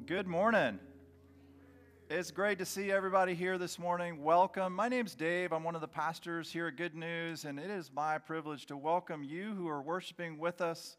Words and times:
Well, 0.00 0.06
good 0.06 0.28
morning. 0.28 0.78
It's 2.08 2.30
great 2.30 2.58
to 2.60 2.64
see 2.64 2.90
everybody 2.90 3.34
here 3.34 3.58
this 3.58 3.78
morning. 3.78 4.22
Welcome. 4.22 4.74
My 4.74 4.88
name's 4.88 5.14
Dave. 5.14 5.52
I'm 5.52 5.62
one 5.62 5.74
of 5.74 5.82
the 5.82 5.88
pastors 5.88 6.50
here 6.50 6.68
at 6.68 6.76
Good 6.76 6.94
News, 6.94 7.44
and 7.44 7.58
it 7.58 7.68
is 7.68 7.90
my 7.94 8.16
privilege 8.16 8.64
to 8.66 8.78
welcome 8.78 9.22
you 9.22 9.52
who 9.52 9.68
are 9.68 9.82
worshiping 9.82 10.38
with 10.38 10.62
us 10.62 10.96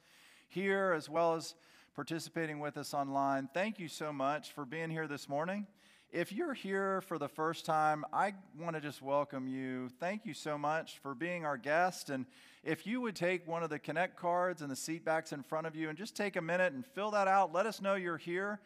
here 0.50 0.94
as 0.96 1.10
well 1.10 1.34
as 1.34 1.56
participating 1.96 2.60
with 2.60 2.78
us 2.78 2.94
online. 2.94 3.50
Thank 3.56 3.80
you 3.80 3.88
so 3.88 4.14
much 4.14 4.52
for 4.52 4.66
being 4.66 4.92
here 4.92 5.08
this 5.08 5.28
morning. 5.28 5.66
If 6.12 6.32
you're 6.32 6.54
here 6.54 7.02
for 7.02 7.18
the 7.18 7.30
first 7.30 7.66
time, 7.66 8.06
I 8.14 8.36
want 8.60 8.76
to 8.76 8.82
just 8.82 9.02
welcome 9.02 9.48
you. 9.48 9.90
Thank 10.00 10.28
you 10.28 10.36
so 10.36 10.60
much 10.60 11.00
for 11.00 11.16
being 11.16 11.44
our 11.44 11.58
guest. 11.58 12.12
And 12.12 12.28
if 12.64 12.86
you 12.86 13.02
would 13.02 13.16
take 13.16 13.48
one 13.48 13.64
of 13.64 13.72
the 13.72 13.80
Connect 13.80 14.16
cards 14.16 14.62
and 14.62 14.70
the 14.70 14.76
seat 14.76 15.04
backs 15.04 15.32
in 15.32 15.42
front 15.42 15.66
of 15.66 15.76
you 15.76 15.90
and 15.90 15.98
just 15.98 16.16
take 16.16 16.36
a 16.36 16.42
minute 16.42 16.74
and 16.74 16.86
fill 16.86 17.10
that 17.12 17.28
out, 17.28 17.52
let 17.52 17.66
us 17.66 17.82
know 17.82 17.96
you're 17.96 18.18
here. 18.18 18.60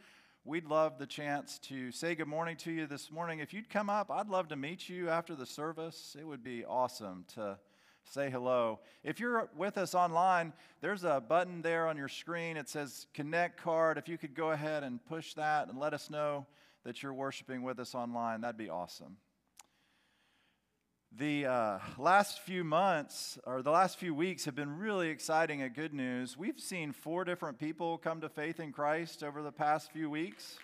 We'd 0.47 0.67
love 0.67 0.99
the 0.99 1.07
chance 1.07 1.57
to 1.63 1.91
say 1.91 2.13
good 2.13 2.27
morning 2.27 2.55
to 2.57 2.71
you 2.71 2.85
this 2.85 3.09
morning. 3.09 3.39
If 3.39 3.51
you'd 3.51 3.67
come 3.67 3.89
up, 3.89 4.11
I'd 4.11 4.29
love 4.29 4.49
to 4.49 4.55
meet 4.55 4.87
you 4.87 5.09
after 5.09 5.33
the 5.33 5.47
service. 5.47 6.15
It 6.19 6.23
would 6.23 6.43
be 6.43 6.63
awesome 6.63 7.25
to 7.33 7.57
say 8.03 8.29
hello. 8.29 8.79
If 9.03 9.19
you're 9.19 9.49
with 9.57 9.79
us 9.79 9.95
online, 9.95 10.53
there's 10.81 11.03
a 11.03 11.19
button 11.19 11.63
there 11.63 11.87
on 11.87 11.97
your 11.97 12.09
screen. 12.09 12.57
It 12.57 12.69
says 12.69 13.07
Connect 13.15 13.59
card. 13.59 13.97
If 13.97 14.07
you 14.07 14.19
could 14.19 14.35
go 14.35 14.51
ahead 14.51 14.83
and 14.83 15.03
push 15.07 15.33
that 15.33 15.67
and 15.67 15.79
let 15.79 15.95
us 15.95 16.11
know 16.11 16.45
that 16.83 17.01
you're 17.01 17.11
worshiping 17.11 17.63
with 17.63 17.79
us 17.79 17.95
online, 17.95 18.41
that'd 18.41 18.55
be 18.55 18.69
awesome. 18.69 19.17
The 21.17 21.45
uh, 21.45 21.79
last 21.97 22.41
few 22.41 22.65
months, 22.65 23.39
or 23.45 23.61
the 23.61 23.71
last 23.71 23.97
few 23.97 24.13
weeks, 24.13 24.43
have 24.43 24.55
been 24.55 24.77
really 24.77 25.07
exciting 25.07 25.61
at 25.61 25.73
Good 25.73 25.93
News. 25.93 26.35
We've 26.35 26.59
seen 26.59 26.91
four 26.91 27.23
different 27.23 27.57
people 27.57 27.97
come 27.97 28.19
to 28.19 28.27
faith 28.27 28.59
in 28.59 28.73
Christ 28.73 29.23
over 29.23 29.41
the 29.41 29.51
past 29.51 29.93
few 29.93 30.09
weeks. 30.09 30.57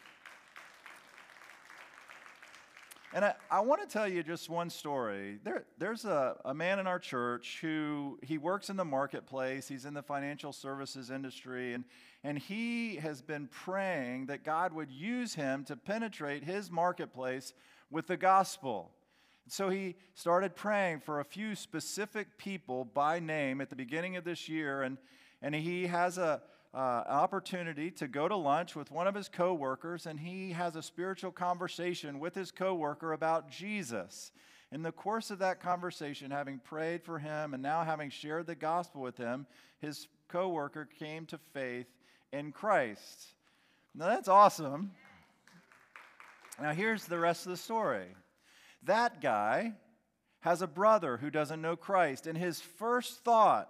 And 3.14 3.24
I, 3.24 3.36
I 3.50 3.62
want 3.62 3.80
to 3.80 3.88
tell 3.88 4.10
you 4.10 4.24
just 4.24 4.50
one 4.50 4.70
story. 4.70 5.40
There, 5.42 5.64
there's 5.78 6.04
a, 6.04 6.36
a 6.44 6.54
man 6.54 6.80
in 6.80 6.88
our 6.88 7.00
church 7.00 7.60
who 7.62 8.20
he 8.22 8.38
works 8.38 8.70
in 8.70 8.76
the 8.76 8.84
marketplace. 8.84 9.70
He's 9.70 9.86
in 9.86 9.94
the 9.94 10.04
financial 10.04 10.52
services 10.52 11.12
industry, 11.12 11.74
and, 11.74 11.86
and 12.26 12.38
he 12.38 12.98
has 12.98 13.22
been 13.22 13.48
praying 13.48 14.26
that 14.26 14.44
God 14.44 14.74
would 14.74 14.92
use 14.92 15.34
him 15.34 15.64
to 15.64 15.78
penetrate 15.78 16.44
his 16.44 16.70
marketplace 16.70 17.54
with 17.90 18.08
the 18.08 18.18
gospel. 18.18 18.92
So 19.48 19.70
he 19.70 19.96
started 20.14 20.56
praying 20.56 21.02
for 21.02 21.20
a 21.20 21.26
few 21.26 21.56
specific 21.56 22.38
people 22.38 22.86
by 22.86 23.20
name 23.20 23.60
at 23.60 23.70
the 23.70 23.76
beginning 23.76 24.16
of 24.16 24.24
this 24.24 24.48
year, 24.48 24.84
and, 24.84 24.98
and 25.42 25.54
he 25.54 25.88
has 25.88 26.18
a, 26.18 26.42
uh, 26.74 27.04
opportunity 27.08 27.92
to 27.92 28.08
go 28.08 28.28
to 28.28 28.36
lunch 28.36 28.76
with 28.76 28.92
one 28.92 29.08
of 29.08 29.16
his 29.16 29.28
coworkers, 29.28 30.06
and 30.06 30.20
he 30.20 30.52
has 30.52 30.76
a 30.76 30.82
spiritual 30.82 31.32
conversation 31.32 32.20
with 32.20 32.34
his 32.34 32.52
coworker 32.52 33.12
about 33.12 33.50
Jesus. 33.50 34.32
In 34.72 34.82
the 34.82 34.92
course 34.92 35.32
of 35.32 35.40
that 35.40 35.60
conversation, 35.60 36.32
having 36.32 36.60
prayed 36.60 37.04
for 37.04 37.20
him 37.20 37.54
and 37.54 37.62
now 37.62 37.84
having 37.84 38.10
shared 38.10 38.48
the 38.48 38.56
gospel 38.56 39.02
with 39.02 39.18
him, 39.18 39.46
his 39.80 40.08
coworker 40.30 40.88
came 40.98 41.26
to 41.26 41.38
faith 41.54 41.88
in 42.32 42.54
Christ. 42.54 43.34
Now 43.94 44.06
that's 44.06 44.30
awesome. 44.30 44.92
Now 46.62 46.72
here's 46.72 47.04
the 47.04 47.20
rest 47.20 47.46
of 47.46 47.52
the 47.52 47.58
story. 47.58 48.08
That 48.84 49.22
guy 49.22 49.74
has 50.42 50.62
a 50.62 50.68
brother 50.68 51.18
who 51.18 51.30
doesn't 51.30 51.62
know 51.62 51.76
Christ, 51.76 52.28
and 52.28 52.38
his 52.38 52.60
first 52.60 53.24
thought 53.24 53.70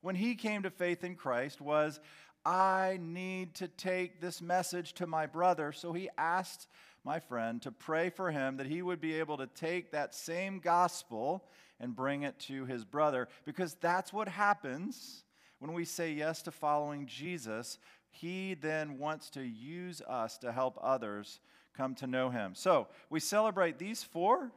when 0.00 0.16
he 0.16 0.34
came 0.34 0.64
to 0.64 0.70
faith 0.70 1.04
in 1.04 1.14
Christ 1.14 1.60
was, 1.60 2.00
I 2.44 2.98
need 3.00 3.54
to 3.56 3.68
take 3.68 4.20
this 4.20 4.42
message 4.42 4.94
to 4.94 5.06
my 5.06 5.26
brother. 5.26 5.70
So 5.72 5.92
he 5.92 6.10
asked 6.18 6.66
my 7.04 7.20
friend 7.20 7.62
to 7.62 7.70
pray 7.70 8.10
for 8.10 8.30
him 8.30 8.56
that 8.56 8.66
he 8.66 8.82
would 8.82 9.00
be 9.00 9.14
able 9.14 9.36
to 9.38 9.46
take 9.46 9.92
that 9.92 10.14
same 10.14 10.58
gospel 10.58 11.44
and 11.80 11.96
bring 11.96 12.22
it 12.22 12.38
to 12.40 12.64
his 12.66 12.84
brother 12.84 13.28
because 13.44 13.74
that's 13.74 14.12
what 14.12 14.28
happens 14.28 15.24
when 15.58 15.72
we 15.72 15.84
say 15.84 16.12
yes 16.12 16.42
to 16.42 16.50
following 16.50 17.06
Jesus. 17.06 17.78
He 18.10 18.54
then 18.54 18.98
wants 18.98 19.30
to 19.30 19.42
use 19.42 20.00
us 20.02 20.38
to 20.38 20.52
help 20.52 20.78
others 20.82 21.40
come 21.76 21.94
to 21.96 22.06
know 22.06 22.30
him. 22.30 22.54
So 22.54 22.88
we 23.10 23.20
celebrate 23.20 23.78
these 23.78 24.02
four 24.02 24.52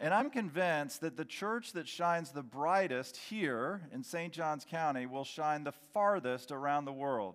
And 0.00 0.14
I'm 0.14 0.30
convinced 0.30 1.00
that 1.00 1.16
the 1.16 1.24
church 1.24 1.72
that 1.72 1.88
shines 1.88 2.30
the 2.30 2.42
brightest 2.42 3.16
here 3.16 3.82
in 3.92 4.04
St. 4.04 4.32
Johns 4.32 4.64
County 4.64 5.06
will 5.06 5.24
shine 5.24 5.64
the 5.64 5.72
farthest 5.92 6.52
around 6.52 6.84
the 6.84 6.92
world. 6.92 7.34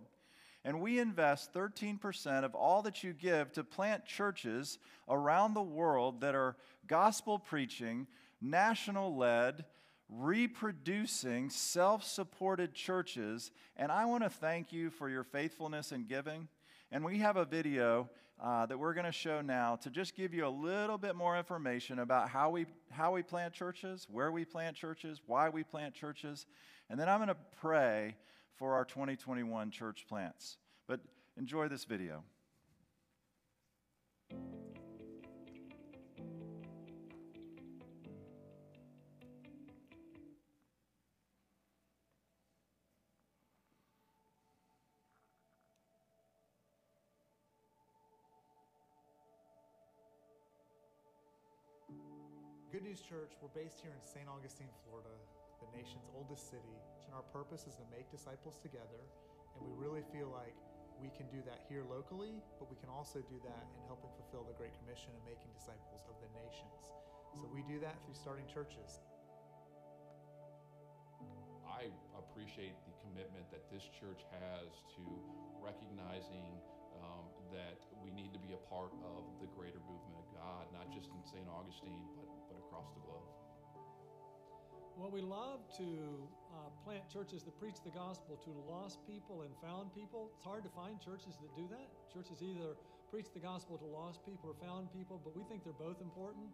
And 0.63 0.79
we 0.79 0.99
invest 0.99 1.53
13% 1.53 2.45
of 2.45 2.55
all 2.55 2.81
that 2.83 3.03
you 3.03 3.11
give 3.11 3.51
to 3.53 3.65
plant 3.65 4.05
churches 4.05 4.79
around 5.09 5.53
the 5.53 5.61
world 5.61 6.21
that 6.21 6.35
are 6.35 6.55
gospel 6.87 7.37
preaching, 7.37 8.07
national 8.41 9.13
led, 9.13 9.65
reproducing, 10.19 11.49
self 11.49 12.03
supported 12.03 12.73
churches. 12.73 13.51
And 13.75 13.91
I 13.91 14.05
want 14.05 14.23
to 14.23 14.29
thank 14.29 14.71
you 14.71 14.89
for 14.89 15.09
your 15.09 15.23
faithfulness 15.23 15.91
in 15.91 16.05
giving. 16.05 16.47
And 16.91 17.03
we 17.03 17.19
have 17.19 17.37
a 17.37 17.45
video 17.45 18.09
uh, 18.41 18.65
that 18.65 18.77
we're 18.77 18.93
going 18.93 19.05
to 19.05 19.11
show 19.11 19.41
now 19.41 19.77
to 19.77 19.89
just 19.89 20.15
give 20.15 20.33
you 20.33 20.45
a 20.45 20.49
little 20.49 20.97
bit 20.97 21.15
more 21.15 21.37
information 21.37 21.99
about 21.99 22.29
how 22.29 22.49
we, 22.49 22.65
how 22.91 23.13
we 23.13 23.23
plant 23.23 23.53
churches, 23.53 24.07
where 24.11 24.31
we 24.31 24.45
plant 24.45 24.75
churches, 24.75 25.21
why 25.25 25.49
we 25.49 25.63
plant 25.63 25.93
churches. 25.93 26.45
And 26.89 26.99
then 26.99 27.09
I'm 27.09 27.17
going 27.17 27.29
to 27.29 27.37
pray 27.59 28.15
for 28.55 28.73
our 28.73 28.85
2021 28.85 29.71
church 29.71 30.05
plants. 30.07 30.57
But 30.87 30.99
enjoy 31.37 31.67
this 31.67 31.85
video. 31.85 32.23
Good 52.73 52.89
News 52.89 53.05
Church, 53.05 53.37
we're 53.37 53.53
based 53.53 53.85
here 53.85 53.93
in 53.93 54.01
St. 54.01 54.25
Augustine, 54.25 54.73
Florida, 54.81 55.13
the 55.61 55.69
nation's 55.77 56.09
oldest 56.17 56.49
city. 56.49 56.73
And 57.05 57.13
our 57.13 57.21
purpose 57.29 57.69
is 57.69 57.77
to 57.77 57.85
make 57.93 58.09
disciples 58.09 58.57
together. 58.57 58.97
And 59.53 59.61
we 59.61 59.77
really 59.77 60.01
feel 60.09 60.33
like 60.33 60.57
we 60.97 61.13
can 61.13 61.29
do 61.29 61.45
that 61.45 61.61
here 61.69 61.85
locally, 61.85 62.41
but 62.57 62.73
we 62.73 62.77
can 62.81 62.89
also 62.89 63.21
do 63.29 63.37
that 63.45 63.63
in 63.77 63.85
helping 63.85 64.09
fulfill 64.17 64.41
the 64.49 64.57
Great 64.57 64.73
Commission 64.81 65.13
and 65.13 65.21
making 65.21 65.53
disciples 65.53 66.01
of 66.09 66.17
the 66.17 66.33
nations. 66.33 66.89
So 67.37 67.45
we 67.53 67.61
do 67.69 67.77
that 67.85 67.93
through 68.09 68.17
starting 68.17 68.49
churches. 68.49 69.05
I 71.69 71.93
appreciate 72.17 72.73
the 72.89 72.97
commitment 73.05 73.53
that 73.53 73.69
this 73.69 73.85
church 74.01 74.25
has 74.33 74.81
to 74.97 75.05
recognizing 75.61 76.57
um, 77.05 77.29
that 77.53 77.77
we 78.01 78.09
need 78.09 78.33
to 78.33 78.41
be 78.41 78.57
a 78.57 78.61
part 78.65 78.97
of 79.05 79.29
the 79.37 79.49
greater 79.53 79.81
movement 79.85 80.17
of 80.17 80.25
God, 80.33 80.65
not 80.73 80.89
just 80.89 81.13
in 81.13 81.21
St. 81.21 81.45
Augustine, 81.45 82.01
but 82.17 82.25
across 82.73 82.89
the 82.97 83.05
globe? 83.05 83.29
Well, 84.97 85.13
we 85.13 85.21
love 85.21 85.61
to 85.77 85.89
uh, 86.49 86.73
plant 86.81 87.05
churches 87.05 87.45
that 87.45 87.53
preach 87.61 87.77
the 87.85 87.93
gospel 87.93 88.41
to 88.41 88.51
lost 88.65 88.97
people 89.05 89.45
and 89.45 89.53
found 89.61 89.93
people. 89.93 90.33
It's 90.33 90.45
hard 90.45 90.65
to 90.65 90.73
find 90.73 90.97
churches 90.97 91.37
that 91.37 91.53
do 91.53 91.69
that. 91.69 91.85
Churches 92.09 92.41
either 92.41 92.73
preach 93.13 93.29
the 93.29 93.41
gospel 93.41 93.77
to 93.77 93.85
lost 93.85 94.25
people 94.25 94.49
or 94.49 94.57
found 94.57 94.89
people, 94.89 95.21
but 95.21 95.37
we 95.37 95.45
think 95.45 95.61
they're 95.61 95.77
both 95.77 96.01
important. 96.01 96.49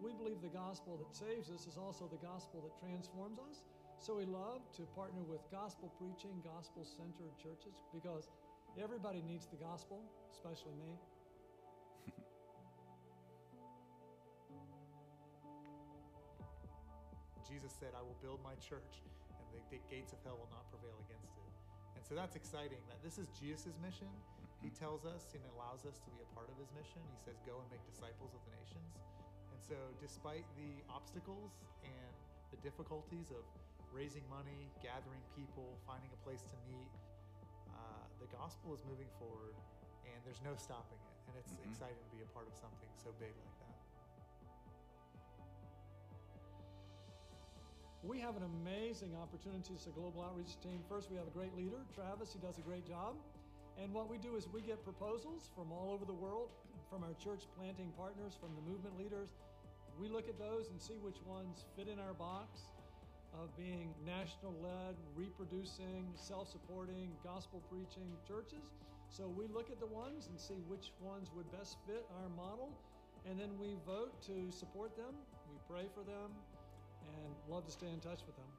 We 0.00 0.16
believe 0.16 0.40
the 0.40 0.52
gospel 0.52 0.96
that 0.96 1.12
saves 1.12 1.52
us 1.52 1.68
is 1.68 1.76
also 1.76 2.08
the 2.08 2.20
gospel 2.24 2.64
that 2.64 2.72
transforms 2.80 3.38
us. 3.44 3.68
So 4.00 4.16
we 4.16 4.24
love 4.24 4.64
to 4.76 4.82
partner 4.96 5.22
with 5.28 5.40
gospel 5.52 5.92
preaching, 6.00 6.40
gospel 6.40 6.84
centered 6.84 7.36
churches 7.36 7.76
because 7.92 8.28
everybody 8.80 9.22
needs 9.22 9.46
the 9.46 9.60
gospel, 9.60 10.00
especially 10.32 10.76
me. 10.80 10.96
Jesus 17.44 17.72
said, 17.76 17.92
I 17.92 18.00
will 18.00 18.16
build 18.24 18.40
my 18.40 18.56
church, 18.56 19.04
and 19.36 19.44
the, 19.52 19.60
the 19.68 19.80
gates 19.92 20.16
of 20.16 20.20
hell 20.24 20.40
will 20.40 20.50
not 20.52 20.64
prevail 20.72 20.96
against 21.04 21.36
it. 21.36 21.52
And 21.94 22.02
so 22.02 22.16
that's 22.16 22.36
exciting 22.36 22.80
that 22.88 23.00
this 23.04 23.20
is 23.20 23.28
Jesus' 23.36 23.76
mission. 23.84 24.08
He 24.60 24.68
mm-hmm. 24.68 24.80
tells 24.80 25.04
us 25.04 25.32
and 25.36 25.44
allows 25.56 25.84
us 25.84 26.00
to 26.04 26.10
be 26.12 26.20
a 26.24 26.28
part 26.32 26.48
of 26.48 26.56
his 26.56 26.72
mission. 26.72 27.00
He 27.12 27.20
says, 27.20 27.36
Go 27.44 27.60
and 27.60 27.68
make 27.68 27.84
disciples 27.84 28.32
of 28.32 28.40
the 28.48 28.52
nations. 28.56 28.92
And 29.52 29.60
so, 29.60 29.76
despite 30.00 30.44
the 30.56 30.84
obstacles 30.88 31.60
and 31.84 32.12
the 32.52 32.60
difficulties 32.64 33.28
of 33.32 33.44
raising 33.92 34.24
money, 34.26 34.72
gathering 34.82 35.22
people, 35.38 35.78
finding 35.86 36.10
a 36.12 36.20
place 36.26 36.42
to 36.48 36.56
meet, 36.66 36.92
uh, 37.72 38.04
the 38.20 38.28
gospel 38.34 38.74
is 38.74 38.82
moving 38.88 39.08
forward 39.20 39.54
and 40.04 40.18
there's 40.26 40.42
no 40.44 40.52
stopping 40.58 40.98
it. 40.98 41.16
And 41.30 41.34
it's 41.40 41.56
mm-hmm. 41.56 41.72
exciting 41.72 42.04
to 42.04 42.12
be 42.12 42.20
a 42.20 42.30
part 42.36 42.44
of 42.50 42.54
something 42.56 42.90
so 43.00 43.14
big 43.16 43.32
like 43.32 43.56
that. 43.63 43.63
We 48.04 48.20
have 48.20 48.36
an 48.36 48.44
amazing 48.44 49.16
opportunity 49.16 49.72
as 49.74 49.86
a 49.86 49.90
global 49.96 50.20
outreach 50.20 50.60
team. 50.60 50.84
First, 50.90 51.10
we 51.10 51.16
have 51.16 51.26
a 51.26 51.32
great 51.32 51.56
leader, 51.56 51.80
Travis. 51.94 52.34
He 52.34 52.38
does 52.38 52.58
a 52.58 52.60
great 52.60 52.86
job. 52.86 53.16
And 53.80 53.94
what 53.94 54.10
we 54.10 54.18
do 54.18 54.36
is 54.36 54.46
we 54.52 54.60
get 54.60 54.84
proposals 54.84 55.48
from 55.56 55.72
all 55.72 55.90
over 55.90 56.04
the 56.04 56.12
world, 56.12 56.50
from 56.90 57.02
our 57.02 57.16
church 57.16 57.48
planting 57.56 57.90
partners, 57.96 58.36
from 58.38 58.52
the 58.60 58.60
movement 58.70 58.98
leaders. 58.98 59.30
We 59.98 60.08
look 60.08 60.28
at 60.28 60.38
those 60.38 60.68
and 60.68 60.76
see 60.76 61.00
which 61.00 61.16
ones 61.24 61.64
fit 61.76 61.88
in 61.88 61.98
our 61.98 62.12
box 62.12 62.68
of 63.32 63.48
being 63.56 63.94
national 64.04 64.52
led, 64.60 65.00
reproducing, 65.16 66.04
self 66.14 66.52
supporting, 66.52 67.08
gospel 67.24 67.62
preaching 67.72 68.12
churches. 68.28 68.68
So 69.08 69.32
we 69.32 69.46
look 69.48 69.70
at 69.70 69.80
the 69.80 69.88
ones 69.88 70.28
and 70.28 70.38
see 70.38 70.60
which 70.68 70.92
ones 71.00 71.30
would 71.34 71.50
best 71.56 71.78
fit 71.86 72.04
our 72.20 72.28
model, 72.36 72.68
and 73.24 73.40
then 73.40 73.56
we 73.58 73.80
vote 73.86 74.12
to 74.28 74.52
support 74.52 74.94
them. 74.94 75.16
We 75.48 75.56
pray 75.72 75.88
for 75.94 76.04
them, 76.04 76.36
and 77.24 77.34
love 77.48 77.66
to 77.66 77.72
stay 77.72 77.90
in 77.92 78.00
touch 78.00 78.20
with 78.26 78.36
them. 78.36 78.50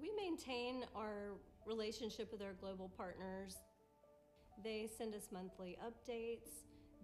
We 0.00 0.10
maintain 0.16 0.84
our 0.96 1.34
relationship 1.66 2.32
with 2.32 2.42
our 2.42 2.54
global 2.60 2.90
partners. 2.96 3.56
They 4.64 4.88
send 4.98 5.14
us 5.14 5.28
monthly 5.32 5.78
updates. 5.84 6.50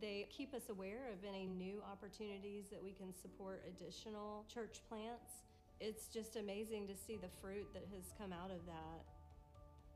They 0.01 0.29
keep 0.31 0.55
us 0.55 0.69
aware 0.69 1.11
of 1.13 1.25
any 1.29 1.47
new 1.47 1.83
opportunities 1.91 2.67
that 2.71 2.83
we 2.83 2.93
can 2.93 3.15
support 3.15 3.65
additional 3.67 4.45
church 4.53 4.81
plants. 4.89 5.43
It's 5.81 6.07
just 6.07 6.37
amazing 6.37 6.87
to 6.89 6.95
see 6.97 7.17
the 7.17 7.31
fruit 7.41 7.67
that 7.73 7.85
has 7.95 8.13
come 8.19 8.33
out 8.33 8.51
of 8.51 8.65
that. 8.67 9.05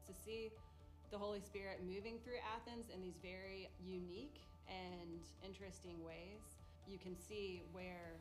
To 0.07 0.13
see 0.25 0.51
the 1.11 1.19
Holy 1.19 1.41
Spirit 1.41 1.81
moving 1.87 2.19
through 2.25 2.39
Athens 2.57 2.87
in 2.93 3.01
these 3.03 3.19
very 3.23 3.69
unique 3.85 4.41
and 4.69 5.21
interesting 5.45 6.03
ways, 6.05 6.41
you 6.87 6.99
can 6.99 7.17
see 7.17 7.63
where 7.73 8.19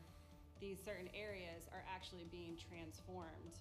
these 0.62 0.78
certain 0.78 1.10
areas 1.10 1.66
are 1.74 1.82
actually 1.90 2.22
being 2.30 2.54
transformed 2.54 3.58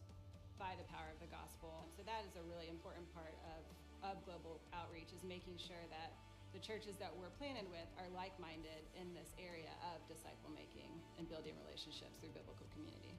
by 0.62 0.78
the 0.78 0.86
power 0.94 1.10
of 1.10 1.18
the 1.18 1.26
gospel. 1.34 1.90
So 1.98 2.06
that 2.06 2.22
is 2.30 2.38
a 2.38 2.46
really 2.46 2.70
important 2.70 3.10
part 3.10 3.34
of, 3.58 3.66
of 4.06 4.22
global 4.22 4.62
outreach 4.70 5.10
is 5.10 5.26
making 5.26 5.58
sure 5.58 5.82
that 5.90 6.14
the 6.54 6.62
churches 6.62 7.02
that 7.02 7.10
we're 7.18 7.34
planted 7.42 7.66
with 7.74 7.90
are 7.98 8.06
like-minded 8.14 8.86
in 8.94 9.18
this 9.18 9.34
area 9.42 9.74
of 9.90 9.98
disciple 10.06 10.54
making 10.54 10.94
and 11.18 11.26
building 11.26 11.58
relationships 11.66 12.22
through 12.22 12.38
biblical 12.38 12.70
community. 12.78 13.18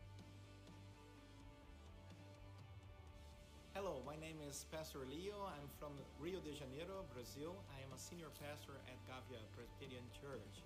Hello, 3.75 3.99
my 4.06 4.14
name 4.23 4.38
is 4.46 4.62
Pastor 4.70 5.02
Leo. 5.11 5.50
I'm 5.50 5.67
from 5.82 5.99
Rio 6.23 6.38
de 6.38 6.55
Janeiro, 6.55 7.02
Brazil. 7.11 7.58
I 7.75 7.82
am 7.82 7.90
a 7.90 7.99
senior 7.99 8.31
pastor 8.38 8.79
at 8.87 8.94
Gávea 9.11 9.43
Presbyterian 9.58 10.06
Church. 10.14 10.62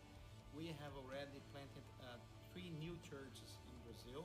We 0.52 0.74
have 0.84 0.92
already 1.00 1.40
planted 1.54 1.86
uh, 2.02 2.20
three 2.56 2.72
new 2.80 2.96
churches 3.04 3.60
in 3.68 3.76
Brazil, 3.84 4.24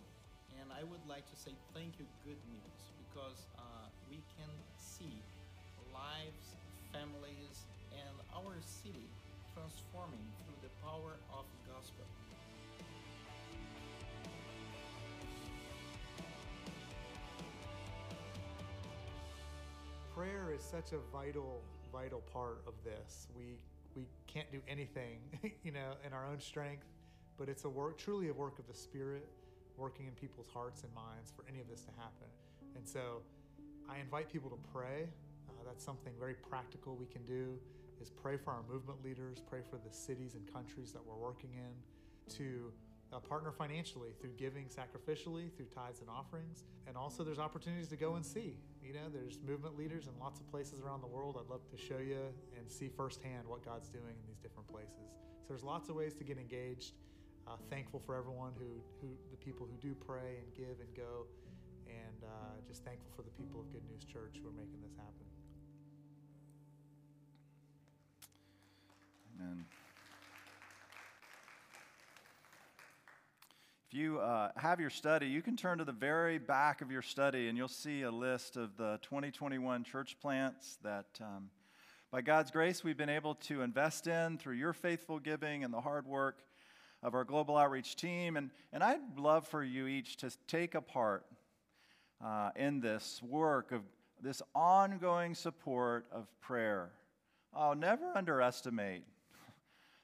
and 0.61 0.71
I 0.71 0.87
would 0.87 1.03
like 1.05 1.29
to 1.31 1.35
say 1.35 1.51
thank 1.75 1.99
you, 1.99 2.05
good 2.23 2.39
news, 2.47 2.79
because 3.03 3.43
uh, 3.59 3.91
we 4.09 4.23
can 4.39 4.47
see 4.79 5.19
lives, 5.91 6.55
families, 6.93 7.67
and 7.91 8.15
our 8.31 8.55
city 8.63 9.11
transforming 9.53 10.23
through 10.39 10.55
the 10.63 10.71
power 10.79 11.19
of 11.35 11.43
gospel. 11.67 12.07
Prayer 20.15 20.55
is 20.55 20.63
such 20.63 20.93
a 20.93 20.99
vital, 21.11 21.59
vital 21.91 22.21
part 22.31 22.63
of 22.65 22.75
this. 22.85 23.27
We 23.35 23.59
we 23.93 24.07
can't 24.25 24.49
do 24.53 24.61
anything, 24.69 25.19
you 25.63 25.73
know, 25.73 25.99
in 26.07 26.13
our 26.13 26.25
own 26.25 26.39
strength 26.39 26.87
but 27.41 27.49
it's 27.49 27.65
a 27.65 27.69
work, 27.69 27.97
truly 27.97 28.29
a 28.29 28.33
work 28.33 28.59
of 28.59 28.67
the 28.67 28.73
Spirit 28.75 29.27
working 29.75 30.05
in 30.05 30.11
people's 30.11 30.45
hearts 30.53 30.83
and 30.83 30.93
minds 30.93 31.33
for 31.35 31.43
any 31.49 31.59
of 31.59 31.67
this 31.67 31.81
to 31.81 31.91
happen. 31.97 32.29
And 32.75 32.87
so 32.87 33.23
I 33.89 33.97
invite 33.97 34.31
people 34.31 34.51
to 34.51 34.59
pray. 34.71 35.09
Uh, 35.49 35.53
that's 35.65 35.83
something 35.83 36.13
very 36.19 36.35
practical 36.35 36.95
we 36.95 37.07
can 37.07 37.25
do 37.25 37.57
is 37.99 38.11
pray 38.11 38.37
for 38.37 38.51
our 38.51 38.61
movement 38.69 39.03
leaders, 39.03 39.41
pray 39.49 39.61
for 39.67 39.77
the 39.77 39.91
cities 39.91 40.35
and 40.35 40.53
countries 40.53 40.91
that 40.91 41.01
we're 41.03 41.17
working 41.17 41.49
in, 41.55 42.35
to 42.35 42.71
uh, 43.11 43.17
partner 43.17 43.51
financially 43.51 44.09
through 44.21 44.33
giving 44.37 44.65
sacrificially, 44.65 45.51
through 45.57 45.65
tithes 45.73 46.01
and 46.01 46.11
offerings. 46.11 46.65
And 46.87 46.95
also 46.95 47.23
there's 47.23 47.39
opportunities 47.39 47.87
to 47.87 47.95
go 47.95 48.17
and 48.17 48.23
see. 48.23 48.53
You 48.85 48.93
know, 48.93 49.09
there's 49.11 49.39
movement 49.47 49.79
leaders 49.79 50.05
in 50.05 50.13
lots 50.19 50.39
of 50.39 50.47
places 50.51 50.79
around 50.79 51.01
the 51.01 51.07
world. 51.07 51.39
I'd 51.41 51.49
love 51.49 51.67
to 51.71 51.77
show 51.77 51.97
you 51.97 52.21
and 52.55 52.69
see 52.69 52.87
firsthand 52.87 53.47
what 53.47 53.65
God's 53.65 53.89
doing 53.89 54.13
in 54.13 54.27
these 54.27 54.37
different 54.37 54.67
places. 54.67 55.17
So 55.41 55.47
there's 55.49 55.63
lots 55.63 55.89
of 55.89 55.95
ways 55.95 56.13
to 56.13 56.23
get 56.23 56.37
engaged 56.37 56.93
uh, 57.47 57.55
thankful 57.69 58.01
for 58.05 58.15
everyone 58.15 58.51
who, 58.57 58.81
who, 59.01 59.13
the 59.31 59.37
people 59.37 59.67
who 59.67 59.77
do 59.87 59.95
pray 59.95 60.39
and 60.43 60.53
give 60.55 60.79
and 60.79 60.95
go, 60.95 61.25
and 61.87 62.23
uh, 62.23 62.27
just 62.67 62.83
thankful 62.83 63.11
for 63.15 63.23
the 63.23 63.31
people 63.31 63.61
of 63.61 63.71
Good 63.71 63.83
News 63.89 64.03
Church 64.05 64.39
who 64.41 64.49
are 64.49 64.53
making 64.53 64.81
this 64.81 64.93
happen. 64.95 65.25
Amen. 69.39 69.65
If 73.87 73.97
you 73.97 74.19
uh, 74.19 74.51
have 74.55 74.79
your 74.79 74.89
study, 74.89 75.27
you 75.27 75.41
can 75.41 75.57
turn 75.57 75.79
to 75.79 75.83
the 75.83 75.91
very 75.91 76.37
back 76.37 76.81
of 76.81 76.91
your 76.91 77.01
study 77.01 77.49
and 77.49 77.57
you'll 77.57 77.67
see 77.67 78.03
a 78.03 78.11
list 78.11 78.55
of 78.55 78.77
the 78.77 78.99
2021 79.01 79.83
church 79.83 80.17
plants 80.21 80.77
that, 80.83 81.07
um, 81.19 81.49
by 82.09 82.21
God's 82.21 82.51
grace, 82.51 82.85
we've 82.85 82.95
been 82.95 83.09
able 83.09 83.35
to 83.35 83.61
invest 83.61 84.07
in 84.07 84.37
through 84.37 84.55
your 84.55 84.71
faithful 84.71 85.19
giving 85.19 85.65
and 85.65 85.73
the 85.73 85.81
hard 85.81 86.05
work 86.05 86.37
of 87.03 87.15
our 87.15 87.23
global 87.23 87.57
outreach 87.57 87.95
team. 87.95 88.37
And, 88.37 88.51
and 88.71 88.83
I'd 88.83 89.17
love 89.17 89.47
for 89.47 89.63
you 89.63 89.87
each 89.87 90.17
to 90.17 90.31
take 90.47 90.75
a 90.75 90.81
part 90.81 91.25
uh, 92.23 92.51
in 92.55 92.79
this 92.79 93.21
work 93.23 93.71
of 93.71 93.81
this 94.21 94.41
ongoing 94.53 95.33
support 95.33 96.05
of 96.11 96.27
prayer. 96.41 96.91
I'll 97.53 97.75
never 97.75 98.15
underestimate 98.15 99.03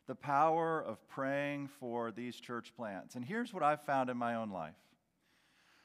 the 0.07 0.15
power 0.15 0.81
of 0.81 1.05
praying 1.07 1.67
for 1.79 2.11
these 2.11 2.39
church 2.39 2.73
plants. 2.75 3.15
And 3.15 3.23
here's 3.23 3.53
what 3.53 3.61
I've 3.61 3.83
found 3.83 4.09
in 4.09 4.17
my 4.17 4.35
own 4.35 4.49
life 4.49 4.75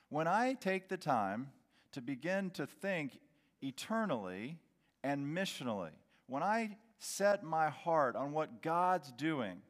when 0.09 0.29
I 0.29 0.55
take 0.55 0.89
the 0.89 0.97
time 0.97 1.51
to 1.93 2.01
begin 2.01 2.51
to 2.51 2.67
think 2.67 3.19
eternally 3.63 4.59
and 5.03 5.37
missionally, 5.37 5.91
when 6.27 6.43
I 6.43 6.77
set 6.99 7.43
my 7.43 7.71
heart 7.71 8.15
on 8.15 8.33
what 8.33 8.63
God's 8.63 9.11
doing, 9.13 9.63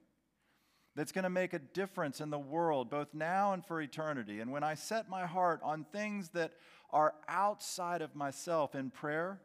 that's 0.95 1.13
going 1.13 1.25
to 1.25 1.31
make 1.31 1.55
a 1.55 1.59
difference 1.59 2.21
in 2.21 2.31
the 2.31 2.39
world, 2.39 2.91
both 2.91 3.15
now 3.15 3.53
and 3.53 3.65
for 3.65 3.81
eternity. 3.81 4.41
And 4.41 4.53
when 4.53 4.63
I 4.63 4.75
set 4.75 5.09
my 5.09 5.27
heart 5.27 5.61
on 5.63 5.87
things 5.93 6.31
that 6.31 6.53
are 6.91 7.15
outside 7.29 8.03
of 8.03 8.15
myself 8.15 8.75
in 8.75 8.91
prayer, 8.91 9.41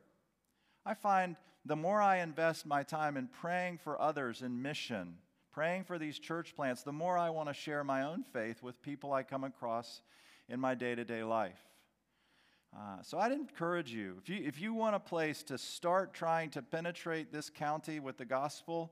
I 0.85 0.93
find 0.93 1.37
the 1.65 1.75
more 1.75 2.01
I 2.01 2.17
invest 2.17 2.65
my 2.65 2.83
time 2.83 3.17
in 3.17 3.27
praying 3.27 3.79
for 3.79 4.01
others 4.01 4.41
in 4.41 4.61
mission, 4.61 5.15
praying 5.51 5.85
for 5.85 5.97
these 5.97 6.19
church 6.19 6.55
plants, 6.55 6.83
the 6.83 6.91
more 6.91 7.17
I 7.17 7.29
want 7.29 7.49
to 7.49 7.53
share 7.53 7.83
my 7.83 8.03
own 8.03 8.23
faith 8.23 8.61
with 8.61 8.81
people 8.81 9.13
I 9.13 9.23
come 9.23 9.43
across 9.43 10.01
in 10.49 10.59
my 10.59 10.75
day 10.75 10.95
to 10.95 11.03
day 11.03 11.23
life. 11.23 11.59
Uh, 12.75 13.01
so 13.01 13.17
I'd 13.17 13.31
encourage 13.31 13.91
you 13.91 14.17
if, 14.21 14.29
you, 14.29 14.45
if 14.45 14.59
you 14.61 14.73
want 14.73 14.95
a 14.95 14.99
place 14.99 15.41
to 15.43 15.57
start 15.57 16.13
trying 16.13 16.49
to 16.51 16.61
penetrate 16.61 17.31
this 17.31 17.49
county 17.49 17.99
with 17.99 18.17
the 18.17 18.25
gospel, 18.25 18.91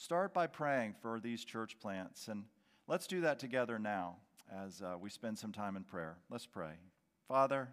Start 0.00 0.32
by 0.32 0.46
praying 0.46 0.94
for 1.02 1.20
these 1.20 1.44
church 1.44 1.78
plants. 1.78 2.28
And 2.28 2.44
let's 2.88 3.06
do 3.06 3.20
that 3.20 3.38
together 3.38 3.78
now 3.78 4.16
as 4.50 4.80
uh, 4.80 4.96
we 4.98 5.10
spend 5.10 5.38
some 5.38 5.52
time 5.52 5.76
in 5.76 5.84
prayer. 5.84 6.16
Let's 6.30 6.46
pray. 6.46 6.72
Father, 7.28 7.68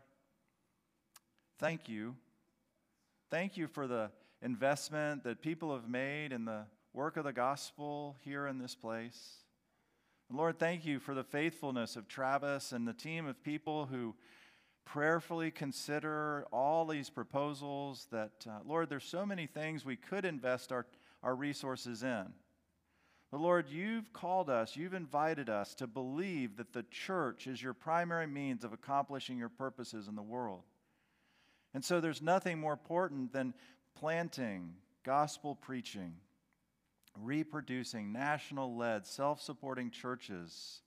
thank 1.58 1.88
you. 1.88 2.18
Thank 3.32 3.56
you 3.56 3.66
for 3.66 3.88
the 3.88 4.12
investment 4.42 5.24
that 5.24 5.42
people 5.42 5.74
have 5.74 5.88
made 5.88 6.34
in 6.34 6.44
the 6.44 6.66
work 6.92 7.16
of 7.16 7.24
the 7.24 7.32
gospel 7.32 8.18
here 8.26 8.46
in 8.46 8.60
this 8.60 8.76
place. 8.76 9.38
Lord, 10.30 10.60
thank 10.60 10.86
you 10.86 11.00
for 11.00 11.16
the 11.16 11.24
faithfulness 11.24 11.96
of 11.96 12.10
Travis 12.10 12.74
and 12.74 12.86
the 12.86 12.92
team 12.92 13.26
of 13.26 13.42
people 13.42 13.86
who 13.86 14.16
prayerfully 14.84 15.50
consider 15.50 16.46
all 16.52 16.86
these 16.86 17.10
proposals 17.10 18.06
that, 18.12 18.46
uh, 18.46 18.60
Lord, 18.66 18.90
there's 18.90 19.06
so 19.06 19.26
many 19.26 19.48
things 19.48 19.86
we 19.86 19.96
could 19.96 20.26
invest 20.26 20.74
our 20.74 20.86
our 21.28 21.36
resources 21.36 22.04
in. 22.04 22.26
But 23.32 23.42
Lord, 23.42 23.68
you've 23.70 24.14
called 24.14 24.50
us, 24.50 24.78
you've 24.78 24.94
invited 24.94 25.50
us 25.50 25.76
to 25.76 25.86
believe 25.86 26.56
that 26.56 26.72
the 26.72 26.86
church 26.90 27.48
is 27.48 27.62
your 27.62 27.74
primary 27.74 28.28
means 28.28 28.64
of 28.64 28.72
accomplishing 28.72 29.38
your 29.38 29.50
purposes 29.50 30.08
in 30.08 30.16
the 30.16 30.22
world. 30.22 30.62
And 31.74 31.84
so 31.84 32.00
there's 32.00 32.22
nothing 32.22 32.62
more 32.62 32.72
important 32.72 33.34
than 33.34 33.54
planting, 33.94 34.76
gospel 35.04 35.54
preaching, 35.54 36.14
reproducing 37.22 38.14
national 38.14 38.78
led, 38.78 39.06
self 39.06 39.42
supporting 39.42 39.92
churches, 39.92 40.80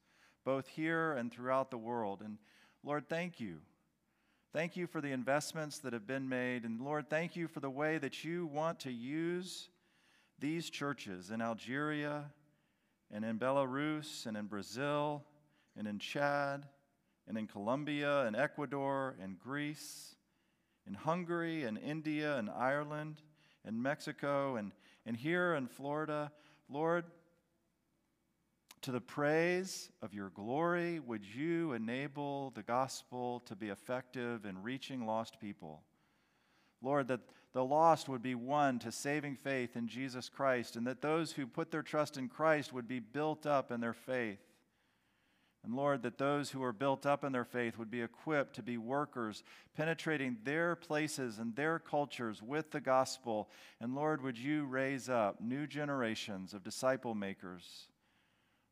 both 0.47 0.67
here 0.69 1.13
and 1.13 1.31
throughout 1.31 1.71
the 1.71 1.77
world. 1.77 2.23
And 2.25 2.39
Lord, 2.83 3.11
thank 3.11 3.41
you. 3.41 3.59
Thank 4.55 4.75
you 4.75 4.87
for 4.87 5.03
the 5.03 5.13
investments 5.13 5.81
that 5.81 5.93
have 5.93 6.07
been 6.07 6.31
made. 6.31 6.65
And 6.65 6.81
Lord, 6.81 7.11
thank 7.11 7.37
you 7.37 7.47
for 7.47 7.61
the 7.61 7.69
way 7.69 7.99
that 7.99 8.25
you 8.25 8.47
want 8.47 8.81
to 8.81 8.91
use 8.91 9.69
these 10.41 10.71
churches 10.71 11.31
in 11.31 11.41
Algeria 11.41 12.25
and 13.11 13.25
in 13.25 13.39
Belarus 13.39 14.27
and 14.27 14.37
in 14.37 14.47
Brazil 14.47 15.25
and 15.77 15.87
in 15.87 15.99
Chad 15.99 16.67
and 17.29 17.39
in 17.39 17.47
Colombia 17.47 18.27
and 18.27 18.35
Ecuador 18.35 19.17
and 19.23 19.39
Greece, 19.39 20.17
in 20.87 20.95
Hungary 20.95 21.65
and 21.65 21.79
India 21.79 22.37
and 22.37 22.51
Ireland 22.51 23.23
and 23.65 23.81
Mexico 23.83 24.57
and, 24.57 24.73
and 25.07 25.17
here 25.17 25.55
in 25.55 25.69
Florida. 25.69 26.33
Lord, 26.69 27.05
to 28.83 28.93
the 28.93 29.01
praise 29.01 29.91
of 30.01 30.15
your 30.15 30.31
glory, 30.31 31.01
would 31.01 31.25
you 31.25 31.75
enable 31.75 32.51
the 32.51 32.63
gospel 32.63 33.41
to 33.41 33.55
be 33.55 33.69
effective 33.69 34.47
in 34.47 34.63
reaching 34.63 35.07
lost 35.07 35.39
people? 35.39 35.83
Lord, 36.83 37.09
that 37.09 37.21
the 37.53 37.65
lost 37.65 38.09
would 38.09 38.23
be 38.23 38.35
won 38.35 38.79
to 38.81 38.93
saving 38.93 39.37
faith 39.37 39.77
in 39.77 39.89
Jesus 39.89 40.29
Christ, 40.29 40.77
and 40.77 40.87
that 40.87 41.03
those 41.03 41.33
who 41.33 41.47
put 41.47 41.71
their 41.71 41.83
trust 41.83 42.17
in 42.17 42.29
Christ 42.29 42.73
would 42.73 42.89
be 42.89 43.01
built 43.01 43.47
up 43.47 43.71
in 43.71 43.81
their 43.81 43.93
faith. 43.93 44.39
And 45.63 45.75
Lord, 45.75 46.03
that 46.03 46.17
those 46.17 46.51
who 46.51 46.63
are 46.63 46.73
built 46.73 47.05
up 47.05 47.23
in 47.23 47.33
their 47.33 47.45
faith 47.45 47.77
would 47.77 47.91
be 47.91 48.01
equipped 48.01 48.55
to 48.57 48.63
be 48.63 48.79
workers, 48.79 49.43
penetrating 49.77 50.39
their 50.43 50.75
places 50.75 51.39
and 51.39 51.55
their 51.55 51.79
cultures 51.79 52.43
with 52.43 52.71
the 52.71 52.81
gospel. 52.81 53.51
And 53.79 53.95
Lord, 53.95 54.23
would 54.23 54.39
you 54.39 54.65
raise 54.65 55.11
up 55.11 55.39
new 55.41 55.67
generations 55.67 56.55
of 56.55 56.65
disciple 56.65 57.15
makers 57.15 57.89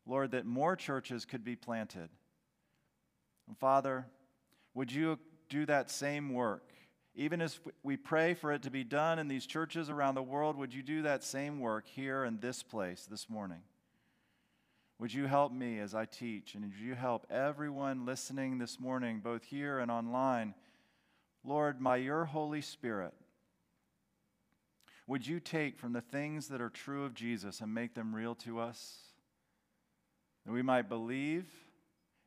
Lord, 0.09 0.31
that 0.31 0.45
more 0.45 0.75
churches 0.75 1.23
could 1.23 1.43
be 1.43 1.55
planted. 1.55 2.09
And 3.47 3.57
Father, 3.57 4.07
would 4.73 4.91
you 4.91 5.19
do 5.49 5.67
that 5.67 5.91
same 5.91 6.33
work? 6.33 6.68
Even 7.19 7.41
as 7.41 7.59
we 7.83 7.97
pray 7.97 8.33
for 8.33 8.51
it 8.53 8.63
to 8.63 8.71
be 8.71 8.83
done 8.83 9.19
in 9.19 9.27
these 9.27 9.45
churches 9.45 9.89
around 9.89 10.15
the 10.15 10.23
world, 10.23 10.55
would 10.55 10.73
you 10.73 10.81
do 10.81 11.01
that 11.01 11.23
same 11.23 11.59
work 11.59 11.85
here 11.85 12.23
in 12.23 12.39
this 12.39 12.63
place 12.63 13.05
this 13.09 13.29
morning? 13.29 13.61
Would 14.99 15.13
you 15.13 15.27
help 15.27 15.51
me 15.51 15.79
as 15.79 15.93
I 15.93 16.05
teach? 16.05 16.55
And 16.55 16.63
would 16.63 16.79
you 16.79 16.95
help 16.95 17.27
everyone 17.29 18.05
listening 18.05 18.57
this 18.57 18.79
morning, 18.79 19.19
both 19.19 19.43
here 19.43 19.79
and 19.79 19.91
online? 19.91 20.55
Lord, 21.43 21.83
by 21.83 21.97
your 21.97 22.25
Holy 22.25 22.61
Spirit, 22.61 23.13
would 25.05 25.27
you 25.27 25.39
take 25.39 25.77
from 25.77 25.93
the 25.93 26.01
things 26.01 26.47
that 26.47 26.61
are 26.61 26.69
true 26.69 27.03
of 27.03 27.13
Jesus 27.13 27.61
and 27.61 27.73
make 27.73 27.93
them 27.95 28.15
real 28.15 28.35
to 28.35 28.59
us? 28.59 29.09
that 30.49 30.53
we 30.53 30.61
might 30.63 30.89
believe 30.89 31.45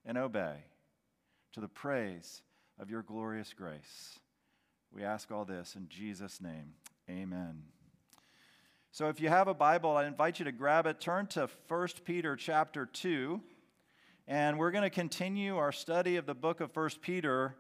and 0.05 0.17
obey 0.17 0.55
to 1.53 1.61
the 1.61 1.67
praise 1.67 2.43
of 2.79 2.89
your 2.89 3.03
glorious 3.03 3.53
grace. 3.53 4.21
We 4.95 5.05
ask 5.05 5.33
all 5.33 5.47
this 5.47 5.75
in 5.75 5.89
Jesus' 5.89 6.41
name. 6.41 6.75
Amen. 7.09 7.63
So 8.91 9.09
if 9.09 9.21
you 9.21 9.31
have 9.31 9.49
a 9.49 9.55
Bible, 9.55 9.97
I 9.97 10.05
invite 10.05 10.39
you 10.39 10.45
to 10.45 10.53
grab 10.53 10.87
it. 10.87 11.01
Turn 11.01 11.27
to 11.29 11.49
1 11.69 11.89
Peter 12.05 12.37
chapter 12.37 12.85
2. 12.85 13.41
And 14.29 14.59
we're 14.59 14.71
going 14.71 14.85
to 14.85 14.91
continue 14.91 15.57
our 15.57 15.73
study 15.73 16.17
of 16.17 16.27
the 16.27 16.35
book 16.35 16.61
of 16.61 16.77
1 16.77 16.91
Peter, 17.01 17.55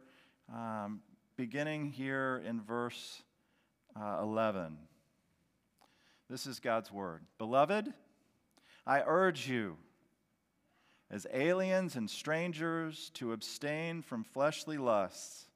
um, 0.52 1.00
beginning 1.36 1.90
here 1.90 2.42
in 2.46 2.60
verse 2.60 3.22
uh, 3.98 4.18
11. 4.20 4.76
This 6.28 6.46
is 6.46 6.60
God's 6.60 6.92
word. 6.92 7.22
Beloved, 7.38 7.94
I 8.86 9.02
urge 9.06 9.48
you 9.48 9.78
as 11.10 11.26
aliens 11.32 11.96
and 11.96 12.10
strangers 12.10 13.10
to 13.14 13.32
abstain 13.32 14.02
from 14.02 14.22
fleshly 14.22 14.76
lusts, 14.76 15.46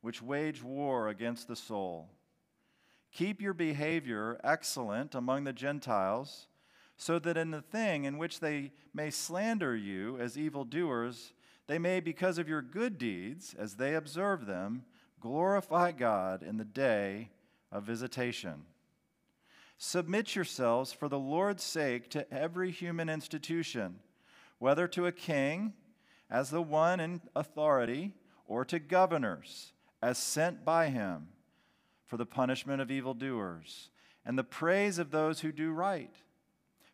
which 0.00 0.22
wage 0.22 0.62
war 0.62 1.08
against 1.08 1.48
the 1.48 1.56
soul. 1.56 2.08
Keep 3.12 3.40
your 3.40 3.54
behavior 3.54 4.40
excellent 4.44 5.14
among 5.14 5.44
the 5.44 5.52
Gentiles, 5.52 6.46
so 6.96 7.18
that 7.18 7.36
in 7.36 7.50
the 7.50 7.62
thing 7.62 8.04
in 8.04 8.18
which 8.18 8.40
they 8.40 8.72
may 8.94 9.10
slander 9.10 9.74
you 9.76 10.18
as 10.18 10.38
evildoers, 10.38 11.32
they 11.66 11.78
may, 11.78 12.00
because 12.00 12.38
of 12.38 12.48
your 12.48 12.62
good 12.62 12.98
deeds, 12.98 13.54
as 13.58 13.74
they 13.74 13.94
observe 13.94 14.46
them, 14.46 14.84
glorify 15.20 15.92
God 15.92 16.42
in 16.42 16.56
the 16.56 16.64
day 16.64 17.30
of 17.72 17.84
visitation. 17.84 18.62
Submit 19.78 20.36
yourselves 20.36 20.92
for 20.92 21.08
the 21.08 21.18
Lord's 21.18 21.62
sake 21.62 22.10
to 22.10 22.30
every 22.32 22.70
human 22.70 23.08
institution 23.08 24.00
whether 24.60 24.86
to 24.86 25.06
a 25.06 25.12
king 25.12 25.72
as 26.30 26.50
the 26.50 26.62
one 26.62 27.00
in 27.00 27.20
authority, 27.34 28.14
or 28.46 28.64
to 28.64 28.78
governors 28.78 29.72
as 30.02 30.18
sent 30.18 30.64
by 30.64 30.88
him 30.88 31.28
for 32.06 32.16
the 32.16 32.26
punishment 32.26 32.80
of 32.80 32.90
evildoers 32.90 33.90
and 34.24 34.38
the 34.38 34.44
praise 34.44 34.98
of 34.98 35.10
those 35.10 35.40
who 35.40 35.52
do 35.52 35.70
right. 35.70 36.14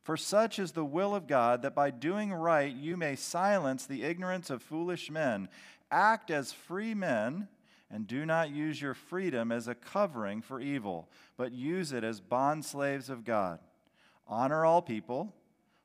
For 0.03 0.17
such 0.17 0.59
is 0.59 0.73
the 0.73 0.85
will 0.85 1.15
of 1.15 1.27
God 1.27 1.63
that 1.63 1.75
by 1.75 1.91
doing 1.91 2.33
right 2.33 2.73
you 2.75 2.97
may 2.97 3.17
silence 3.17 3.87
the 3.87 4.05
ignorance 4.05 4.51
of 4.51 4.63
foolish 4.63 5.11
men. 5.11 5.49
Act 5.91 6.31
as 6.31 6.53
free 6.53 6.95
men 6.95 7.49
and 7.91 8.07
do 8.07 8.27
not 8.27 8.51
use 8.51 8.81
your 8.81 8.95
freedom 8.95 9.51
as 9.51 9.69
a 9.69 9.75
covering 9.75 10.43
for 10.43 10.61
evil, 10.61 11.09
but 11.37 11.53
use 11.53 11.93
it 11.93 12.05
as 12.05 12.21
bondslaves 12.21 13.09
of 13.11 13.25
God. 13.25 13.59
Honor 14.29 14.65
all 14.65 14.83
people, 14.83 15.35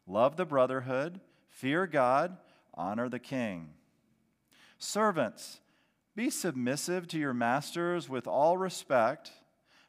love 0.08 0.36
the 0.36 0.46
brotherhood 0.46 1.20
Fear 1.52 1.88
God, 1.88 2.38
honor 2.74 3.10
the 3.10 3.20
king. 3.20 3.70
Servants, 4.80 5.60
be 6.22 6.30
submissive 6.30 7.08
to 7.08 7.18
your 7.18 7.34
masters 7.34 8.08
with 8.08 8.28
all 8.28 8.56
respect, 8.56 9.32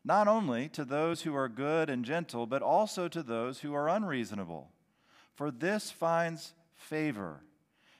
not 0.03 0.27
only 0.27 0.67
to 0.67 0.83
those 0.83 1.21
who 1.21 1.37
are 1.37 1.47
good 1.47 1.91
and 1.91 2.07
gentle, 2.07 2.47
but 2.47 2.63
also 2.63 3.07
to 3.07 3.23
those 3.23 3.61
who 3.61 3.75
are 3.75 3.87
unreasonable. 3.87 4.71
For 5.35 5.51
this 5.51 5.91
finds 5.91 6.55
favor. 6.75 7.43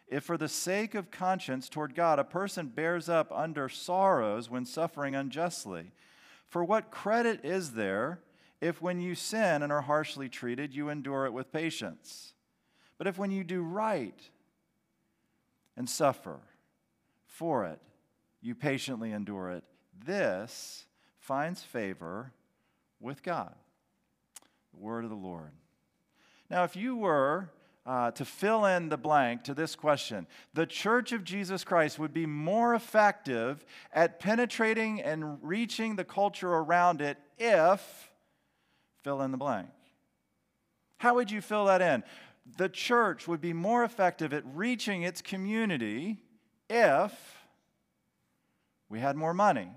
If 0.09 0.25
for 0.25 0.39
the 0.39 0.49
sake 0.49 0.95
of 0.95 1.11
conscience 1.11 1.69
toward 1.69 1.95
God 1.95 2.19
a 2.19 2.25
person 2.25 2.69
bears 2.69 3.07
up 3.07 3.31
under 3.31 3.69
sorrows 3.69 4.49
when 4.49 4.65
suffering 4.65 5.15
unjustly, 5.15 5.93
for 6.49 6.65
what 6.65 6.91
credit 6.91 7.45
is 7.45 7.73
there 7.73 8.21
if 8.63 8.81
when 8.81 8.99
you 8.99 9.15
sin 9.15 9.63
and 9.63 9.71
are 9.71 9.83
harshly 9.83 10.31
treated, 10.31 10.75
you 10.75 10.89
endure 10.89 11.27
it 11.27 11.35
with 11.35 11.53
patience? 11.53 12.33
But 12.97 13.07
if 13.07 13.19
when 13.19 13.31
you 13.31 13.45
do 13.45 13.61
right 13.61 14.19
and 15.77 15.87
suffer 15.87 16.41
for 17.27 17.67
it, 17.67 17.79
you 18.43 18.55
patiently 18.55 19.13
endure 19.13 19.51
it, 19.51 19.65
this 20.05 20.85
finds 21.19 21.63
favor 21.63 22.33
with 23.01 23.23
God. 23.23 23.55
The 24.75 24.81
word 24.81 25.05
of 25.05 25.11
the 25.11 25.17
Lord. 25.17 25.53
Now, 26.51 26.65
if 26.65 26.77
you 26.77 26.97
were 26.97 27.51
uh, 27.87 28.11
to 28.13 28.25
fill 28.25 28.67
in 28.67 28.89
the 28.89 28.97
blank 28.97 29.45
to 29.45 29.55
this 29.55 29.75
question, 29.75 30.27
the 30.55 30.67
church 30.67 31.13
of 31.13 31.25
Jesus 31.25 31.65
Christ 31.65 31.99
would 31.99 32.13
be 32.13 32.27
more 32.27 32.75
effective 32.75 33.65
at 33.93 34.21
penetrating 34.21 35.01
and 35.01 35.39
reaching 35.43 35.97
the 35.97 36.05
culture 36.05 36.53
around 36.53 37.01
it 37.01 37.17
if, 37.39 38.11
fill 39.03 39.23
in 39.23 39.31
the 39.31 39.39
blank. 39.39 39.69
How 40.99 41.15
would 41.15 41.31
you 41.31 41.41
fill 41.41 41.67
that 41.67 41.83
in? 41.83 42.05
the 42.57 42.69
church 42.69 43.29
would 43.29 43.41
be 43.41 43.53
more 43.53 43.85
effective 43.85 44.33
at 44.33 44.43
reaching 44.55 45.03
its 45.03 45.23
community 45.23 46.19
if 46.69 47.42
we 48.93 49.01
had 49.01 49.17
more 49.17 49.33
money. 49.33 49.71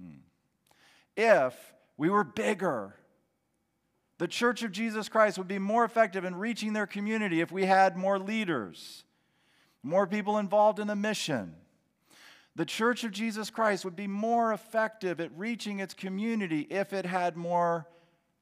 Hmm. 0.00 0.20
If 1.14 1.54
we 1.98 2.08
were 2.08 2.24
bigger. 2.24 2.94
The 4.16 4.26
Church 4.26 4.62
of 4.62 4.72
Jesus 4.72 5.10
Christ 5.10 5.36
would 5.36 5.46
be 5.46 5.58
more 5.58 5.84
effective 5.84 6.24
in 6.24 6.36
reaching 6.36 6.72
their 6.72 6.86
community 6.86 7.42
if 7.42 7.52
we 7.52 7.66
had 7.66 7.94
more 7.94 8.18
leaders, 8.18 9.04
more 9.82 10.06
people 10.06 10.38
involved 10.38 10.78
in 10.78 10.86
the 10.86 10.96
mission. 10.96 11.54
The 12.54 12.64
Church 12.64 13.04
of 13.04 13.12
Jesus 13.12 13.50
Christ 13.50 13.84
would 13.84 13.94
be 13.94 14.06
more 14.06 14.54
effective 14.54 15.20
at 15.20 15.36
reaching 15.36 15.80
its 15.80 15.92
community 15.92 16.62
if 16.70 16.94
it 16.94 17.04
had 17.04 17.36
more 17.36 17.86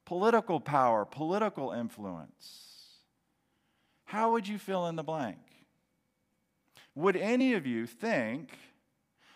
political 0.05 0.61
power, 0.61 1.03
political 1.03 1.73
influence. 1.73 3.01
How 4.05 4.31
would 4.31 4.47
you 4.47 4.57
fill 4.57 4.87
in 4.87 4.95
the 4.95 5.03
blank? 5.03 5.39
Would 6.95 7.17
any 7.17 7.53
of 7.53 7.67
you 7.67 7.85
think 7.85 8.57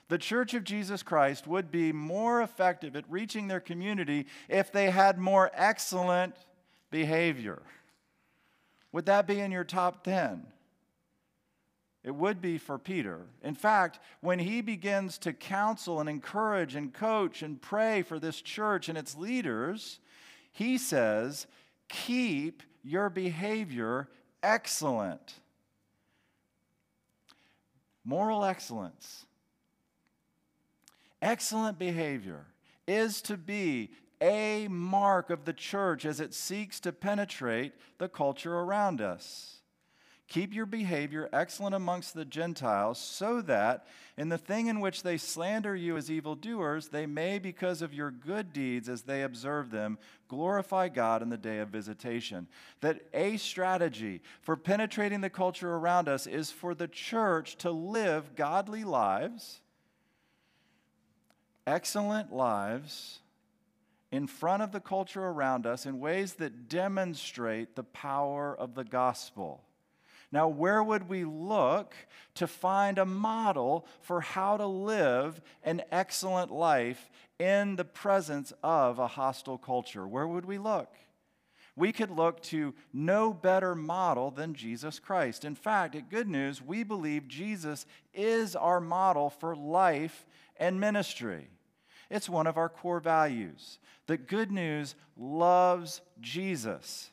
the 0.10 0.18
Church 0.18 0.54
of 0.54 0.64
Jesus 0.64 1.02
Christ 1.02 1.48
would 1.48 1.72
be 1.72 1.94
more 1.94 2.42
effective 2.42 2.96
at 2.96 3.10
reaching 3.10 3.48
their 3.48 3.60
community 3.60 4.26
if 4.50 4.72
they 4.72 4.90
had 4.90 5.18
more 5.18 5.50
excellent 5.54 6.36
behavior? 6.92 7.62
Would 8.92 9.06
that 9.06 9.28
be 9.28 9.40
in 9.40 9.52
your 9.52 9.64
top 9.64 10.04
10? 10.04 10.46
It 12.04 12.16
would 12.16 12.42
be 12.42 12.58
for 12.58 12.80
Peter. 12.80 13.28
In 13.44 13.56
fact, 13.56 14.00
when 14.22 14.40
he 14.40 14.62
begins 14.62 15.18
to 15.20 15.34
counsel 15.34 16.00
and 16.00 16.10
encourage 16.10 16.76
and 16.76 16.94
coach 16.94 17.44
and 17.44 17.62
pray 17.62 18.02
for 18.02 18.20
this 18.20 18.42
church 18.42 18.90
and 18.90 18.98
its 18.98 19.16
leaders, 19.16 20.00
he 20.52 20.78
says, 20.78 21.46
Keep 21.90 22.64
your 22.84 23.10
behavior 23.10 24.08
excellent. 24.42 25.36
Moral 28.06 28.46
excellence, 28.46 29.26
excellent 31.22 31.80
behavior 31.80 32.46
is 32.88 33.22
to 33.24 33.38
be 33.38 33.92
a 34.22 34.68
mark 34.68 35.30
of 35.30 35.46
the 35.46 35.54
church 35.54 36.06
as 36.06 36.20
it 36.20 36.34
seeks 36.34 36.80
to 36.82 36.92
penetrate 36.92 37.74
the 37.98 38.10
culture 38.10 38.56
around 38.56 39.02
us. 39.02 39.60
Keep 40.28 40.54
your 40.54 40.68
behavior 40.68 41.28
excellent 41.34 41.74
amongst 41.74 42.14
the 42.14 42.24
Gentiles, 42.24 43.00
so 43.00 43.42
that 43.42 43.88
in 44.16 44.30
the 44.30 44.38
thing 44.38 44.68
in 44.68 44.80
which 44.80 45.02
they 45.02 45.18
slander 45.18 45.76
you 45.76 45.98
as 45.98 46.12
evildoers, 46.12 46.90
they 46.90 47.08
may, 47.08 47.40
because 47.40 47.82
of 47.82 47.96
your 47.96 48.12
good 48.12 48.54
deeds 48.54 48.88
as 48.90 49.02
they 49.02 49.24
observe 49.24 49.72
them, 49.72 49.98
glorify 50.28 50.88
God 50.88 51.24
in 51.24 51.30
the 51.30 51.38
day 51.38 51.58
of 51.58 51.70
visitation. 51.70 52.48
That 52.82 53.02
a 53.12 53.38
strategy 53.38 54.22
for 54.42 54.56
penetrating 54.56 55.22
the 55.22 55.32
culture 55.32 55.74
around 55.74 56.08
us 56.08 56.28
is 56.28 56.52
for 56.52 56.76
the 56.76 56.88
church 56.88 57.56
to 57.58 57.72
live 57.72 58.36
godly 58.36 58.84
lives, 58.84 59.62
excellent 61.70 62.34
lives 62.34 63.20
in 64.12 64.26
front 64.26 64.64
of 64.64 64.72
the 64.72 64.80
culture 64.80 65.24
around 65.24 65.68
us 65.68 65.86
in 65.86 66.00
ways 66.00 66.34
that 66.34 66.68
demonstrate 66.68 67.76
the 67.76 67.84
power 67.84 68.56
of 68.58 68.74
the 68.74 68.84
gospel. 68.84 69.64
Now, 70.32 70.48
where 70.48 70.84
would 70.84 71.08
we 71.08 71.26
look 71.26 71.94
to 72.36 72.48
find 72.48 72.98
a 72.98 73.06
model 73.06 73.86
for 74.02 74.22
how 74.22 74.58
to 74.58 74.66
live 74.66 75.42
an 75.64 75.84
excellent 75.92 76.52
life 76.52 77.10
in 77.38 77.76
the 77.76 77.86
presence 77.86 78.52
of 78.64 78.98
a 78.98 79.08
hostile 79.08 79.60
culture? 79.60 80.08
Where 80.08 80.28
would 80.28 80.46
we 80.46 80.58
look? 80.58 80.92
We 81.76 81.92
could 81.92 82.12
look 82.12 82.42
to 82.44 82.74
no 82.92 83.32
better 83.32 83.76
model 83.76 84.32
than 84.32 84.56
Jesus 84.56 85.00
Christ. 85.00 85.46
In 85.46 85.56
fact, 85.56 85.96
at 85.96 86.10
Good 86.10 86.28
News, 86.28 86.62
we 86.62 86.84
believe 86.84 87.28
Jesus 87.28 87.86
is 88.14 88.56
our 88.56 88.82
model 88.82 89.30
for 89.30 89.56
life 89.56 90.26
and 90.58 90.80
ministry. 90.80 91.48
It's 92.10 92.30
one 92.30 92.48
of 92.48 92.58
our 92.58 92.70
core 92.70 93.00
values 93.00 93.80
that 94.08 94.28
Good 94.28 94.52
News 94.52 94.96
loves 95.16 96.02
Jesus 96.20 97.12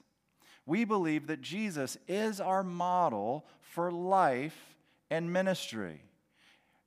we 0.67 0.85
believe 0.85 1.29
that 1.29 1.41
Jesus 1.41 1.97
is 2.09 2.41
our 2.41 2.65
model 2.65 3.47
for 3.61 3.93
life 3.93 4.76
and 5.11 5.33
ministry. 5.33 6.03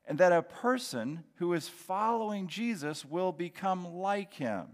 And 0.05 0.17
that 0.17 0.33
a 0.33 0.41
person 0.41 1.23
who 1.35 1.53
is 1.53 1.69
following 1.69 2.47
Jesus 2.47 3.05
will 3.05 3.31
become 3.31 3.95
like 3.95 4.33
him. 4.33 4.67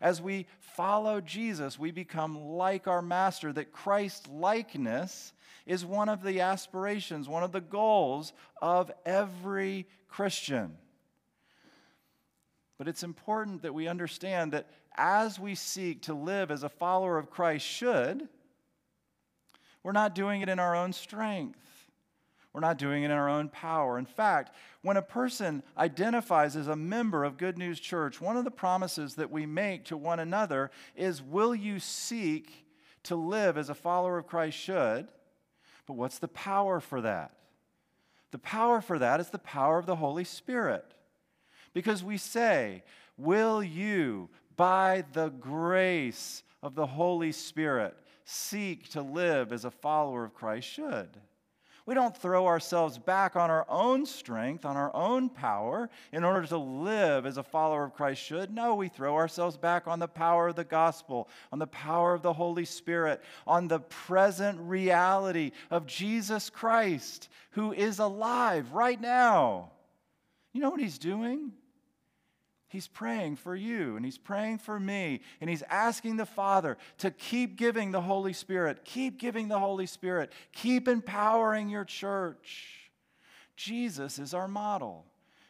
As 0.00 0.22
we 0.22 0.46
follow 0.60 1.20
Jesus, 1.20 1.78
we 1.78 1.90
become 1.90 2.40
like 2.40 2.86
our 2.86 3.02
Master, 3.02 3.52
that 3.52 3.72
Christ 3.72 4.28
likeness 4.28 5.34
is 5.66 5.84
one 5.84 6.08
of 6.08 6.22
the 6.22 6.40
aspirations, 6.40 7.28
one 7.28 7.42
of 7.42 7.52
the 7.52 7.60
goals 7.60 8.32
of 8.62 8.90
every 9.04 9.86
Christian. 10.08 10.78
But 12.80 12.88
it's 12.88 13.02
important 13.02 13.60
that 13.60 13.74
we 13.74 13.88
understand 13.88 14.52
that 14.52 14.66
as 14.96 15.38
we 15.38 15.54
seek 15.54 16.00
to 16.04 16.14
live 16.14 16.50
as 16.50 16.62
a 16.62 16.70
follower 16.70 17.18
of 17.18 17.28
Christ 17.28 17.66
should, 17.66 18.26
we're 19.82 19.92
not 19.92 20.14
doing 20.14 20.40
it 20.40 20.48
in 20.48 20.58
our 20.58 20.74
own 20.74 20.94
strength. 20.94 21.58
We're 22.54 22.62
not 22.62 22.78
doing 22.78 23.02
it 23.02 23.10
in 23.10 23.10
our 23.10 23.28
own 23.28 23.50
power. 23.50 23.98
In 23.98 24.06
fact, 24.06 24.56
when 24.80 24.96
a 24.96 25.02
person 25.02 25.62
identifies 25.76 26.56
as 26.56 26.68
a 26.68 26.74
member 26.74 27.22
of 27.22 27.36
Good 27.36 27.58
News 27.58 27.78
Church, 27.80 28.18
one 28.18 28.38
of 28.38 28.46
the 28.46 28.50
promises 28.50 29.16
that 29.16 29.30
we 29.30 29.44
make 29.44 29.84
to 29.84 29.96
one 29.98 30.18
another 30.18 30.70
is 30.96 31.20
Will 31.20 31.54
you 31.54 31.80
seek 31.80 32.66
to 33.02 33.14
live 33.14 33.58
as 33.58 33.68
a 33.68 33.74
follower 33.74 34.16
of 34.16 34.26
Christ 34.26 34.56
should? 34.56 35.06
But 35.84 35.96
what's 35.98 36.18
the 36.18 36.28
power 36.28 36.80
for 36.80 37.02
that? 37.02 37.32
The 38.30 38.38
power 38.38 38.80
for 38.80 38.98
that 38.98 39.20
is 39.20 39.28
the 39.28 39.38
power 39.38 39.78
of 39.78 39.84
the 39.84 39.96
Holy 39.96 40.24
Spirit. 40.24 40.94
Because 41.72 42.02
we 42.02 42.16
say, 42.16 42.82
Will 43.16 43.62
you, 43.62 44.30
by 44.56 45.04
the 45.12 45.28
grace 45.28 46.42
of 46.62 46.74
the 46.74 46.86
Holy 46.86 47.32
Spirit, 47.32 47.94
seek 48.24 48.88
to 48.90 49.02
live 49.02 49.52
as 49.52 49.64
a 49.64 49.70
follower 49.70 50.24
of 50.24 50.34
Christ 50.34 50.68
should? 50.68 51.08
We 51.86 51.94
don't 51.94 52.16
throw 52.16 52.46
ourselves 52.46 52.98
back 52.98 53.36
on 53.36 53.50
our 53.50 53.66
own 53.68 54.06
strength, 54.06 54.64
on 54.64 54.76
our 54.76 54.94
own 54.94 55.28
power, 55.28 55.90
in 56.12 56.24
order 56.24 56.46
to 56.46 56.56
live 56.56 57.26
as 57.26 57.36
a 57.36 57.42
follower 57.42 57.84
of 57.84 57.94
Christ 57.94 58.22
should. 58.22 58.54
No, 58.54 58.74
we 58.76 58.88
throw 58.88 59.16
ourselves 59.16 59.56
back 59.56 59.88
on 59.88 59.98
the 59.98 60.06
power 60.06 60.48
of 60.48 60.56
the 60.56 60.64
gospel, 60.64 61.28
on 61.50 61.58
the 61.58 61.66
power 61.66 62.14
of 62.14 62.22
the 62.22 62.32
Holy 62.32 62.64
Spirit, 62.64 63.20
on 63.46 63.66
the 63.66 63.80
present 63.80 64.60
reality 64.60 65.52
of 65.70 65.86
Jesus 65.86 66.48
Christ, 66.48 67.28
who 67.50 67.72
is 67.72 67.98
alive 67.98 68.72
right 68.72 69.00
now. 69.00 69.72
You 70.52 70.60
know 70.60 70.70
what 70.70 70.80
he's 70.80 70.98
doing? 70.98 71.52
He's 72.70 72.86
praying 72.86 73.34
for 73.34 73.56
you 73.56 73.96
and 73.96 74.04
he's 74.04 74.16
praying 74.16 74.58
for 74.58 74.78
me 74.78 75.22
and 75.40 75.50
he's 75.50 75.64
asking 75.68 76.18
the 76.18 76.24
Father 76.24 76.78
to 76.98 77.10
keep 77.10 77.56
giving 77.56 77.90
the 77.90 78.00
Holy 78.00 78.32
Spirit, 78.32 78.84
keep 78.84 79.18
giving 79.18 79.48
the 79.48 79.58
Holy 79.58 79.86
Spirit, 79.86 80.32
keep 80.52 80.86
empowering 80.86 81.68
your 81.68 81.84
church. 81.84 82.92
Jesus 83.56 84.20
is 84.20 84.34
our 84.34 84.46
model. 84.46 85.04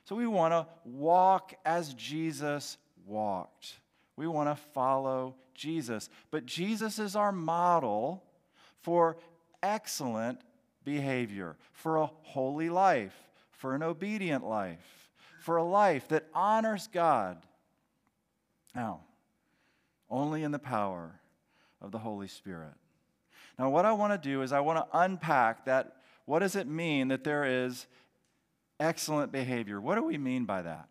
So 0.06 0.16
we 0.16 0.26
want 0.26 0.52
to 0.54 0.66
walk 0.87 1.52
as 1.66 1.92
Jesus 1.92 2.78
walked. 3.04 3.74
We 4.16 4.26
want 4.26 4.48
to 4.48 4.56
follow 4.72 5.35
Jesus. 5.52 6.09
But 6.30 6.46
Jesus 6.46 6.98
is 6.98 7.16
our 7.16 7.33
model 7.33 8.24
for 8.80 9.18
excellent 9.62 10.40
behavior, 10.85 11.59
for 11.74 11.98
a 11.98 12.06
holy 12.22 12.70
life, 12.70 13.28
for 13.50 13.74
an 13.74 13.83
obedient 13.83 14.42
life 14.42 14.99
for 15.40 15.57
a 15.57 15.64
life 15.64 16.09
that 16.09 16.26
honors 16.35 16.88
God. 16.92 17.38
Now, 18.74 19.00
only 20.09 20.42
in 20.42 20.53
the 20.53 20.59
power 20.59 21.20
of 21.81 21.92
the 21.92 21.98
Holy 21.98 22.29
Spirit. 22.29 22.74
Now, 23.59 23.70
what 23.70 23.85
I 23.85 23.92
want 23.92 24.12
to 24.12 24.29
do 24.29 24.42
is 24.42 24.53
I 24.53 24.61
want 24.61 24.79
to 24.79 24.98
unpack 24.98 25.64
that. 25.64 25.96
What 26.24 26.40
does 26.40 26.57
it 26.57 26.66
mean 26.66 27.09
that 27.09 27.24
there 27.24 27.44
is 27.44 27.87
excellent 28.79 29.33
behavior? 29.33 29.81
What 29.81 29.96
do 29.96 30.05
we 30.05 30.18
mean 30.18 30.44
by 30.44 30.62
that? 30.62 30.88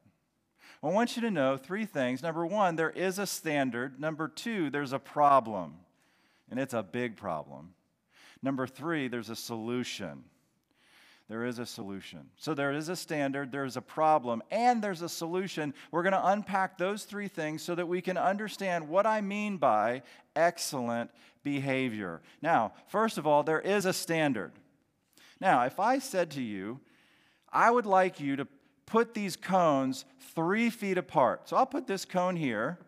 I 0.81 0.87
want 0.87 1.15
you 1.15 1.21
to 1.23 1.31
know 1.31 1.57
three 1.57 1.85
things. 1.85 2.23
Number 2.23 2.45
one, 2.45 2.75
there 2.75 2.89
is 2.89 3.19
a 3.19 3.25
standard. 3.25 3.99
Number 3.99 4.27
two, 4.27 4.69
there's 4.69 4.93
a 4.93 4.99
problem, 4.99 5.75
and 6.49 6.59
it's 6.59 6.73
a 6.73 6.83
big 6.83 7.17
problem. 7.17 7.73
Number 8.41 8.65
three, 8.65 9.07
there's 9.09 9.29
a 9.29 9.35
solution 9.35 10.23
there 11.29 11.45
is 11.45 11.59
a 11.59 11.65
solution. 11.65 12.21
So 12.37 12.55
there 12.55 12.73
is 12.73 12.89
a 12.89 12.95
standard, 12.95 13.51
there's 13.51 13.77
a 13.77 13.81
problem, 13.81 14.41
and 14.49 14.81
there's 14.81 15.03
a 15.03 15.09
solution. 15.09 15.75
We're 15.91 16.01
going 16.01 16.13
to 16.13 16.27
unpack 16.27 16.77
those 16.77 17.03
three 17.03 17.27
things 17.27 17.61
so 17.61 17.75
that 17.75 17.87
we 17.87 18.01
can 18.01 18.17
understand 18.17 18.89
what 18.89 19.05
I 19.05 19.21
mean 19.21 19.57
by 19.57 20.01
excellent 20.35 21.11
behavior. 21.43 22.21
Now, 22.41 22.73
first 22.87 23.19
of 23.19 23.27
all, 23.27 23.43
there 23.43 23.61
is 23.61 23.85
a 23.85 23.93
standard. 23.93 24.51
Now, 25.39 25.65
if 25.65 25.79
I 25.79 25.99
said 25.99 26.31
to 26.31 26.41
you, 26.41 26.79
I 27.53 27.69
would 27.69 27.85
like 27.85 28.19
you 28.19 28.35
to 28.35 28.47
put 28.87 29.13
these 29.13 29.35
cones 29.35 30.05
three 30.33 30.71
feet 30.71 30.97
apart. 30.97 31.47
So 31.47 31.57
I'll 31.57 31.67
put 31.67 31.85
this 31.85 32.05
cone 32.05 32.37
here, 32.37 32.79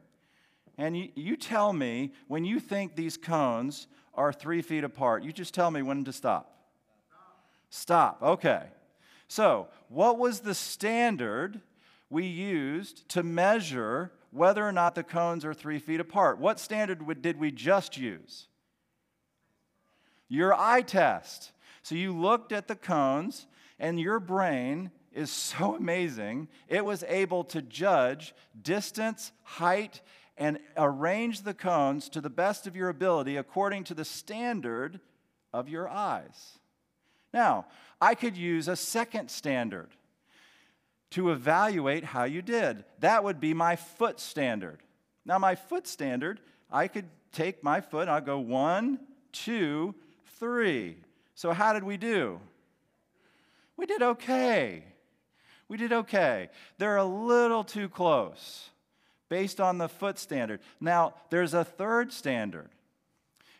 and 0.80 0.98
you, 0.98 1.10
you 1.14 1.38
tell 1.38 1.74
me 1.74 2.12
when 2.28 2.44
you 2.44 2.60
think 2.60 2.96
these 2.96 3.18
cones 3.18 3.86
are 4.16 4.34
three 4.34 4.64
feet 4.64 4.84
apart. 4.84 5.24
You 5.24 5.32
just 5.32 5.54
tell 5.54 5.70
me 5.70 5.84
when 5.84 6.04
to 6.06 6.12
stop. 6.12 6.61
Stop. 7.72 8.22
Okay. 8.22 8.64
So, 9.30 9.70
what 9.88 10.20
was 10.20 10.42
the 10.42 10.54
standard 10.54 11.62
we 12.10 12.26
used 12.26 13.08
to 13.10 13.24
measure 13.24 14.12
whether 14.32 14.68
or 14.68 14.74
not 14.74 14.94
the 14.94 15.04
cones 15.04 15.46
are 15.46 15.54
three 15.54 15.80
feet 15.80 16.02
apart? 16.02 16.38
What 16.38 16.60
standard 16.60 17.22
did 17.22 17.40
we 17.40 17.50
just 17.50 17.98
use? 17.98 18.48
Your 20.28 20.54
eye 20.54 20.82
test. 20.82 21.54
So, 21.82 21.96
you 21.96 22.12
looked 22.12 22.52
at 22.52 22.68
the 22.68 22.76
cones, 22.76 23.48
and 23.80 23.98
your 23.98 24.20
brain 24.20 24.92
is 25.14 25.32
so 25.32 25.76
amazing, 25.78 26.50
it 26.68 26.84
was 26.84 27.06
able 27.08 27.46
to 27.46 27.62
judge 27.62 28.36
distance, 28.62 29.32
height, 29.44 30.02
and 30.38 30.60
arrange 30.76 31.44
the 31.44 31.54
cones 31.54 32.10
to 32.10 32.20
the 32.20 32.30
best 32.30 32.68
of 32.68 32.76
your 32.76 32.90
ability 32.90 33.38
according 33.38 33.86
to 33.86 33.94
the 33.94 34.06
standard 34.06 35.00
of 35.54 35.70
your 35.70 35.88
eyes. 35.88 36.60
Now, 37.34 37.66
I 38.00 38.16
could 38.16 38.36
use 38.36 38.68
a 38.68 38.76
second 38.76 39.30
standard 39.30 39.90
to 41.12 41.32
evaluate 41.32 42.04
how 42.04 42.24
you 42.24 42.42
did. 42.42 42.84
That 43.00 43.24
would 43.24 43.40
be 43.40 43.54
my 43.54 43.76
foot 43.76 44.20
standard. 44.20 44.80
Now, 45.26 45.38
my 45.38 45.56
foot 45.56 45.88
standard, 45.88 46.40
I 46.72 46.88
could 46.88 47.06
take 47.32 47.64
my 47.64 47.82
foot, 47.82 48.08
I'll 48.08 48.22
go 48.22 48.40
one, 48.40 49.00
two, 49.32 49.94
three. 50.40 50.98
So, 51.36 51.52
how 51.52 51.74
did 51.74 51.84
we 51.84 51.98
do? 51.98 52.40
We 53.78 53.86
did 53.86 54.02
okay. 54.02 54.84
We 55.68 55.78
did 55.78 55.94
okay. 55.94 56.50
They're 56.78 56.98
a 56.98 57.06
little 57.06 57.64
too 57.64 57.88
close 57.88 58.70
based 59.30 59.62
on 59.62 59.78
the 59.78 59.88
foot 59.88 60.20
standard. 60.20 60.60
Now, 60.80 61.14
there's 61.30 61.54
a 61.54 61.64
third 61.64 62.12
standard, 62.12 62.70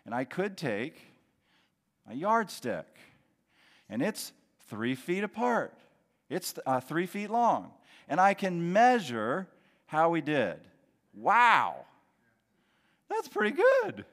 and 0.06 0.14
I 0.14 0.26
could 0.26 0.58
take 0.58 1.02
a 2.10 2.14
yardstick 2.14 2.86
and 3.92 4.02
it's 4.02 4.32
three 4.70 4.96
feet 4.96 5.24
apart. 5.24 5.74
It's 6.30 6.56
uh, 6.66 6.80
three 6.80 7.06
feet 7.06 7.30
long. 7.30 7.72
And 8.08 8.20
I 8.20 8.34
can 8.34 8.74
measure 8.74 9.48
how 9.86 10.10
we 10.10 10.22
did. 10.22 10.58
Wow. 11.14 11.86
That's 13.10 13.28
pretty 13.28 13.56
good. 13.56 14.06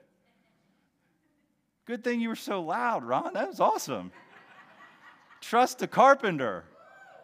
Good 1.86 2.04
thing 2.04 2.20
you 2.20 2.28
were 2.28 2.36
so 2.36 2.60
loud, 2.60 3.04
Ron. 3.04 3.32
That 3.32 3.48
was 3.48 3.60
awesome. 3.60 4.10
Trust 5.40 5.78
the 5.78 5.86
carpenter. 5.86 6.64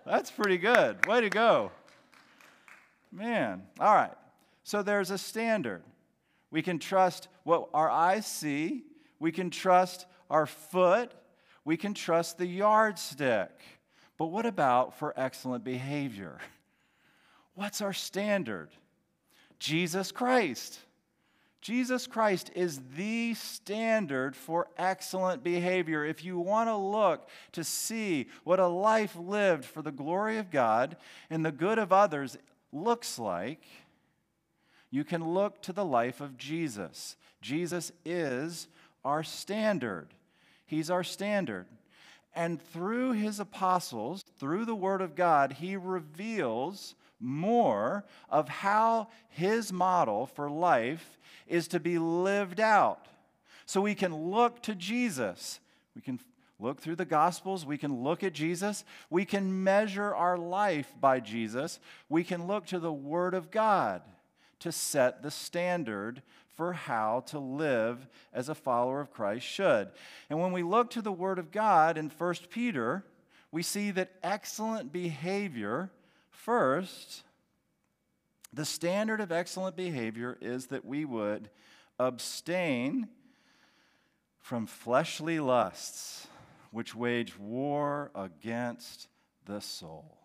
That's 0.07 0.31
pretty 0.31 0.57
good. 0.57 1.05
Way 1.07 1.23
to 1.23 1.31
go. 1.31 1.73
Man. 3.11 3.63
All 3.81 3.95
right. 3.95 4.15
So 4.63 4.83
there's 4.83 5.11
a 5.11 5.19
standard. 5.19 5.83
We 6.53 6.63
can 6.63 6.79
trust 6.79 7.27
what 7.43 7.69
our 7.75 7.91
eyes 7.91 8.27
see, 8.27 8.85
we 9.19 9.33
can 9.33 9.51
trust 9.51 10.07
our 10.31 10.47
foot, 10.47 11.13
we 11.65 11.77
can 11.77 11.95
trust 11.95 12.39
the 12.39 12.47
yardstick. 12.47 13.51
But 14.19 14.27
what 14.27 14.47
about 14.47 14.99
for 14.99 15.13
excellent 15.17 15.65
behavior? 15.65 16.39
What's 17.55 17.81
our 17.81 17.93
standard? 17.93 18.71
Jesus 19.59 20.13
Christ. 20.13 20.79
Jesus 21.61 22.07
Christ 22.07 22.51
is 22.55 22.83
the 22.95 23.33
standard 23.33 24.37
for 24.37 24.69
excellent 24.77 25.43
behavior. 25.43 26.05
If 26.05 26.23
you 26.23 26.39
want 26.39 26.69
to 26.69 26.77
look 26.77 27.31
to 27.53 27.65
see 27.65 28.27
what 28.45 28.61
a 28.61 28.67
life 28.67 29.17
lived 29.17 29.65
for 29.65 29.81
the 29.81 29.91
glory 29.91 30.37
of 30.37 30.51
God 30.51 30.99
and 31.31 31.43
the 31.43 31.51
good 31.51 31.79
of 31.79 31.91
others 31.91 32.37
looks 32.71 33.19
like, 33.19 33.63
you 34.91 35.05
can 35.05 35.33
look 35.33 35.63
to 35.63 35.73
the 35.73 35.85
life 35.85 36.21
of 36.21 36.37
Jesus. 36.37 37.17
Jesus 37.41 37.91
is 38.05 38.69
our 39.03 39.23
standard. 39.23 40.09
He's 40.67 40.91
our 40.91 41.05
standard. 41.05 41.67
And 42.35 42.61
through 42.61 43.13
his 43.13 43.39
apostles, 43.39 44.25
through 44.39 44.65
the 44.65 44.75
Word 44.75 45.01
of 45.01 45.15
God, 45.15 45.53
he 45.53 45.77
reveals 45.77 46.95
more 47.21 48.05
of 48.29 48.49
how 48.49 49.09
his 49.29 49.73
model 49.73 50.27
for 50.27 50.51
life 50.51 51.19
is 51.47 51.69
to 51.69 51.81
be 51.81 51.99
lived 51.99 52.61
out. 52.61 53.07
So 53.67 53.81
we 53.81 53.95
can 53.95 54.15
look 54.15 54.63
to 54.63 54.75
Jesus. 54.75 55.61
We 55.95 56.03
can 56.03 56.19
look 56.59 56.81
through 56.81 56.97
the 56.97 57.05
Gospels. 57.05 57.65
We 57.65 57.79
can 57.79 58.03
look 58.03 58.23
at 58.23 58.33
Jesus. 58.33 58.85
We 59.11 59.25
can 59.25 59.63
measure 59.65 60.15
our 60.15 60.37
life 60.37 60.93
by 61.01 61.21
Jesus. 61.21 61.79
We 62.09 62.25
can 62.25 62.47
look 62.47 62.67
to 62.67 62.79
the 62.79 62.93
Word 62.93 63.35
of 63.35 63.51
God 63.51 64.03
to 64.61 64.73
set 64.73 65.23
the 65.23 65.31
standard 65.31 66.23
for 66.57 66.73
how 66.73 67.25
to 67.27 67.39
live 67.39 68.07
as 68.33 68.49
a 68.49 68.55
follower 68.55 69.01
of 69.01 69.13
Christ 69.13 69.47
should. 69.47 69.91
And 70.31 70.41
when 70.41 70.53
we 70.53 70.63
look 70.63 70.91
to 70.91 71.03
the 71.03 71.13
Word 71.13 71.39
of 71.39 71.51
God 71.51 71.99
in 71.99 72.11
1 72.11 72.35
Peter, 72.51 73.05
we 73.51 73.63
see 73.63 73.91
that 73.93 74.13
excellent 74.23 74.93
behavior, 74.93 75.91
first, 76.31 77.23
the 78.53 78.65
standard 78.65 79.21
of 79.21 79.33
excellent 79.33 79.77
behavior 79.77 80.39
is 80.41 80.67
that 80.67 80.85
we 80.85 81.05
would 81.05 81.51
abstain 81.99 83.09
from 84.39 84.67
fleshly 84.67 85.41
lusts 85.41 86.29
which 86.71 86.95
wage 86.95 87.39
war 87.39 88.11
against 88.15 89.09
the 89.47 89.61
soul. 89.61 90.19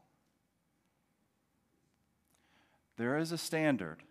There 2.98 3.18
is 3.18 3.32
a 3.32 3.38
standard, 3.38 4.04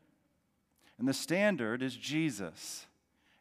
and 0.99 1.07
the 1.07 1.15
standard 1.15 1.83
is 1.83 1.97
Jesus. 1.97 2.87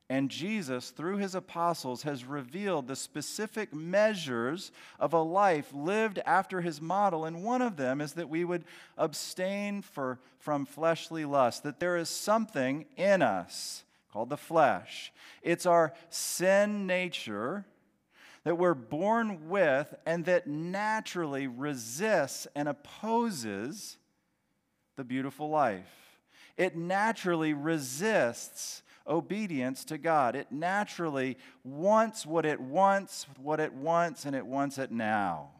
And 0.10 0.32
Jesus, 0.32 0.92
through 0.92 1.18
his 1.18 1.36
apostles, 1.36 2.04
has 2.04 2.24
revealed 2.24 2.88
the 2.88 2.96
specific 2.96 3.74
measures 3.74 4.72
of 5.00 5.12
a 5.12 5.22
life 5.22 5.74
lived 5.74 6.20
after 6.26 6.62
his 6.62 6.80
model. 6.80 7.26
And 7.26 7.44
one 7.44 7.62
of 7.62 7.76
them 7.76 8.00
is 8.00 8.14
that 8.14 8.30
we 8.30 8.46
would 8.46 8.64
abstain 8.98 9.82
for, 9.82 10.20
from 10.40 10.66
fleshly 10.66 11.26
lust, 11.26 11.64
that 11.64 11.82
there 11.82 11.98
is 11.98 12.08
something 12.08 12.86
in 12.96 13.22
us 13.22 13.84
called 14.14 14.30
the 14.30 14.38
flesh. 14.38 15.12
It's 15.42 15.66
our 15.66 15.94
sin 16.10 16.88
nature 16.88 17.66
that 18.46 18.58
we're 18.58 18.76
born 18.76 19.50
with 19.50 19.94
and 20.06 20.24
that 20.24 20.48
naturally 20.48 21.48
resists 21.48 22.48
and 22.56 22.70
opposes 22.70 23.98
the 24.96 25.04
beautiful 25.04 25.50
life. 25.50 26.07
It 26.58 26.76
naturally 26.76 27.54
resists 27.54 28.82
obedience 29.08 29.86
to 29.86 29.98
God. 29.98 30.36
It 30.36 30.52
naturally 30.52 31.38
wants 31.64 32.26
what 32.26 32.46
it 32.46 32.60
wants, 32.60 33.26
what 33.42 33.60
it 33.60 33.74
wants, 33.74 34.26
and 34.26 34.36
it 34.36 34.46
wants 34.46 34.78
it 34.78 34.92
now. 34.92 35.52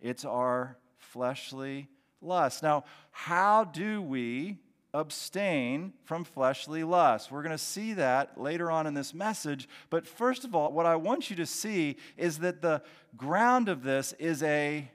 It's 0.00 0.24
our 0.24 0.76
fleshly 0.98 1.88
lust. 2.20 2.62
Now, 2.62 2.84
how 3.10 3.64
do 3.64 4.00
we 4.02 4.58
abstain 4.94 5.92
from 6.04 6.24
fleshly 6.24 6.84
lust? 6.84 7.32
We're 7.32 7.42
going 7.42 7.50
to 7.50 7.58
see 7.58 7.94
that 7.94 8.40
later 8.40 8.70
on 8.70 8.86
in 8.86 8.94
this 8.94 9.12
message. 9.12 9.68
But 9.90 10.06
first 10.06 10.44
of 10.44 10.54
all, 10.54 10.72
what 10.72 10.86
I 10.86 10.96
want 10.96 11.30
you 11.30 11.36
to 11.36 11.46
see 11.46 11.96
is 12.16 12.38
that 12.38 12.62
the 12.62 12.82
ground 13.16 13.68
of 13.68 13.82
this 13.82 14.12
is 14.18 14.42
a 14.42 14.88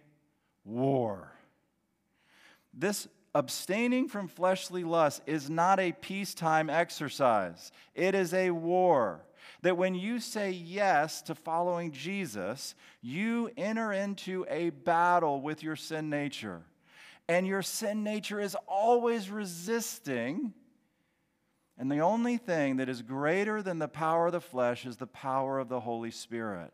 war. 0.64 1.34
This 2.74 3.08
abstaining 3.36 4.08
from 4.08 4.28
fleshly 4.28 4.84
lust 4.84 5.22
is 5.26 5.50
not 5.50 5.80
a 5.80 5.92
peacetime 5.92 6.70
exercise, 6.70 7.72
it 7.96 8.16
is 8.16 8.34
a 8.34 8.52
war. 8.52 9.26
That 9.62 9.78
when 9.78 9.96
you 9.96 10.20
say 10.20 10.52
yes 10.52 11.22
to 11.24 11.36
following 11.36 11.92
Jesus, 11.92 12.76
you 13.02 13.50
enter 13.56 13.94
into 13.94 14.46
a 14.50 14.72
battle 14.72 15.42
with 15.42 15.64
your 15.64 15.78
sin 15.78 16.10
nature. 16.10 16.64
And 17.30 17.48
your 17.48 17.62
sin 17.62 18.04
nature 18.04 18.42
is 18.42 18.58
always 18.68 19.30
resisting. 19.30 20.54
And 21.78 21.90
the 21.90 22.02
only 22.02 22.36
thing 22.36 22.78
that 22.78 22.90
is 22.90 23.02
greater 23.02 23.62
than 23.62 23.80
the 23.80 23.88
power 23.88 24.28
of 24.28 24.34
the 24.34 24.42
flesh 24.42 24.86
is 24.86 24.98
the 24.98 25.08
power 25.08 25.60
of 25.60 25.70
the 25.70 25.80
Holy 25.80 26.12
Spirit. 26.12 26.74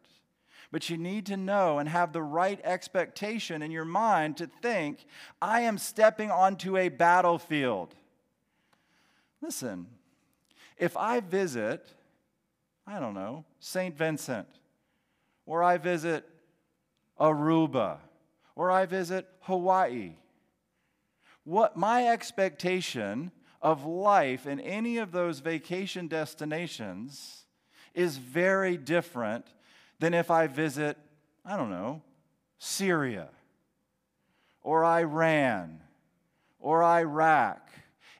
But 0.71 0.89
you 0.89 0.97
need 0.97 1.25
to 1.27 1.37
know 1.37 1.79
and 1.79 1.89
have 1.89 2.13
the 2.13 2.21
right 2.21 2.59
expectation 2.63 3.61
in 3.61 3.71
your 3.71 3.85
mind 3.85 4.37
to 4.37 4.49
think, 4.61 5.05
I 5.41 5.61
am 5.61 5.77
stepping 5.77 6.29
onto 6.29 6.77
a 6.77 6.89
battlefield. 6.89 7.95
Listen, 9.41 9.87
if 10.77 10.95
I 10.95 11.21
visit, 11.21 11.93
I 12.85 12.99
don't 12.99 13.15
know, 13.15 13.45
St. 13.59 13.97
Vincent, 13.97 14.47
or 15.45 15.63
I 15.63 15.77
visit 15.77 16.23
Aruba, 17.19 17.97
or 18.55 18.69
I 18.69 18.85
visit 18.85 19.27
Hawaii, 19.41 20.13
what 21.43 21.75
my 21.75 22.07
expectation 22.07 23.31
of 23.61 23.85
life 23.85 24.45
in 24.45 24.59
any 24.59 24.97
of 24.97 25.11
those 25.11 25.39
vacation 25.39 26.07
destinations 26.07 27.45
is 27.93 28.17
very 28.17 28.77
different 28.77 29.45
than 29.99 30.13
if 30.13 30.31
I 30.31 30.47
visit, 30.47 30.97
I 31.45 31.57
don't 31.57 31.69
know, 31.69 32.01
Syria 32.57 33.29
or 34.61 34.83
Iran 34.85 35.79
or 36.59 36.83
Iraq. 36.83 37.69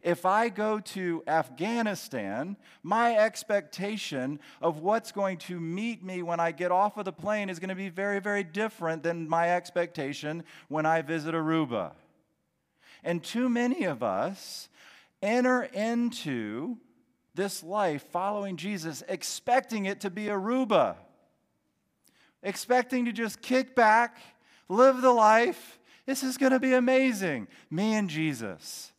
If 0.02 0.26
I 0.26 0.48
go 0.48 0.80
to 0.80 1.24
Afghanistan, 1.28 2.56
my 2.84 3.18
expectation 3.18 4.40
of 4.62 4.80
what's 4.80 5.12
going 5.12 5.38
to 5.40 5.60
meet 5.60 6.02
me 6.04 6.22
when 6.22 6.40
I 6.40 6.52
get 6.52 6.72
off 6.72 6.98
of 6.98 7.04
the 7.04 7.12
plane 7.12 7.50
is 7.50 7.60
going 7.60 7.70
to 7.70 7.76
be 7.76 7.90
very, 7.90 8.22
very 8.22 8.44
different 8.44 9.04
than 9.04 9.28
my 9.28 9.54
expectation 9.56 10.44
when 10.70 10.86
I 10.86 11.02
visit 11.02 11.36
Aruba. 11.36 11.92
And 13.04 13.22
too 13.22 13.50
many 13.50 13.84
of 13.84 14.02
us 14.02 14.70
enter 15.22 15.64
into 15.64 16.78
this 17.36 17.62
life 17.62 18.04
following 18.04 18.56
Jesus 18.56 19.04
expecting 19.10 19.86
it 19.86 20.02
to 20.02 20.10
be 20.10 20.26
Aruba 20.26 20.96
expecting 22.44 23.06
to 23.06 23.12
just 23.12 23.42
kick 23.42 23.76
back, 23.76 24.18
live 24.68 25.02
the 25.02 25.12
life. 25.12 25.80
This 26.06 26.24
is 26.24 26.38
going 26.38 26.52
to 26.52 26.60
be 26.60 26.74
amazing. 26.74 27.48
Me 27.70 27.94
and 27.96 28.10
Jesus. 28.10 28.92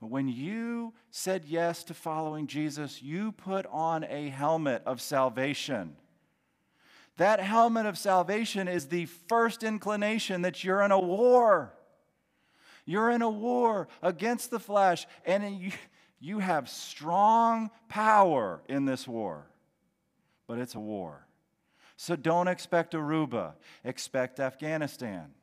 But 0.00 0.08
when 0.08 0.28
you 0.28 0.94
said 1.10 1.44
yes 1.44 1.84
to 1.84 1.94
following 1.94 2.46
Jesus, 2.46 3.02
you 3.02 3.32
put 3.32 3.66
on 3.66 4.04
a 4.04 4.30
helmet 4.30 4.82
of 4.86 5.00
salvation. 5.00 5.96
That 7.18 7.40
helmet 7.40 7.84
of 7.84 7.98
salvation 7.98 8.66
is 8.66 8.86
the 8.86 9.04
first 9.04 9.62
inclination 9.62 10.42
that 10.42 10.64
you're 10.64 10.80
in 10.80 10.90
a 10.90 10.98
war. 10.98 11.74
You're 12.86 13.10
in 13.10 13.20
a 13.20 13.28
war 13.28 13.88
against 14.02 14.50
the 14.50 14.58
flesh, 14.58 15.06
and 15.26 15.60
you, 15.60 15.72
you 16.18 16.38
have 16.38 16.68
strong 16.68 17.70
power 17.88 18.62
in 18.68 18.86
this 18.86 19.06
war. 19.06 19.46
But 20.46 20.58
it's 20.58 20.74
a 20.74 20.80
war. 20.80 21.26
So 22.00 22.16
don't 22.16 22.48
expect 22.48 22.94
Aruba, 22.94 23.52
expect 23.84 24.40
Afghanistan. 24.40 25.34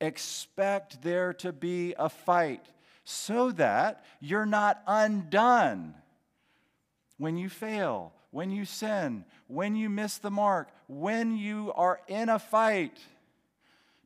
Expect 0.00 1.02
there 1.02 1.34
to 1.34 1.52
be 1.52 1.94
a 1.98 2.08
fight 2.08 2.64
so 3.04 3.52
that 3.52 4.06
you're 4.20 4.46
not 4.46 4.82
undone 4.86 5.96
when 7.18 7.36
you 7.36 7.50
fail, 7.50 8.14
when 8.30 8.50
you 8.50 8.64
sin, 8.64 9.26
when 9.46 9.76
you 9.76 9.90
miss 9.90 10.16
the 10.16 10.30
mark, 10.30 10.70
when 10.88 11.36
you 11.36 11.74
are 11.74 12.00
in 12.08 12.30
a 12.30 12.38
fight. 12.38 12.98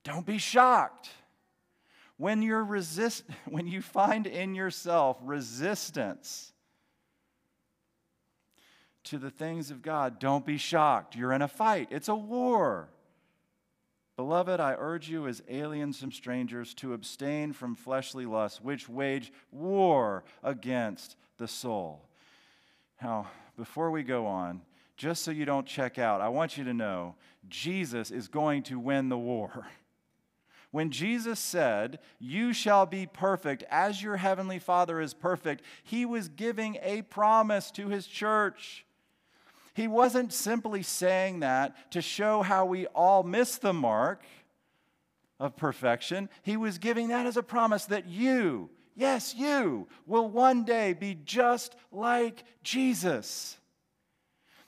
Don't 0.02 0.26
be 0.26 0.38
shocked. 0.38 1.08
When, 2.16 2.42
you're 2.42 2.64
resist, 2.64 3.22
when 3.44 3.68
you 3.68 3.80
find 3.80 4.26
in 4.26 4.56
yourself 4.56 5.16
resistance 5.22 6.52
to 9.10 9.18
the 9.18 9.30
things 9.30 9.70
of 9.70 9.82
God, 9.82 10.18
don't 10.18 10.46
be 10.46 10.58
shocked. 10.58 11.16
You're 11.16 11.32
in 11.32 11.42
a 11.42 11.48
fight, 11.48 11.88
it's 11.90 12.08
a 12.08 12.14
war. 12.14 12.88
Beloved, 14.16 14.58
I 14.58 14.74
urge 14.76 15.08
you 15.08 15.28
as 15.28 15.42
aliens 15.48 16.02
and 16.02 16.12
strangers 16.12 16.74
to 16.74 16.92
abstain 16.92 17.52
from 17.52 17.76
fleshly 17.76 18.26
lusts, 18.26 18.60
which 18.60 18.88
wage 18.88 19.32
war 19.52 20.24
against 20.42 21.16
the 21.36 21.46
soul. 21.46 22.02
Now, 23.00 23.28
before 23.56 23.92
we 23.92 24.02
go 24.02 24.26
on, 24.26 24.62
just 24.96 25.22
so 25.22 25.30
you 25.30 25.44
don't 25.44 25.66
check 25.66 25.98
out, 25.98 26.20
I 26.20 26.30
want 26.30 26.58
you 26.58 26.64
to 26.64 26.74
know 26.74 27.14
Jesus 27.48 28.10
is 28.10 28.26
going 28.26 28.64
to 28.64 28.78
win 28.78 29.08
the 29.08 29.18
war. 29.18 29.66
When 30.70 30.90
Jesus 30.90 31.40
said, 31.40 31.98
You 32.18 32.52
shall 32.52 32.84
be 32.84 33.06
perfect 33.06 33.64
as 33.70 34.02
your 34.02 34.18
heavenly 34.18 34.58
Father 34.58 35.00
is 35.00 35.14
perfect, 35.14 35.62
he 35.82 36.04
was 36.04 36.28
giving 36.28 36.76
a 36.82 37.00
promise 37.00 37.70
to 37.70 37.88
his 37.88 38.06
church. 38.06 38.84
He 39.78 39.86
wasn't 39.86 40.32
simply 40.32 40.82
saying 40.82 41.38
that 41.38 41.92
to 41.92 42.02
show 42.02 42.42
how 42.42 42.64
we 42.64 42.86
all 42.86 43.22
miss 43.22 43.58
the 43.58 43.72
mark 43.72 44.24
of 45.38 45.56
perfection. 45.56 46.28
He 46.42 46.56
was 46.56 46.78
giving 46.78 47.06
that 47.08 47.26
as 47.26 47.36
a 47.36 47.44
promise 47.44 47.84
that 47.84 48.08
you, 48.08 48.70
yes, 48.96 49.36
you, 49.36 49.86
will 50.04 50.28
one 50.28 50.64
day 50.64 50.94
be 50.94 51.16
just 51.24 51.76
like 51.92 52.42
Jesus. 52.64 53.56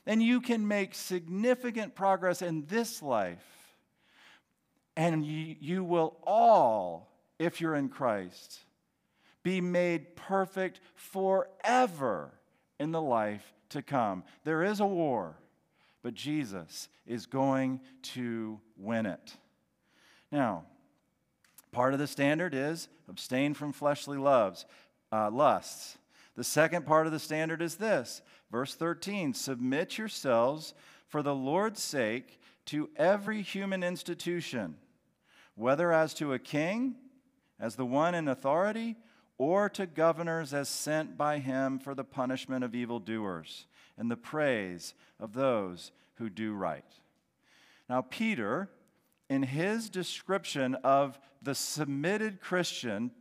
And 0.07 0.23
you 0.23 0.41
can 0.41 0.69
make 0.69 0.95
significant 0.95 1.97
progress 1.97 2.41
in 2.41 2.67
this 2.67 3.03
life. 3.03 3.75
And 4.97 5.27
you, 5.27 5.83
will 5.83 6.19
all, 6.25 7.11
if 7.37 7.61
you're 7.61 7.75
in 7.75 7.89
Christ, 7.89 8.61
be 9.43 9.61
made 9.61 10.15
perfect 10.15 10.79
forever 10.95 12.31
in 12.79 12.93
the 12.93 13.03
life 13.03 13.53
to 13.71 13.83
come. 13.83 14.23
There 14.45 14.63
is 14.63 14.81
a 14.81 14.87
war, 14.87 15.37
but 16.03 16.15
Jesus 16.15 16.89
is 17.07 17.27
going 17.27 17.81
to 18.03 18.61
win 18.77 19.07
it. 19.07 19.37
Now, 20.31 20.65
part 21.73 21.93
of 21.93 21.99
the 21.99 22.07
standard 22.07 22.55
is 22.55 22.89
abstain 23.09 23.55
from 23.55 23.73
fleshly 23.73 24.19
loves, 24.19 24.67
uh, 25.13 25.31
lusts. 25.31 25.99
The 26.37 26.45
second 26.45 26.87
part 26.87 27.07
of 27.07 27.13
the 27.13 27.19
standard 27.19 27.63
is 27.63 27.77
this 27.77 28.23
verse 28.51 28.75
13 28.75 29.35
submit 29.35 29.99
yourselves 29.99 30.75
for 31.09 31.23
the 31.23 31.35
Lord's 31.35 31.83
sake 31.83 32.41
to 32.67 32.89
every 32.97 33.43
human 33.43 33.83
institution, 33.83 34.77
whether 35.57 35.93
as 35.93 36.15
to 36.15 36.33
a 36.33 36.39
king, 36.39 36.95
as 37.59 37.75
the 37.75 37.85
one 37.85 38.15
in 38.15 38.29
authority, 38.29 38.97
or 39.41 39.71
to 39.71 39.87
governors 39.87 40.53
as 40.53 40.69
sent 40.69 41.17
by 41.17 41.39
him 41.39 41.79
for 41.79 41.95
the 41.95 42.05
punishment 42.05 42.63
of 42.63 42.75
evildoers 42.75 43.67
and 43.97 44.11
the 44.11 44.17
praise 44.17 44.93
of 45.19 45.33
those 45.33 45.93
who 46.17 46.29
do 46.29 46.53
right. 46.53 46.85
Now, 47.89 48.03
Peter, 48.03 48.69
in 49.31 49.43
his 49.43 49.89
description 49.89 50.75
of 50.85 51.19
the 51.41 51.55
submitted 51.55 52.43
Christian 52.43 53.13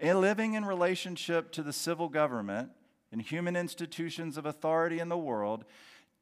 eh, 0.00 0.12
living 0.12 0.54
in 0.54 0.64
relationship 0.64 1.52
to 1.52 1.62
the 1.62 1.72
civil 1.72 2.08
government 2.08 2.70
and 3.12 3.22
human 3.22 3.54
institutions 3.54 4.36
of 4.36 4.46
authority 4.46 4.98
in 4.98 5.08
the 5.08 5.16
world, 5.16 5.64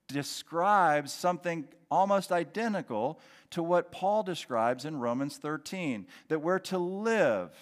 describes 0.08 1.14
something 1.14 1.66
almost 1.90 2.30
identical 2.30 3.18
to 3.52 3.62
what 3.62 3.90
Paul 3.90 4.22
describes 4.22 4.84
in 4.84 5.00
Romans 5.00 5.38
13 5.38 6.06
that 6.28 6.42
we're 6.42 6.58
to 6.58 6.76
live 6.76 7.52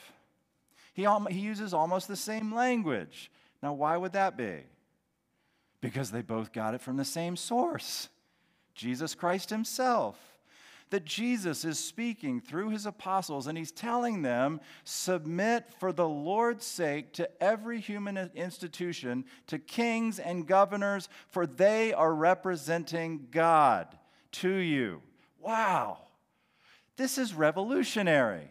he, 0.96 1.06
he 1.28 1.40
uses 1.40 1.74
almost 1.74 2.08
the 2.08 2.16
same 2.16 2.54
language. 2.54 3.30
Now, 3.62 3.74
why 3.74 3.98
would 3.98 4.14
that 4.14 4.34
be? 4.34 4.60
Because 5.82 6.10
they 6.10 6.22
both 6.22 6.54
got 6.54 6.72
it 6.74 6.80
from 6.80 6.96
the 6.96 7.04
same 7.04 7.36
source 7.36 8.08
Jesus 8.74 9.14
Christ 9.14 9.50
Himself. 9.50 10.18
That 10.88 11.04
Jesus 11.04 11.66
is 11.66 11.78
speaking 11.78 12.40
through 12.40 12.70
His 12.70 12.86
apostles 12.86 13.46
and 13.46 13.58
He's 13.58 13.72
telling 13.72 14.22
them, 14.22 14.58
submit 14.84 15.66
for 15.78 15.92
the 15.92 16.08
Lord's 16.08 16.64
sake 16.64 17.12
to 17.14 17.28
every 17.42 17.78
human 17.78 18.16
institution, 18.34 19.26
to 19.48 19.58
kings 19.58 20.18
and 20.18 20.46
governors, 20.46 21.10
for 21.28 21.46
they 21.46 21.92
are 21.92 22.14
representing 22.14 23.26
God 23.30 23.88
to 24.32 24.48
you. 24.50 25.02
Wow, 25.40 25.98
this 26.96 27.18
is 27.18 27.34
revolutionary. 27.34 28.48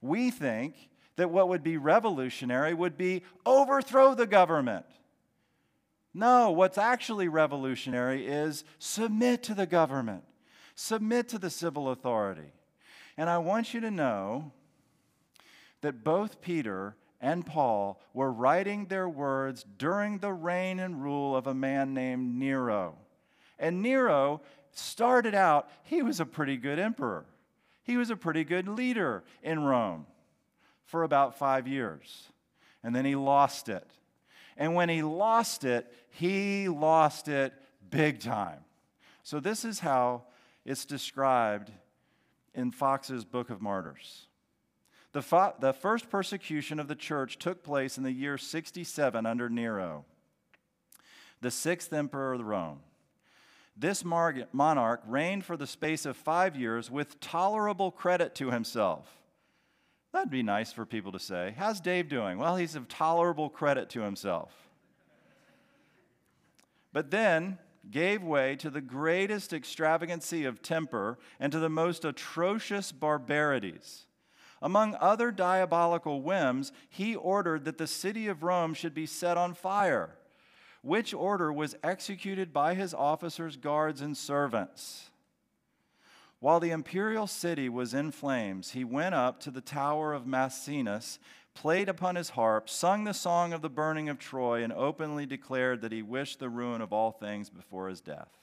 We 0.00 0.30
think 0.30 0.88
that 1.18 1.30
what 1.30 1.48
would 1.48 1.64
be 1.64 1.76
revolutionary 1.76 2.72
would 2.72 2.96
be 2.96 3.24
overthrow 3.44 4.14
the 4.14 4.26
government. 4.26 4.86
No, 6.14 6.52
what's 6.52 6.78
actually 6.78 7.26
revolutionary 7.26 8.24
is 8.24 8.62
submit 8.78 9.42
to 9.42 9.54
the 9.54 9.66
government, 9.66 10.22
submit 10.76 11.28
to 11.30 11.38
the 11.38 11.50
civil 11.50 11.90
authority. 11.90 12.52
And 13.16 13.28
I 13.28 13.38
want 13.38 13.74
you 13.74 13.80
to 13.80 13.90
know 13.90 14.52
that 15.80 16.04
both 16.04 16.40
Peter 16.40 16.94
and 17.20 17.44
Paul 17.44 18.00
were 18.14 18.30
writing 18.30 18.86
their 18.86 19.08
words 19.08 19.64
during 19.76 20.18
the 20.18 20.32
reign 20.32 20.78
and 20.78 21.02
rule 21.02 21.36
of 21.36 21.48
a 21.48 21.54
man 21.54 21.94
named 21.94 22.38
Nero. 22.38 22.94
And 23.58 23.82
Nero 23.82 24.40
started 24.70 25.34
out, 25.34 25.68
he 25.82 26.00
was 26.00 26.20
a 26.20 26.26
pretty 26.26 26.58
good 26.58 26.78
emperor, 26.78 27.26
he 27.82 27.96
was 27.96 28.08
a 28.08 28.16
pretty 28.16 28.44
good 28.44 28.68
leader 28.68 29.24
in 29.42 29.64
Rome 29.64 30.06
for 30.88 31.02
about 31.02 31.38
five 31.38 31.68
years. 31.68 32.28
And 32.82 32.96
then 32.96 33.04
he 33.04 33.14
lost 33.14 33.68
it. 33.68 33.86
And 34.56 34.74
when 34.74 34.88
he 34.88 35.02
lost 35.02 35.64
it, 35.64 35.92
he 36.10 36.68
lost 36.68 37.28
it 37.28 37.52
big 37.88 38.20
time. 38.20 38.60
So, 39.22 39.38
this 39.38 39.64
is 39.64 39.80
how 39.80 40.22
it's 40.64 40.84
described 40.84 41.70
in 42.54 42.70
Fox's 42.70 43.24
Book 43.24 43.50
of 43.50 43.60
Martyrs. 43.60 44.26
The, 45.12 45.22
fo- 45.22 45.54
the 45.60 45.72
first 45.72 46.10
persecution 46.10 46.80
of 46.80 46.88
the 46.88 46.94
church 46.94 47.38
took 47.38 47.62
place 47.62 47.98
in 47.98 48.04
the 48.04 48.12
year 48.12 48.38
67 48.38 49.26
under 49.26 49.48
Nero, 49.48 50.06
the 51.40 51.50
sixth 51.50 51.92
emperor 51.92 52.32
of 52.32 52.40
Rome. 52.40 52.80
This 53.76 54.04
monarch 54.04 55.02
reigned 55.06 55.44
for 55.44 55.56
the 55.56 55.66
space 55.66 56.04
of 56.04 56.16
five 56.16 56.56
years 56.56 56.90
with 56.90 57.20
tolerable 57.20 57.92
credit 57.92 58.34
to 58.36 58.50
himself. 58.50 59.17
That'd 60.12 60.30
be 60.30 60.42
nice 60.42 60.72
for 60.72 60.86
people 60.86 61.12
to 61.12 61.18
say. 61.18 61.54
How's 61.56 61.80
Dave 61.80 62.08
doing? 62.08 62.38
Well, 62.38 62.56
he's 62.56 62.74
of 62.74 62.88
tolerable 62.88 63.50
credit 63.50 63.90
to 63.90 64.00
himself. 64.00 64.52
But 66.92 67.10
then 67.10 67.58
gave 67.90 68.22
way 68.22 68.56
to 68.56 68.70
the 68.70 68.80
greatest 68.80 69.52
extravagancy 69.52 70.44
of 70.44 70.62
temper 70.62 71.18
and 71.38 71.52
to 71.52 71.58
the 71.58 71.68
most 71.68 72.04
atrocious 72.04 72.92
barbarities. 72.92 74.06
Among 74.60 74.96
other 74.96 75.30
diabolical 75.30 76.22
whims, 76.22 76.72
he 76.88 77.14
ordered 77.14 77.64
that 77.64 77.78
the 77.78 77.86
city 77.86 78.26
of 78.26 78.42
Rome 78.42 78.74
should 78.74 78.94
be 78.94 79.06
set 79.06 79.36
on 79.36 79.54
fire, 79.54 80.16
which 80.82 81.14
order 81.14 81.52
was 81.52 81.76
executed 81.82 82.52
by 82.52 82.74
his 82.74 82.92
officers, 82.92 83.56
guards, 83.56 84.00
and 84.00 84.16
servants. 84.16 85.10
While 86.40 86.60
the 86.60 86.70
imperial 86.70 87.26
city 87.26 87.68
was 87.68 87.94
in 87.94 88.12
flames, 88.12 88.70
he 88.70 88.84
went 88.84 89.14
up 89.14 89.40
to 89.40 89.50
the 89.50 89.60
tower 89.60 90.12
of 90.12 90.24
Maecenas, 90.24 91.18
played 91.54 91.88
upon 91.88 92.14
his 92.14 92.30
harp, 92.30 92.70
sung 92.70 93.02
the 93.02 93.12
song 93.12 93.52
of 93.52 93.60
the 93.60 93.68
burning 93.68 94.08
of 94.08 94.20
Troy, 94.20 94.62
and 94.62 94.72
openly 94.72 95.26
declared 95.26 95.80
that 95.80 95.90
he 95.90 96.02
wished 96.02 96.38
the 96.38 96.48
ruin 96.48 96.80
of 96.80 96.92
all 96.92 97.10
things 97.10 97.50
before 97.50 97.88
his 97.88 98.00
death. 98.00 98.38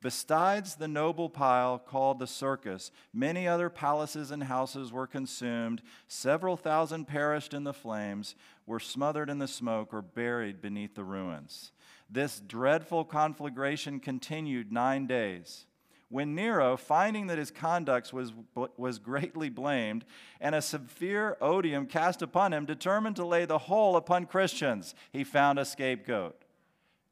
Besides 0.00 0.76
the 0.76 0.88
noble 0.88 1.28
pile 1.28 1.78
called 1.78 2.20
the 2.20 2.26
circus, 2.26 2.92
many 3.12 3.48
other 3.48 3.68
palaces 3.68 4.30
and 4.30 4.44
houses 4.44 4.92
were 4.92 5.08
consumed. 5.08 5.82
Several 6.06 6.56
thousand 6.56 7.06
perished 7.06 7.52
in 7.52 7.64
the 7.64 7.74
flames, 7.74 8.36
were 8.64 8.78
smothered 8.80 9.28
in 9.28 9.38
the 9.40 9.48
smoke, 9.48 9.92
or 9.92 10.00
buried 10.00 10.62
beneath 10.62 10.94
the 10.94 11.04
ruins. 11.04 11.72
This 12.08 12.40
dreadful 12.40 13.04
conflagration 13.04 13.98
continued 13.98 14.72
nine 14.72 15.06
days. 15.06 15.66
When 16.10 16.34
Nero, 16.34 16.76
finding 16.76 17.26
that 17.26 17.36
his 17.36 17.50
conduct 17.50 18.12
was, 18.14 18.32
was 18.76 18.98
greatly 18.98 19.50
blamed 19.50 20.06
and 20.40 20.54
a 20.54 20.62
severe 20.62 21.36
odium 21.40 21.86
cast 21.86 22.22
upon 22.22 22.52
him, 22.52 22.64
determined 22.64 23.16
to 23.16 23.26
lay 23.26 23.44
the 23.44 23.58
whole 23.58 23.94
upon 23.94 24.24
Christians, 24.24 24.94
he 25.12 25.22
found 25.22 25.58
a 25.58 25.66
scapegoat. 25.66 26.40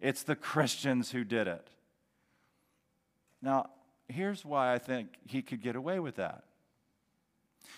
It's 0.01 0.23
the 0.23 0.37
Christians 0.37 1.11
who 1.11 1.25
did 1.25 1.47
it. 1.47 1.69
Now, 3.43 3.69
here's 4.09 4.45
why 4.45 4.73
I 4.73 4.79
think 4.79 5.09
he 5.27 5.43
could 5.43 5.61
get 5.61 5.77
away 5.77 6.01
with 6.01 6.17
that. 6.17 6.45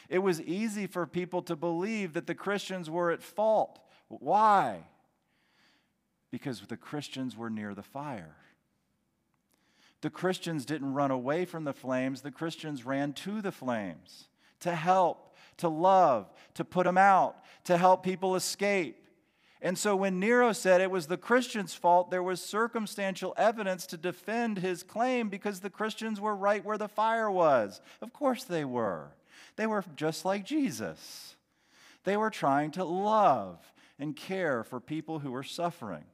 It 0.08 0.20
was 0.20 0.40
easy 0.40 0.86
for 0.86 1.06
people 1.06 1.42
to 1.42 1.56
believe 1.56 2.12
that 2.12 2.26
the 2.26 2.34
Christians 2.34 2.88
were 2.88 3.10
at 3.10 3.22
fault. 3.22 3.80
Why? 4.08 4.84
Because 6.30 6.60
the 6.60 6.76
Christians 6.76 7.36
were 7.36 7.50
near 7.50 7.74
the 7.74 7.82
fire. 7.82 8.36
The 10.00 10.10
Christians 10.10 10.64
didn't 10.64 10.94
run 10.94 11.10
away 11.10 11.44
from 11.44 11.64
the 11.64 11.72
flames, 11.72 12.20
the 12.20 12.30
Christians 12.30 12.86
ran 12.86 13.12
to 13.14 13.40
the 13.40 13.52
flames 13.52 14.28
to 14.60 14.74
help, 14.74 15.36
to 15.58 15.68
love, 15.68 16.32
to 16.54 16.64
put 16.64 16.84
them 16.84 16.98
out, 16.98 17.36
to 17.64 17.76
help 17.76 18.02
people 18.02 18.36
escape. 18.36 18.96
And 19.60 19.76
so 19.76 19.96
when 19.96 20.20
Nero 20.20 20.52
said 20.52 20.80
it 20.80 20.90
was 20.90 21.06
the 21.06 21.16
Christians' 21.16 21.74
fault, 21.74 22.10
there 22.10 22.22
was 22.22 22.40
circumstantial 22.40 23.34
evidence 23.36 23.86
to 23.86 23.96
defend 23.96 24.58
his 24.58 24.84
claim 24.84 25.28
because 25.28 25.60
the 25.60 25.70
Christians 25.70 26.20
were 26.20 26.36
right 26.36 26.64
where 26.64 26.78
the 26.78 26.88
fire 26.88 27.30
was. 27.30 27.80
Of 28.00 28.12
course 28.12 28.44
they 28.44 28.64
were. 28.64 29.10
They 29.56 29.66
were 29.66 29.84
just 29.96 30.24
like 30.24 30.44
Jesus. 30.44 31.34
They 32.04 32.16
were 32.16 32.30
trying 32.30 32.70
to 32.72 32.84
love 32.84 33.58
and 33.98 34.14
care 34.14 34.62
for 34.62 34.78
people 34.78 35.18
who 35.18 35.32
were 35.32 35.42
suffering. 35.42 36.04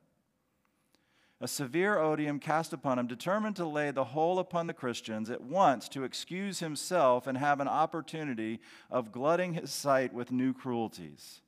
A 1.44 1.46
severe 1.46 1.98
odium 1.98 2.38
cast 2.38 2.72
upon 2.72 2.98
him, 2.98 3.07
determined 3.07 3.57
to 3.57 3.66
lay 3.66 3.90
the 3.90 4.02
whole 4.02 4.38
upon 4.38 4.66
the 4.66 4.72
Christians 4.72 5.28
at 5.28 5.42
once 5.42 5.90
to 5.90 6.02
excuse 6.02 6.61
himself 6.61 7.26
and 7.26 7.37
have 7.37 7.61
an 7.61 7.68
opportunity 7.68 8.61
of 8.90 9.12
glutting 9.12 9.52
his 9.52 9.70
sight 9.70 10.14
with 10.14 10.33
new 10.33 10.54
cruelties. 10.54 11.42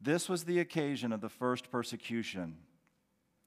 This 0.00 0.26
was 0.26 0.44
the 0.44 0.58
occasion 0.58 1.12
of 1.12 1.20
the 1.20 1.28
first 1.28 1.70
persecution. 1.70 2.56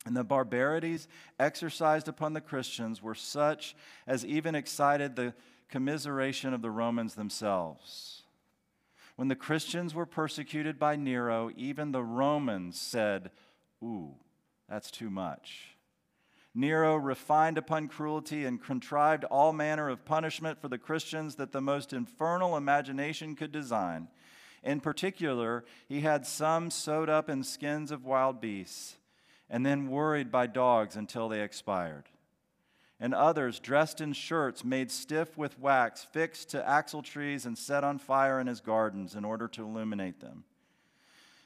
And 0.05 0.15
the 0.15 0.23
barbarities 0.23 1.07
exercised 1.39 2.07
upon 2.07 2.33
the 2.33 2.39
Christians 2.39 3.01
were 3.01 3.15
such 3.15 3.75
as 4.05 4.23
even 4.23 4.53
excited 4.53 5.15
the 5.15 5.33
commiseration 5.69 6.53
of 6.53 6.61
the 6.61 6.69
Romans 6.69 7.15
themselves. 7.15 8.21
When 9.15 9.27
the 9.27 9.35
Christians 9.35 9.95
were 9.95 10.05
persecuted 10.05 10.77
by 10.77 10.97
Nero, 10.97 11.49
even 11.55 11.91
the 11.91 12.03
Romans 12.03 12.79
said, 12.79 13.31
Ooh, 13.81 14.17
that's 14.73 14.89
too 14.89 15.11
much. 15.11 15.75
Nero 16.55 16.95
refined 16.95 17.59
upon 17.59 17.87
cruelty 17.87 18.43
and 18.43 18.59
contrived 18.59 19.23
all 19.25 19.53
manner 19.53 19.87
of 19.87 20.03
punishment 20.03 20.59
for 20.59 20.67
the 20.67 20.79
Christians 20.79 21.35
that 21.35 21.51
the 21.51 21.61
most 21.61 21.93
infernal 21.93 22.57
imagination 22.57 23.35
could 23.35 23.51
design. 23.51 24.07
In 24.63 24.79
particular, 24.79 25.63
he 25.87 26.01
had 26.01 26.25
some 26.25 26.71
sewed 26.71 27.07
up 27.07 27.29
in 27.29 27.43
skins 27.43 27.91
of 27.91 28.03
wild 28.03 28.41
beasts 28.41 28.97
and 29.47 29.63
then 29.63 29.91
worried 29.91 30.31
by 30.31 30.47
dogs 30.47 30.95
until 30.95 31.29
they 31.29 31.43
expired. 31.43 32.05
And 32.99 33.13
others, 33.13 33.59
dressed 33.59 34.01
in 34.01 34.13
shirts 34.13 34.63
made 34.63 34.89
stiff 34.89 35.37
with 35.37 35.59
wax, 35.59 36.03
fixed 36.03 36.49
to 36.49 36.67
axle 36.67 37.03
trees 37.03 37.45
and 37.45 37.55
set 37.55 37.83
on 37.83 37.99
fire 37.99 38.39
in 38.39 38.47
his 38.47 38.59
gardens 38.59 39.13
in 39.13 39.23
order 39.23 39.47
to 39.49 39.63
illuminate 39.63 40.19
them. 40.19 40.45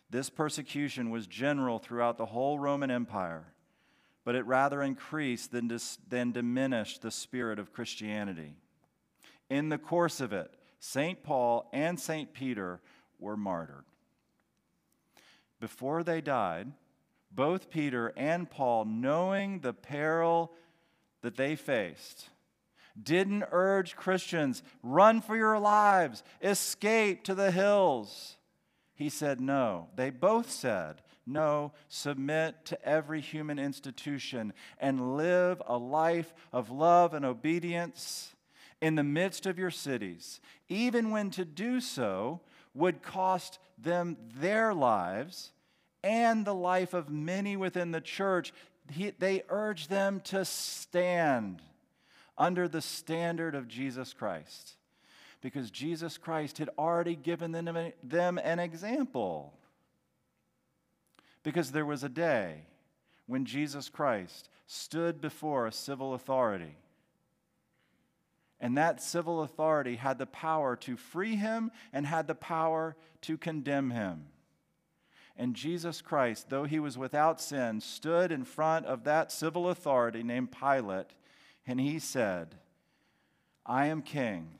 This 0.09 0.29
persecution 0.29 1.09
was 1.09 1.27
general 1.27 1.79
throughout 1.79 2.17
the 2.17 2.25
whole 2.25 2.59
Roman 2.59 2.89
Empire, 2.89 3.45
but 4.23 4.35
it 4.35 4.45
rather 4.45 4.81
increased 4.81 5.51
than, 5.51 5.67
dis- 5.67 5.97
than 6.07 6.31
diminished 6.31 7.01
the 7.01 7.11
spirit 7.11 7.59
of 7.59 7.73
Christianity. 7.73 8.55
In 9.49 9.69
the 9.69 9.77
course 9.77 10.21
of 10.21 10.33
it, 10.33 10.53
St. 10.79 11.23
Paul 11.23 11.69
and 11.73 11.99
St. 11.99 12.33
Peter 12.33 12.79
were 13.19 13.37
martyred. 13.37 13.85
Before 15.59 16.03
they 16.03 16.21
died, 16.21 16.71
both 17.31 17.69
Peter 17.69 18.13
and 18.15 18.49
Paul, 18.49 18.85
knowing 18.85 19.59
the 19.59 19.73
peril 19.73 20.53
that 21.21 21.35
they 21.35 21.55
faced, 21.55 22.29
didn't 23.01 23.45
urge 23.51 23.95
Christians, 23.95 24.63
run 24.81 25.21
for 25.21 25.35
your 25.35 25.59
lives, 25.59 26.23
escape 26.41 27.23
to 27.25 27.35
the 27.35 27.51
hills. 27.51 28.37
He 28.97 29.09
said, 29.09 29.39
no. 29.39 29.89
They 29.95 30.09
both 30.09 30.49
said, 30.49 31.03
no, 31.25 31.71
submit 31.87 32.65
to 32.65 32.83
every 32.83 33.21
human 33.21 33.59
institution 33.59 34.53
and 34.79 35.15
live 35.15 35.61
a 35.67 35.77
life 35.77 36.33
of 36.51 36.71
love 36.71 37.13
and 37.13 37.23
obedience 37.23 38.33
in 38.81 38.95
the 38.95 39.03
midst 39.03 39.45
of 39.45 39.59
your 39.59 39.69
cities, 39.69 40.39
even 40.67 41.11
when 41.11 41.29
to 41.31 41.45
do 41.45 41.79
so 41.79 42.41
would 42.73 43.03
cost 43.03 43.59
them 43.77 44.17
their 44.35 44.73
lives 44.73 45.51
and 46.03 46.43
the 46.43 46.53
life 46.53 46.93
of 46.93 47.09
many 47.09 47.55
within 47.55 47.91
the 47.91 48.01
church, 48.01 48.51
he, 48.91 49.11
they 49.11 49.43
urge 49.49 49.89
them 49.89 50.21
to 50.21 50.43
stand 50.43 51.61
under 52.37 52.67
the 52.67 52.81
standard 52.81 53.53
of 53.53 53.67
Jesus 53.67 54.13
Christ 54.13 54.77
because 55.41 55.71
Jesus 55.71 56.17
Christ 56.17 56.57
had 56.57 56.69
already 56.77 57.15
given 57.15 57.51
them, 57.51 58.37
an 58.37 58.59
example. 58.59 59.53
Because 61.43 61.71
there 61.71 61.85
was 61.85 62.03
a 62.03 62.09
day 62.09 62.61
when 63.27 63.45
Jesus 63.45 63.89
Christ 63.89 64.49
stood 64.65 65.21
before 65.21 65.67
a 65.67 65.71
civil 65.71 66.13
authority 66.13 66.75
and 68.59 68.77
that 68.77 69.01
civil 69.01 69.43
authority 69.43 69.95
had 69.95 70.17
the 70.17 70.25
power 70.25 70.75
to 70.77 70.97
free 70.97 71.35
him 71.35 71.71
and 71.93 72.05
had 72.05 72.27
the 72.27 72.35
power 72.35 72.95
to 73.21 73.37
condemn 73.37 73.91
him. 73.91 74.25
And 75.35 75.55
Jesus 75.55 76.01
Christ, 76.01 76.49
though 76.49 76.63
he 76.63 76.79
was 76.79 76.97
without 76.97 77.39
sin, 77.39 77.79
stood 77.81 78.31
in 78.31 78.43
front 78.43 78.87
of 78.87 79.03
that 79.03 79.31
civil 79.31 79.69
authority 79.69 80.23
named 80.23 80.51
Pilate, 80.51 81.11
and 81.67 81.79
he 81.79 81.99
said, 81.99 82.55
I 83.63 83.87
am 83.87 84.01
king, 84.01 84.56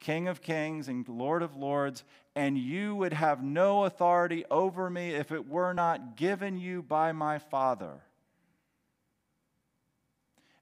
king 0.00 0.28
of 0.28 0.42
kings 0.42 0.88
and 0.88 1.08
lord 1.08 1.42
of 1.42 1.56
lords, 1.56 2.04
and 2.34 2.56
you 2.56 2.94
would 2.94 3.12
have 3.12 3.42
no 3.42 3.84
authority 3.84 4.44
over 4.50 4.88
me 4.88 5.10
if 5.10 5.32
it 5.32 5.48
were 5.48 5.72
not 5.72 6.16
given 6.16 6.58
you 6.58 6.82
by 6.82 7.12
my 7.12 7.38
Father. 7.38 8.00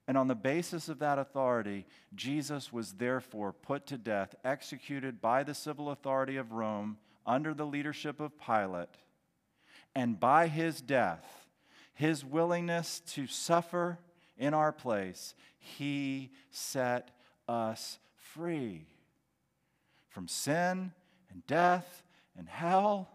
And 0.07 0.17
on 0.17 0.27
the 0.27 0.35
basis 0.35 0.87
of 0.87 0.99
that 0.99 1.19
authority, 1.19 1.85
Jesus 2.15 2.71
was 2.71 2.93
therefore 2.93 3.51
put 3.51 3.85
to 3.87 3.97
death, 3.97 4.33
executed 4.43 5.21
by 5.21 5.43
the 5.43 5.53
civil 5.53 5.91
authority 5.91 6.37
of 6.37 6.53
Rome 6.53 6.97
under 7.25 7.53
the 7.53 7.65
leadership 7.65 8.21
of 8.21 8.39
Pilate. 8.39 8.87
And 9.93 10.19
by 10.19 10.47
his 10.47 10.81
death, 10.81 11.25
his 11.93 12.23
willingness 12.23 13.01
to 13.07 13.27
suffer 13.27 13.99
in 14.37 14.53
our 14.53 14.71
place, 14.71 15.35
he 15.59 16.31
set 16.51 17.11
us 17.49 17.99
free 18.15 18.85
from 20.17 20.27
sin 20.27 20.91
and 21.29 21.45
death 21.45 22.01
and 22.35 22.49
hell. 22.49 23.07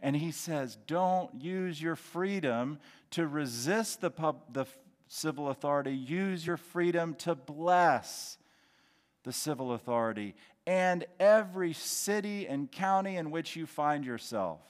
And 0.00 0.16
he 0.16 0.32
says, 0.32 0.76
don't 0.88 1.32
use 1.40 1.80
your 1.80 1.94
freedom 1.94 2.80
to 3.12 3.28
resist 3.28 4.00
the, 4.00 4.10
pub, 4.10 4.52
the 4.52 4.66
civil 5.06 5.50
authority. 5.50 5.92
Use 5.92 6.44
your 6.44 6.56
freedom 6.56 7.14
to 7.18 7.36
bless 7.36 8.36
the 9.22 9.32
civil 9.32 9.74
authority 9.74 10.34
and 10.66 11.04
every 11.20 11.72
city 11.72 12.48
and 12.48 12.72
county 12.72 13.14
in 13.14 13.30
which 13.30 13.54
you 13.54 13.64
find 13.64 14.04
yourself. 14.04 14.60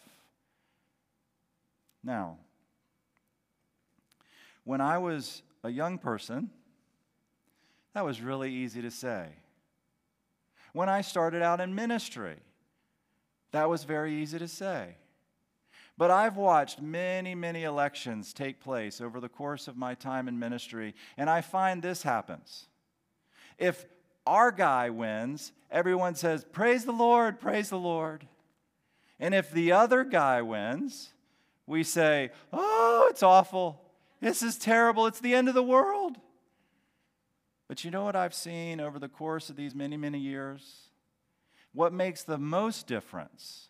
Now, 2.02 2.36
when 4.64 4.82
I 4.82 4.98
was 4.98 5.40
a 5.62 5.70
young 5.70 5.96
person, 5.96 6.50
that 7.94 8.04
was 8.04 8.20
really 8.20 8.52
easy 8.52 8.82
to 8.82 8.90
say. 8.90 9.30
When 10.74 10.88
I 10.88 11.02
started 11.02 11.40
out 11.40 11.60
in 11.60 11.74
ministry, 11.74 12.34
that 13.52 13.70
was 13.70 13.84
very 13.84 14.12
easy 14.12 14.40
to 14.40 14.48
say. 14.48 14.96
But 15.96 16.10
I've 16.10 16.36
watched 16.36 16.82
many, 16.82 17.36
many 17.36 17.62
elections 17.62 18.32
take 18.32 18.58
place 18.58 19.00
over 19.00 19.20
the 19.20 19.28
course 19.28 19.68
of 19.68 19.76
my 19.76 19.94
time 19.94 20.26
in 20.26 20.36
ministry, 20.36 20.96
and 21.16 21.30
I 21.30 21.42
find 21.42 21.80
this 21.80 22.02
happens. 22.02 22.66
If 23.56 23.86
our 24.26 24.50
guy 24.50 24.90
wins, 24.90 25.52
everyone 25.70 26.16
says, 26.16 26.44
Praise 26.44 26.84
the 26.84 26.92
Lord, 26.92 27.38
praise 27.38 27.70
the 27.70 27.78
Lord. 27.78 28.26
And 29.20 29.32
if 29.32 29.52
the 29.52 29.70
other 29.70 30.02
guy 30.02 30.42
wins, 30.42 31.12
we 31.68 31.84
say, 31.84 32.32
Oh, 32.52 33.06
it's 33.08 33.22
awful. 33.22 33.80
This 34.20 34.42
is 34.42 34.58
terrible. 34.58 35.06
It's 35.06 35.20
the 35.20 35.36
end 35.36 35.48
of 35.48 35.54
the 35.54 35.62
world. 35.62 36.16
But 37.68 37.84
you 37.84 37.90
know 37.90 38.04
what 38.04 38.16
I've 38.16 38.34
seen 38.34 38.80
over 38.80 38.98
the 38.98 39.08
course 39.08 39.50
of 39.50 39.56
these 39.56 39.74
many, 39.74 39.96
many 39.96 40.18
years? 40.18 40.88
What 41.72 41.92
makes 41.92 42.22
the 42.22 42.38
most 42.38 42.86
difference 42.86 43.68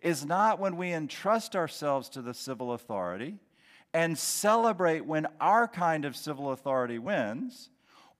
is 0.00 0.24
not 0.24 0.58
when 0.58 0.76
we 0.76 0.92
entrust 0.92 1.54
ourselves 1.54 2.08
to 2.10 2.22
the 2.22 2.34
civil 2.34 2.72
authority 2.72 3.36
and 3.92 4.18
celebrate 4.18 5.06
when 5.06 5.26
our 5.40 5.68
kind 5.68 6.04
of 6.04 6.16
civil 6.16 6.50
authority 6.50 6.98
wins, 6.98 7.70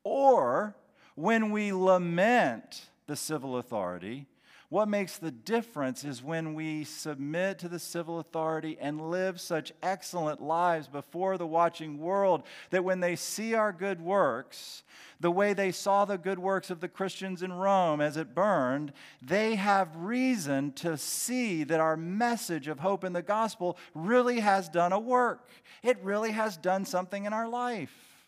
or 0.04 0.76
when 1.14 1.50
we 1.50 1.72
lament 1.72 2.86
the 3.06 3.16
civil 3.16 3.58
authority 3.58 4.26
what 4.74 4.88
makes 4.88 5.18
the 5.18 5.30
difference 5.30 6.02
is 6.02 6.20
when 6.20 6.52
we 6.52 6.82
submit 6.82 7.60
to 7.60 7.68
the 7.68 7.78
civil 7.78 8.18
authority 8.18 8.76
and 8.80 9.08
live 9.08 9.40
such 9.40 9.72
excellent 9.84 10.42
lives 10.42 10.88
before 10.88 11.38
the 11.38 11.46
watching 11.46 11.96
world 11.96 12.42
that 12.70 12.82
when 12.82 12.98
they 12.98 13.14
see 13.14 13.54
our 13.54 13.72
good 13.72 14.00
works, 14.00 14.82
the 15.20 15.30
way 15.30 15.52
they 15.52 15.70
saw 15.70 16.04
the 16.04 16.18
good 16.18 16.40
works 16.40 16.70
of 16.70 16.80
the 16.80 16.88
Christians 16.88 17.40
in 17.40 17.52
Rome 17.52 18.00
as 18.00 18.16
it 18.16 18.34
burned, 18.34 18.92
they 19.22 19.54
have 19.54 19.94
reason 19.94 20.72
to 20.72 20.98
see 20.98 21.62
that 21.62 21.78
our 21.78 21.96
message 21.96 22.66
of 22.66 22.80
hope 22.80 23.04
in 23.04 23.12
the 23.12 23.22
gospel 23.22 23.78
really 23.94 24.40
has 24.40 24.68
done 24.68 24.92
a 24.92 24.98
work. 24.98 25.50
It 25.84 25.98
really 26.02 26.32
has 26.32 26.56
done 26.56 26.84
something 26.84 27.26
in 27.26 27.32
our 27.32 27.46
life. 27.46 28.26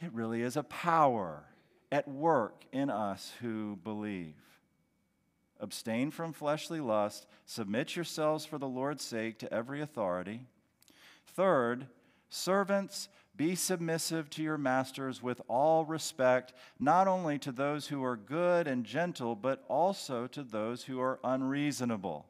It 0.00 0.12
really 0.12 0.42
is 0.42 0.56
a 0.56 0.62
power 0.62 1.42
at 1.90 2.06
work 2.06 2.62
in 2.70 2.90
us 2.90 3.32
who 3.40 3.76
believe. 3.82 4.36
Abstain 5.60 6.10
from 6.10 6.32
fleshly 6.32 6.80
lust, 6.80 7.26
submit 7.46 7.96
yourselves 7.96 8.44
for 8.44 8.58
the 8.58 8.68
Lord's 8.68 9.04
sake 9.04 9.38
to 9.38 9.52
every 9.52 9.80
authority. 9.80 10.42
Third, 11.26 11.86
servants, 12.28 13.08
be 13.36 13.54
submissive 13.54 14.28
to 14.30 14.42
your 14.42 14.58
masters 14.58 15.22
with 15.22 15.40
all 15.48 15.84
respect, 15.84 16.52
not 16.80 17.06
only 17.06 17.38
to 17.38 17.52
those 17.52 17.86
who 17.86 18.02
are 18.02 18.16
good 18.16 18.66
and 18.66 18.84
gentle, 18.84 19.36
but 19.36 19.64
also 19.68 20.26
to 20.26 20.42
those 20.42 20.84
who 20.84 21.00
are 21.00 21.20
unreasonable. 21.22 22.26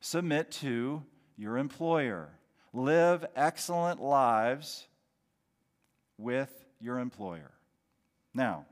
Submit 0.00 0.50
to 0.52 1.02
your 1.36 1.58
employer. 1.58 2.30
Live 2.72 3.26
excellent 3.36 4.00
lives 4.00 4.86
with 6.16 6.64
your 6.80 6.98
employer. 6.98 7.50
Now, 8.32 8.66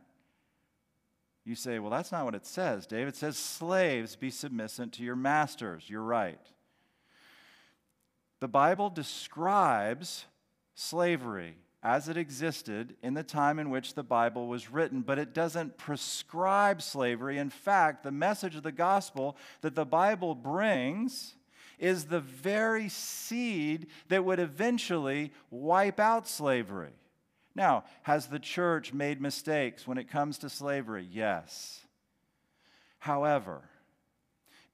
you 1.47 1.55
say, 1.55 1.79
well, 1.79 1.93
that's 1.93 2.11
not 2.11 2.25
what 2.25 2.35
it 2.35 2.45
says, 2.45 2.87
David. 2.87 3.15
Says, 3.15 3.37
slaves, 3.39 4.17
be 4.17 4.31
submissive 4.31 4.91
to 4.91 5.05
your 5.05 5.15
masters. 5.15 5.85
You're 5.89 6.03
right. 6.03 6.41
The 8.41 8.49
Bible 8.49 8.91
describes 8.91 10.27
slavery 10.75 11.55
as 11.85 12.09
it 12.09 12.17
existed 12.17 12.97
in 13.01 13.15
the 13.15 13.23
time 13.23 13.61
in 13.61 13.71
which 13.71 13.95
the 13.95 14.03
Bible 14.03 14.49
was 14.49 14.73
written, 14.73 15.03
but 15.03 15.21
it 15.21 15.33
doesn't 15.33 15.79
prescribe 15.79 16.83
slavery. 16.83 17.39
In 17.39 17.49
fact, 17.49 18.03
the 18.03 18.11
message 18.11 18.57
of 18.57 18.65
the 18.65 18.73
gospel 18.73 19.37
that 19.61 19.77
the 19.77 19.87
Bible 19.87 20.35
brings 20.35 21.37
is 21.79 22.07
the 22.07 22.21
very 22.21 22.89
seed 22.89 23.87
that 24.09 24.25
would 24.25 24.41
eventually 24.41 25.33
wipe 25.51 26.01
out 26.01 26.27
slavery. 26.27 26.93
Now, 27.57 27.85
has 28.03 28.27
the 28.27 28.39
church 28.39 28.93
made 28.93 29.19
mistakes 29.19 29.87
when 29.87 29.97
it 29.97 30.11
comes 30.11 30.37
to 30.39 30.51
slavery? 30.51 31.09
Yes. 31.11 31.81
However, 32.99 33.63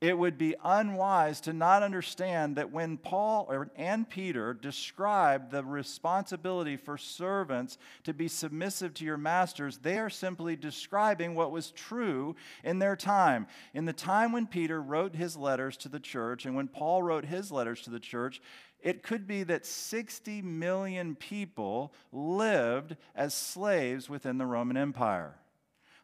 it 0.03 0.19
would 0.19 0.37
be 0.37 0.57
unwise 0.65 1.41
to 1.43 1.53
not 1.53 1.85
understand 1.85 2.57
that 2.57 2.73
when 2.73 2.97
Paul 2.97 3.69
and 3.77 4.11
Peter 4.11 4.53
describe 4.53 5.53
the 5.53 5.63
responsibility 5.63 6.77
for 6.77 6.99
servants 6.99 7.79
to 8.03 8.13
be 8.13 8.27
submissive 8.27 8.95
to 8.95 9.05
your 9.05 9.17
masters, 9.17 9.79
they 9.79 10.01
are 10.01 10.11
simply 10.11 10.57
describing 10.57 11.37
what 11.37 11.53
was 11.53 11.71
true 11.71 12.35
in 12.65 12.81
their 12.81 12.97
time. 12.97 13.47
In 13.75 13.85
the 13.85 13.93
time 13.93 14.33
when 14.33 14.49
Peter 14.49 14.83
wrote 14.83 15.15
his 15.15 15.37
letters 15.37 15.77
to 15.79 15.89
the 15.89 16.01
church 16.01 16.47
and 16.47 16.57
when 16.57 16.67
Paul 16.67 17.05
wrote 17.05 17.25
his 17.25 17.53
letters 17.53 17.83
to 17.83 17.91
the 17.91 18.01
church, 18.01 18.43
it 18.81 19.05
could 19.05 19.29
be 19.29 19.45
that 19.45 19.65
60 19.65 20.43
million 20.43 21.15
people 21.15 21.93
lived 22.11 22.97
as 23.15 23.35
slaves 23.35 24.11
within 24.11 24.37
the 24.37 24.47
Roman 24.47 24.77
Empire. 24.77 25.37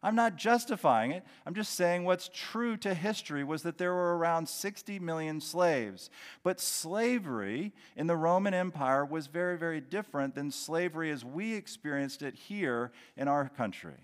I'm 0.03 0.15
not 0.15 0.37
justifying 0.37 1.11
it. 1.11 1.25
I'm 1.45 1.55
just 1.55 1.75
saying 1.75 2.05
what's 2.05 2.31
true 2.33 2.77
to 2.79 2.95
history 2.95 3.43
was 3.43 3.63
that 3.63 3.79
there 3.79 3.93
were 3.93 4.17
around 4.17 4.49
60 4.49 5.01
million 5.01 5.41
slaves. 5.41 6.09
But 6.45 6.61
slavery 6.61 7.73
in 7.97 8.07
the 8.07 8.17
Roman 8.17 8.55
Empire 8.55 9.05
was 9.05 9.27
very, 9.27 9.59
very 9.59 9.81
different 9.81 10.37
than 10.37 10.53
slavery 10.53 11.11
as 11.11 11.25
we 11.25 11.55
experienced 11.55 12.23
it 12.23 12.37
here 12.37 12.93
in 13.17 13.27
our 13.27 13.49
country. 13.49 13.95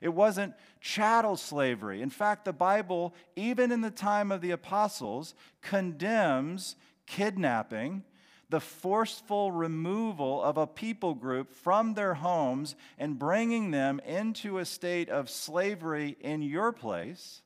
It 0.00 0.10
wasn't 0.10 0.54
chattel 0.80 1.36
slavery. 1.36 2.00
In 2.00 2.10
fact, 2.10 2.44
the 2.44 2.52
Bible, 2.52 3.12
even 3.34 3.72
in 3.72 3.80
the 3.80 3.90
time 3.90 4.30
of 4.30 4.40
the 4.40 4.52
apostles, 4.52 5.34
condemns 5.62 6.76
kidnapping 7.06 8.04
the 8.50 8.60
forceful 8.60 9.52
removal 9.52 10.42
of 10.42 10.56
a 10.56 10.66
people 10.66 11.14
group 11.14 11.50
from 11.50 11.94
their 11.94 12.14
homes 12.14 12.76
and 12.98 13.18
bringing 13.18 13.70
them 13.70 14.00
into 14.06 14.58
a 14.58 14.64
state 14.64 15.10
of 15.10 15.28
slavery 15.28 16.16
in 16.20 16.40
your 16.40 16.72
place, 16.72 17.42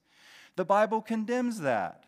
the 0.57 0.65
Bible 0.65 1.01
condemns 1.01 1.61
that. 1.61 2.05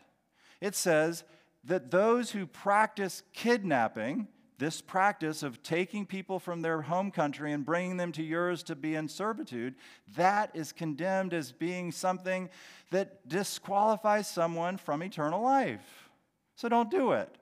It 0.61 0.75
says 0.75 1.23
that 1.65 1.91
those 1.91 2.31
who 2.31 2.45
practice 2.45 3.23
kidnapping, 3.33 4.27
this 4.57 4.79
practice 4.79 5.43
of 5.43 5.61
taking 5.61 6.05
people 6.05 6.39
from 6.39 6.61
their 6.61 6.81
home 6.83 7.11
country 7.11 7.51
and 7.51 7.65
bringing 7.65 7.97
them 7.97 8.13
to 8.13 8.23
yours 8.23 8.63
to 8.63 8.75
be 8.75 8.95
in 8.95 9.09
servitude, 9.09 9.75
that 10.15 10.51
is 10.53 10.71
condemned 10.71 11.33
as 11.33 11.51
being 11.51 11.91
something 11.91 12.49
that 12.91 13.27
disqualifies 13.27 14.29
someone 14.29 14.77
from 14.77 15.03
eternal 15.03 15.41
life. 15.41 16.09
So 16.55 16.69
don't 16.69 16.89
do 16.89 17.11
it 17.11 17.37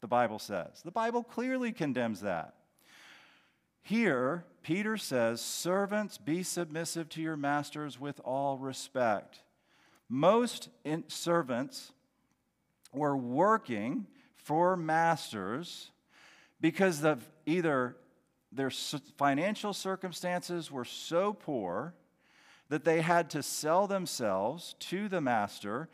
the 0.00 0.08
Bible 0.08 0.38
says. 0.38 0.82
The 0.84 0.90
Bible 0.90 1.22
clearly 1.22 1.72
condemns 1.72 2.20
that. 2.20 2.54
Here, 3.82 4.44
Peter 4.62 4.96
says, 4.96 5.40
Servants, 5.40 6.18
be 6.18 6.42
submissive 6.42 7.08
to 7.10 7.22
your 7.22 7.36
masters 7.36 7.98
with 7.98 8.20
all 8.24 8.58
respect. 8.58 9.40
Most 10.08 10.68
servants 11.08 11.92
were 12.92 13.16
working 13.16 14.06
for 14.36 14.76
masters 14.76 15.90
because 16.60 17.04
of 17.04 17.26
either 17.46 17.96
their 18.52 18.70
financial 19.16 19.72
circumstances 19.72 20.70
were 20.70 20.84
so 20.84 21.32
poor 21.32 21.94
that 22.68 22.84
they 22.84 23.00
had 23.00 23.30
to 23.30 23.42
sell 23.42 23.86
themselves 23.86 24.74
to 24.80 25.08
the 25.08 25.20
master. 25.20 25.88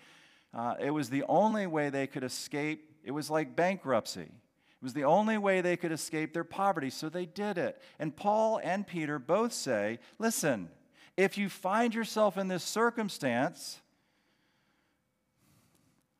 Uh, 0.52 0.74
it 0.80 0.90
was 0.90 1.10
the 1.10 1.24
only 1.28 1.66
way 1.66 1.90
they 1.90 2.06
could 2.06 2.24
escape 2.24 2.93
it 3.04 3.10
was 3.10 3.30
like 3.30 3.54
bankruptcy. 3.54 4.22
It 4.22 4.82
was 4.82 4.94
the 4.94 5.04
only 5.04 5.38
way 5.38 5.60
they 5.60 5.76
could 5.76 5.92
escape 5.92 6.32
their 6.32 6.44
poverty, 6.44 6.90
so 6.90 7.08
they 7.08 7.26
did 7.26 7.58
it. 7.58 7.80
And 7.98 8.16
Paul 8.16 8.60
and 8.62 8.86
Peter 8.86 9.18
both 9.18 9.52
say 9.52 9.98
listen, 10.18 10.70
if 11.16 11.38
you 11.38 11.48
find 11.48 11.94
yourself 11.94 12.36
in 12.36 12.48
this 12.48 12.64
circumstance, 12.64 13.80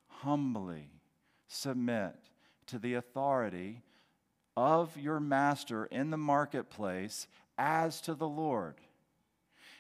humbly 0.07 0.89
submit 1.49 2.15
to 2.67 2.79
the 2.79 2.95
authority 2.95 3.83
of 4.57 4.97
your 4.97 5.21
master 5.21 5.87
in 5.87 6.11
the 6.11 6.17
marketplace 6.17 7.27
as 7.59 8.01
to 8.03 8.15
the 8.15 8.29
Lord. 8.29 8.77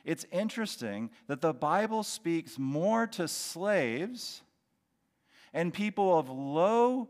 It's 0.04 0.26
interesting 0.30 1.10
that 1.28 1.40
the 1.40 1.54
Bible 1.54 2.02
speaks 2.02 2.58
more 2.58 3.06
to 3.08 3.26
slaves 3.26 4.42
and 5.54 5.72
people 5.72 6.18
of 6.18 6.28
low 6.28 7.08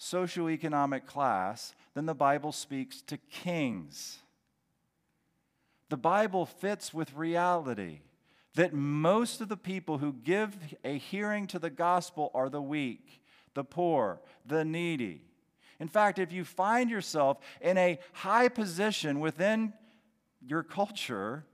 socioeconomic 0.00 1.06
class 1.06 1.72
then 1.94 2.06
the 2.06 2.14
Bible 2.14 2.52
speaks 2.52 3.00
to 3.02 3.16
kings. 3.16 4.18
The 5.90 5.96
Bible 5.96 6.44
fits 6.44 6.92
with 6.92 7.14
reality 7.14 8.00
that 8.54 8.72
most 8.72 9.40
of 9.40 9.48
the 9.48 9.56
people 9.56 9.98
who 9.98 10.12
give 10.12 10.56
a 10.84 10.98
hearing 10.98 11.46
to 11.48 11.58
the 11.58 11.70
gospel 11.70 12.30
are 12.34 12.48
the 12.48 12.62
weak, 12.62 13.22
the 13.54 13.64
poor, 13.64 14.20
the 14.44 14.64
needy. 14.64 15.22
In 15.78 15.88
fact, 15.88 16.18
if 16.18 16.32
you 16.32 16.44
find 16.44 16.90
yourself 16.90 17.38
in 17.60 17.78
a 17.78 17.98
high 18.12 18.48
position 18.48 19.20
within 19.20 19.72
your 20.40 20.62
culture, 20.62 21.44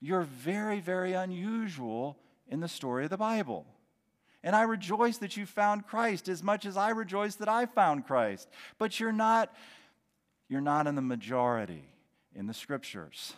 you're 0.00 0.22
very, 0.22 0.80
very 0.80 1.12
unusual 1.12 2.18
in 2.46 2.60
the 2.60 2.68
story 2.68 3.04
of 3.04 3.10
the 3.10 3.16
Bible. 3.16 3.66
And 4.42 4.56
I 4.56 4.62
rejoice 4.62 5.18
that 5.18 5.36
you 5.36 5.44
found 5.44 5.86
Christ 5.86 6.28
as 6.28 6.42
much 6.42 6.64
as 6.64 6.76
I 6.76 6.90
rejoice 6.90 7.34
that 7.36 7.48
I 7.48 7.66
found 7.66 8.06
Christ. 8.06 8.48
But 8.78 8.98
you're 8.98 9.12
not, 9.12 9.54
you're 10.48 10.60
not 10.60 10.86
in 10.86 10.94
the 10.94 11.02
majority 11.02 11.84
in 12.34 12.46
the 12.46 12.54
scriptures. 12.54 13.34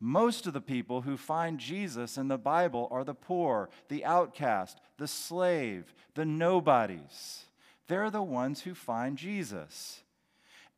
Most 0.00 0.46
of 0.46 0.54
the 0.54 0.62
people 0.62 1.02
who 1.02 1.18
find 1.18 1.60
Jesus 1.60 2.16
in 2.16 2.28
the 2.28 2.38
Bible 2.38 2.88
are 2.90 3.04
the 3.04 3.14
poor, 3.14 3.68
the 3.88 4.04
outcast, 4.06 4.80
the 4.96 5.06
slave, 5.06 5.92
the 6.14 6.24
nobodies. 6.24 7.44
They're 7.86 8.10
the 8.10 8.22
ones 8.22 8.62
who 8.62 8.74
find 8.74 9.18
Jesus. 9.18 10.00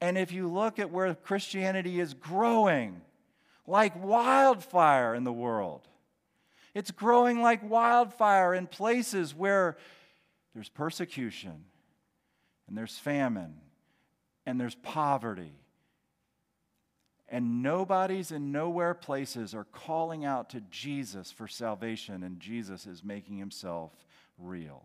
And 0.00 0.18
if 0.18 0.32
you 0.32 0.48
look 0.48 0.80
at 0.80 0.90
where 0.90 1.14
Christianity 1.14 2.00
is 2.00 2.14
growing 2.14 3.02
like 3.64 4.02
wildfire 4.02 5.14
in 5.14 5.22
the 5.22 5.32
world, 5.32 5.86
it's 6.74 6.90
growing 6.90 7.42
like 7.42 7.68
wildfire 7.68 8.54
in 8.54 8.66
places 8.66 9.34
where 9.34 9.76
there's 10.54 10.68
persecution 10.68 11.64
and 12.66 12.76
there's 12.76 12.98
famine 12.98 13.54
and 14.46 14.60
there's 14.60 14.74
poverty. 14.76 15.52
And 17.28 17.62
nobodies 17.62 18.30
and 18.30 18.52
nowhere 18.52 18.94
places 18.94 19.54
are 19.54 19.64
calling 19.64 20.24
out 20.24 20.50
to 20.50 20.60
Jesus 20.70 21.32
for 21.32 21.48
salvation, 21.48 22.22
and 22.22 22.38
Jesus 22.38 22.86
is 22.86 23.02
making 23.02 23.38
himself 23.38 23.92
real. 24.38 24.84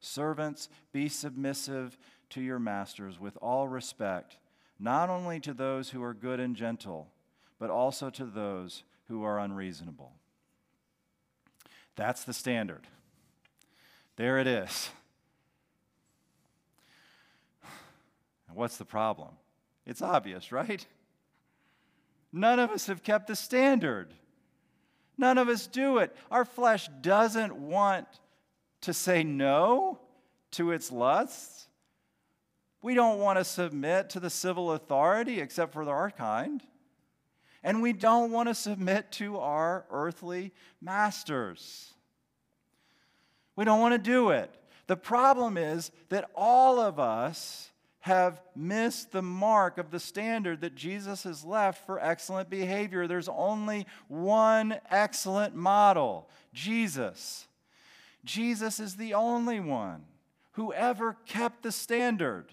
Servants, 0.00 0.70
be 0.92 1.08
submissive 1.08 1.98
to 2.30 2.40
your 2.40 2.58
masters 2.58 3.20
with 3.20 3.36
all 3.42 3.68
respect, 3.68 4.38
not 4.78 5.10
only 5.10 5.40
to 5.40 5.52
those 5.52 5.90
who 5.90 6.02
are 6.02 6.14
good 6.14 6.40
and 6.40 6.56
gentle, 6.56 7.08
but 7.58 7.68
also 7.68 8.08
to 8.08 8.24
those 8.24 8.82
who 9.08 9.22
are 9.22 9.38
unreasonable. 9.38 10.12
That's 11.96 12.24
the 12.24 12.32
standard. 12.32 12.86
There 14.16 14.38
it 14.38 14.46
is. 14.46 14.90
And 18.48 18.56
what's 18.56 18.76
the 18.76 18.84
problem? 18.84 19.30
It's 19.86 20.02
obvious, 20.02 20.52
right? 20.52 20.84
None 22.32 22.58
of 22.58 22.70
us 22.70 22.86
have 22.86 23.02
kept 23.02 23.26
the 23.26 23.36
standard. 23.36 24.12
None 25.18 25.38
of 25.38 25.48
us 25.48 25.66
do 25.66 25.98
it. 25.98 26.16
Our 26.30 26.44
flesh 26.44 26.88
doesn't 27.00 27.54
want 27.54 28.06
to 28.82 28.94
say 28.94 29.22
no 29.22 29.98
to 30.52 30.72
its 30.72 30.90
lusts. 30.90 31.68
We 32.82 32.94
don't 32.94 33.18
want 33.18 33.38
to 33.38 33.44
submit 33.44 34.10
to 34.10 34.20
the 34.20 34.30
civil 34.30 34.72
authority 34.72 35.40
except 35.40 35.72
for 35.72 35.88
our 35.88 36.10
kind. 36.10 36.62
And 37.62 37.82
we 37.82 37.92
don't 37.92 38.32
want 38.32 38.48
to 38.48 38.54
submit 38.54 39.12
to 39.12 39.38
our 39.38 39.84
earthly 39.90 40.52
masters. 40.80 41.92
We 43.54 43.64
don't 43.64 43.80
want 43.80 43.92
to 43.94 43.98
do 43.98 44.30
it. 44.30 44.52
The 44.86 44.96
problem 44.96 45.56
is 45.56 45.90
that 46.08 46.30
all 46.34 46.80
of 46.80 46.98
us 46.98 47.70
have 48.00 48.42
missed 48.56 49.12
the 49.12 49.22
mark 49.22 49.78
of 49.78 49.92
the 49.92 50.00
standard 50.00 50.60
that 50.60 50.74
Jesus 50.74 51.22
has 51.22 51.44
left 51.44 51.86
for 51.86 52.00
excellent 52.00 52.50
behavior. 52.50 53.06
There's 53.06 53.28
only 53.28 53.86
one 54.08 54.80
excellent 54.90 55.54
model 55.54 56.28
Jesus. 56.52 57.46
Jesus 58.24 58.80
is 58.80 58.96
the 58.96 59.14
only 59.14 59.60
one 59.60 60.02
who 60.52 60.72
ever 60.72 61.16
kept 61.26 61.62
the 61.62 61.70
standard. 61.70 62.46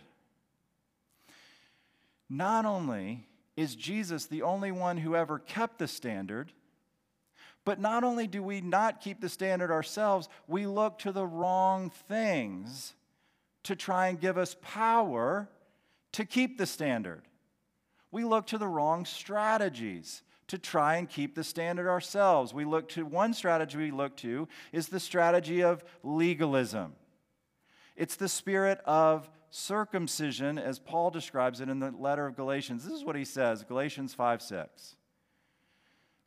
Not 2.29 2.65
only 2.65 3.25
is 3.59 3.75
Jesus 3.75 4.25
the 4.25 4.43
only 4.43 4.71
one 4.71 4.95
who 4.95 5.17
ever 5.17 5.37
kept 5.37 5.79
the 5.79 5.87
standard, 5.87 6.53
but 7.65 7.77
not 7.77 8.05
only 8.05 8.25
do 8.25 8.41
we 8.41 8.61
not 8.61 9.01
keep 9.01 9.19
the 9.19 9.27
standard 9.27 9.69
ourselves, 9.69 10.29
we 10.47 10.65
look 10.65 10.97
to 10.99 11.11
the 11.11 11.25
wrong 11.25 11.89
things 12.07 12.93
to 13.63 13.75
try 13.75 14.07
and 14.07 14.21
give 14.21 14.37
us 14.37 14.55
power 14.61 15.49
to 16.13 16.23
keep 16.23 16.57
the 16.57 16.65
standard. 16.65 17.23
We 18.11 18.23
look 18.23 18.47
to 18.47 18.57
the 18.57 18.67
wrong 18.67 19.03
strategies 19.03 20.23
to 20.47 20.57
try 20.57 20.95
and 20.95 21.09
keep 21.09 21.35
the 21.35 21.43
standard 21.43 21.89
ourselves. 21.89 22.53
We 22.53 22.63
look 22.63 22.87
to 22.89 23.05
one 23.05 23.33
strategy 23.33 23.77
we 23.77 23.91
look 23.91 24.15
to 24.17 24.47
is 24.71 24.87
the 24.87 25.01
strategy 25.01 25.63
of 25.63 25.83
legalism. 26.01 26.93
It's 27.97 28.15
the 28.15 28.29
spirit 28.29 28.79
of 28.85 29.29
circumcision 29.51 30.57
as 30.57 30.79
Paul 30.79 31.11
describes 31.11 31.61
it 31.61 31.69
in 31.69 31.79
the 31.79 31.91
letter 31.91 32.25
of 32.25 32.35
Galatians. 32.35 32.83
This 32.83 32.93
is 32.93 33.03
what 33.03 33.15
he 33.15 33.25
says, 33.25 33.63
Galatians 33.63 34.13
5 34.13 34.41
6. 34.41 34.95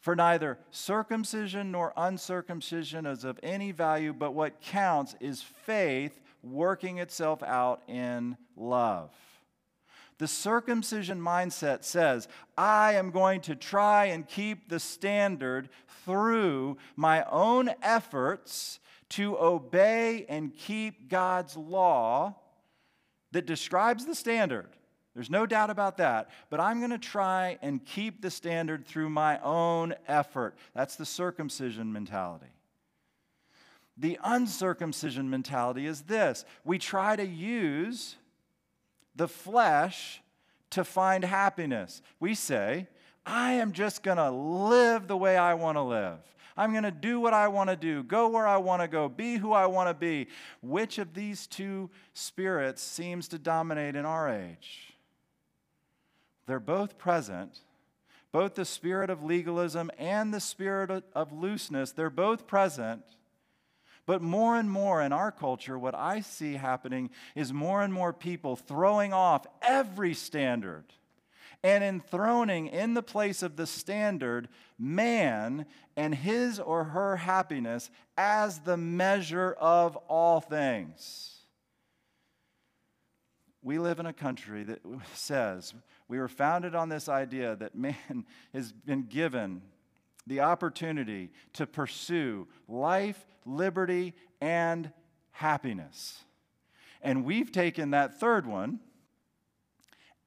For 0.00 0.16
neither 0.16 0.58
circumcision 0.72 1.70
nor 1.70 1.92
uncircumcision 1.96 3.06
is 3.06 3.22
of 3.22 3.38
any 3.42 3.70
value, 3.70 4.12
but 4.12 4.34
what 4.34 4.60
counts 4.60 5.14
is 5.20 5.42
faith 5.42 6.20
working 6.42 6.98
itself 6.98 7.40
out 7.44 7.82
in 7.86 8.36
love. 8.56 9.10
The 10.18 10.26
circumcision 10.26 11.20
mindset 11.20 11.84
says, 11.84 12.28
I 12.58 12.94
am 12.94 13.10
going 13.10 13.40
to 13.42 13.54
try 13.54 14.06
and 14.06 14.26
keep 14.26 14.68
the 14.68 14.80
standard 14.80 15.68
through 16.04 16.78
my 16.96 17.24
own 17.30 17.70
efforts 17.82 18.80
to 19.10 19.38
obey 19.38 20.26
and 20.28 20.56
keep 20.56 21.08
God's 21.08 21.56
law 21.56 22.36
that 23.32 23.46
describes 23.46 24.06
the 24.06 24.14
standard. 24.14 24.68
There's 25.14 25.30
no 25.30 25.44
doubt 25.44 25.70
about 25.70 25.98
that. 25.98 26.30
But 26.48 26.60
I'm 26.60 26.78
going 26.78 26.90
to 26.90 26.98
try 26.98 27.58
and 27.60 27.84
keep 27.84 28.22
the 28.22 28.30
standard 28.30 28.86
through 28.86 29.10
my 29.10 29.38
own 29.40 29.94
effort. 30.08 30.54
That's 30.74 30.96
the 30.96 31.04
circumcision 31.04 31.92
mentality. 31.92 32.46
The 33.98 34.18
uncircumcision 34.24 35.28
mentality 35.28 35.86
is 35.86 36.02
this 36.02 36.46
we 36.64 36.78
try 36.78 37.14
to 37.14 37.26
use 37.26 38.16
the 39.14 39.28
flesh 39.28 40.22
to 40.70 40.84
find 40.84 41.24
happiness. 41.24 42.00
We 42.18 42.34
say, 42.34 42.88
I 43.26 43.52
am 43.52 43.72
just 43.72 44.02
going 44.02 44.16
to 44.16 44.30
live 44.30 45.06
the 45.06 45.16
way 45.16 45.36
I 45.36 45.54
want 45.54 45.76
to 45.76 45.82
live. 45.82 46.18
I'm 46.56 46.72
going 46.72 46.84
to 46.84 46.90
do 46.90 47.20
what 47.20 47.34
I 47.34 47.48
want 47.48 47.70
to 47.70 47.76
do, 47.76 48.02
go 48.02 48.28
where 48.28 48.46
I 48.46 48.58
want 48.58 48.82
to 48.82 48.88
go, 48.88 49.08
be 49.08 49.36
who 49.36 49.52
I 49.52 49.66
want 49.66 49.88
to 49.88 49.94
be. 49.94 50.28
Which 50.60 50.98
of 50.98 51.14
these 51.14 51.46
two 51.46 51.90
spirits 52.14 52.82
seems 52.82 53.28
to 53.28 53.38
dominate 53.38 53.96
in 53.96 54.04
our 54.04 54.28
age? 54.28 54.94
They're 56.46 56.60
both 56.60 56.98
present. 56.98 57.60
Both 58.32 58.54
the 58.54 58.64
spirit 58.64 59.10
of 59.10 59.22
legalism 59.22 59.90
and 59.98 60.32
the 60.32 60.40
spirit 60.40 61.04
of 61.14 61.32
looseness, 61.32 61.92
they're 61.92 62.10
both 62.10 62.46
present. 62.46 63.02
But 64.06 64.22
more 64.22 64.56
and 64.56 64.70
more 64.70 65.00
in 65.00 65.12
our 65.12 65.30
culture, 65.30 65.78
what 65.78 65.94
I 65.94 66.20
see 66.20 66.54
happening 66.54 67.10
is 67.34 67.52
more 67.52 67.82
and 67.82 67.92
more 67.92 68.12
people 68.12 68.56
throwing 68.56 69.12
off 69.12 69.46
every 69.60 70.14
standard 70.14 70.84
and 71.62 71.84
enthroning 71.84 72.66
in 72.66 72.94
the 72.94 73.02
place 73.02 73.42
of 73.42 73.56
the 73.56 73.66
standard 73.66 74.48
man 74.78 75.66
and 75.96 76.14
his 76.14 76.58
or 76.58 76.84
her 76.84 77.16
happiness 77.16 77.90
as 78.16 78.60
the 78.60 78.76
measure 78.76 79.52
of 79.60 79.96
all 80.08 80.40
things. 80.40 81.28
We 83.62 83.78
live 83.78 84.00
in 84.00 84.06
a 84.06 84.12
country 84.12 84.64
that 84.64 84.80
says 85.14 85.72
we 86.08 86.18
were 86.18 86.28
founded 86.28 86.74
on 86.74 86.88
this 86.88 87.08
idea 87.08 87.56
that 87.56 87.74
man 87.74 88.26
has 88.52 88.72
been 88.72 89.04
given 89.04 89.62
the 90.26 90.40
opportunity 90.40 91.30
to 91.54 91.66
pursue 91.66 92.46
life, 92.68 93.24
liberty, 93.44 94.14
and 94.40 94.92
happiness. 95.32 96.24
And 97.00 97.24
we've 97.24 97.50
taken 97.50 97.90
that 97.90 98.20
third 98.20 98.46
one 98.46 98.80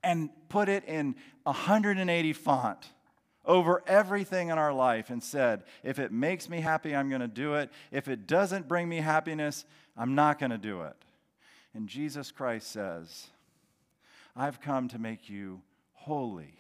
and 0.06 0.30
put 0.48 0.70
it 0.70 0.86
in 0.86 1.16
180 1.44 2.34
font 2.34 2.88
over 3.44 3.84
everything 3.86 4.50
in 4.50 4.58
our 4.58 4.74
life 4.74 5.10
and 5.10 5.22
said, 5.22 5.64
if 5.84 6.00
it 6.00 6.12
makes 6.12 6.48
me 6.48 6.62
happy, 6.62 6.96
I'm 6.96 7.10
going 7.10 7.22
to 7.22 7.28
do 7.28 7.56
it. 7.56 7.70
If 7.92 8.08
it 8.08 8.28
doesn't 8.28 8.68
bring 8.68 8.88
me 8.88 8.98
happiness, 8.98 9.66
I'm 9.98 10.16
not 10.16 10.40
going 10.40 10.52
to 10.52 10.58
do 10.58 10.82
it. 10.84 10.96
And 11.74 11.90
Jesus 11.90 12.32
Christ 12.32 12.72
says, 12.72 13.28
I've 14.36 14.62
come 14.62 14.88
to 14.90 15.00
make 15.00 15.30
you 15.30 15.62
holy. 15.94 16.58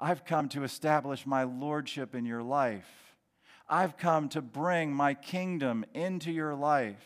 I've 0.00 0.24
come 0.24 0.48
to 0.50 0.64
establish 0.64 1.26
my 1.26 1.44
lordship 1.44 2.14
in 2.14 2.24
your 2.24 2.42
life. 2.42 2.88
I've 3.68 3.96
come 3.96 4.28
to 4.30 4.42
bring 4.42 4.92
my 4.92 5.14
kingdom 5.14 5.84
into 5.94 6.32
your 6.32 6.54
life. 6.54 6.96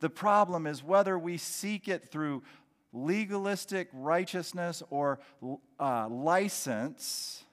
The 0.00 0.10
problem 0.10 0.66
is 0.66 0.82
whether 0.82 1.18
we 1.18 1.36
seek 1.36 1.86
it 1.86 2.08
through 2.08 2.42
legalistic 2.92 3.88
righteousness 3.92 4.82
or 4.90 5.20
uh, 5.78 6.08
license, 6.08 7.44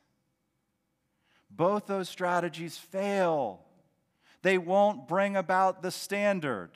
both 1.50 1.86
those 1.86 2.10
strategies 2.10 2.78
fail. 2.78 3.62
They 4.42 4.58
won't 4.58 5.08
bring 5.08 5.36
about 5.36 5.82
the 5.82 5.92
standard. 5.92 6.72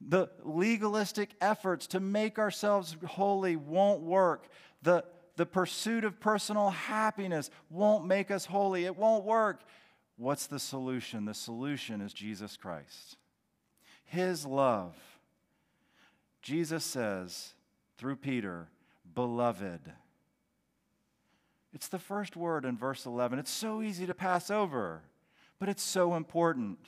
The 0.00 0.28
legalistic 0.42 1.30
efforts 1.40 1.86
to 1.88 2.00
make 2.00 2.38
ourselves 2.38 2.96
holy 3.06 3.56
won't 3.56 4.00
work. 4.00 4.48
The 4.82 5.04
the 5.36 5.46
pursuit 5.46 6.04
of 6.04 6.20
personal 6.20 6.70
happiness 6.70 7.50
won't 7.70 8.06
make 8.06 8.30
us 8.30 8.44
holy. 8.44 8.84
It 8.84 8.96
won't 8.96 9.24
work. 9.24 9.62
What's 10.16 10.46
the 10.46 10.58
solution? 10.58 11.24
The 11.24 11.34
solution 11.34 12.00
is 12.00 12.12
Jesus 12.12 12.56
Christ. 12.56 13.16
His 14.04 14.44
love. 14.44 14.94
Jesus 16.42 16.84
says 16.84 17.54
through 17.96 18.16
Peter, 18.16 18.68
beloved. 19.14 19.80
It's 21.72 21.88
the 21.88 21.98
first 21.98 22.36
word 22.36 22.64
in 22.64 22.76
verse 22.76 23.06
11. 23.06 23.38
It's 23.38 23.50
so 23.50 23.80
easy 23.80 24.06
to 24.06 24.14
pass 24.14 24.50
over, 24.50 25.02
but 25.58 25.68
it's 25.68 25.82
so 25.82 26.14
important. 26.14 26.78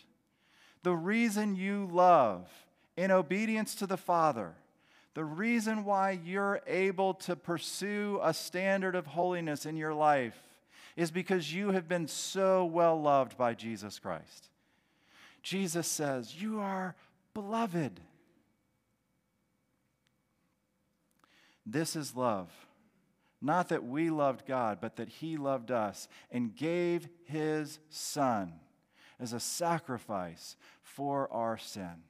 The 0.82 0.94
reason 0.94 1.57
you 1.57 1.88
love 1.90 2.48
in 2.96 3.11
obedience 3.11 3.74
to 3.76 3.86
the 3.86 3.96
Father 3.96 4.55
the 5.14 5.24
reason 5.24 5.84
why 5.84 6.18
you're 6.24 6.61
able 6.66 7.14
to 7.14 7.36
pursue 7.36 8.18
a 8.22 8.34
standard 8.34 8.96
of 8.96 9.07
holiness 9.07 9.64
in 9.64 9.76
your 9.76 9.94
life 9.94 10.36
is 10.96 11.12
because 11.12 11.55
you 11.55 11.70
have 11.70 11.88
been 11.88 12.09
so 12.09 12.64
well 12.64 13.00
loved 13.00 13.38
by 13.38 13.55
Jesus 13.55 14.00
Christ. 14.00 14.48
Jesus 15.42 15.86
says, 15.86 16.40
You 16.40 16.61
are 16.61 16.96
beloved. 17.32 18.00
This 21.66 21.96
is 21.96 22.14
love. 22.14 22.50
Not 23.40 23.68
that 23.68 23.84
we 23.84 24.10
loved 24.10 24.46
God, 24.46 24.78
but 24.80 24.96
that 24.96 25.08
He 25.08 25.36
loved 25.36 25.70
us 25.70 26.08
and 26.30 26.54
gave 26.56 27.08
His 27.24 27.78
Son 27.90 28.54
as 29.20 29.32
a 29.32 29.40
sacrifice 29.40 30.56
for 30.82 31.30
our 31.32 31.58
sin. 31.58 32.04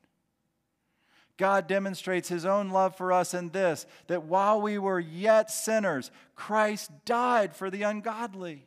God 1.37 1.67
demonstrates 1.67 2.29
his 2.29 2.47
own 2.47 2.71
love 2.71 2.97
for 2.97 3.13
us 3.13 3.35
in 3.35 3.51
this 3.51 3.87
that 4.07 4.25
while 4.25 4.61
we 4.61 4.79
were 4.79 5.01
yet 5.01 5.51
sinners, 5.51 6.11
Christ 6.37 6.91
died 7.05 7.55
for 7.55 7.71
the 7.71 7.83
ungodly. 7.83 8.67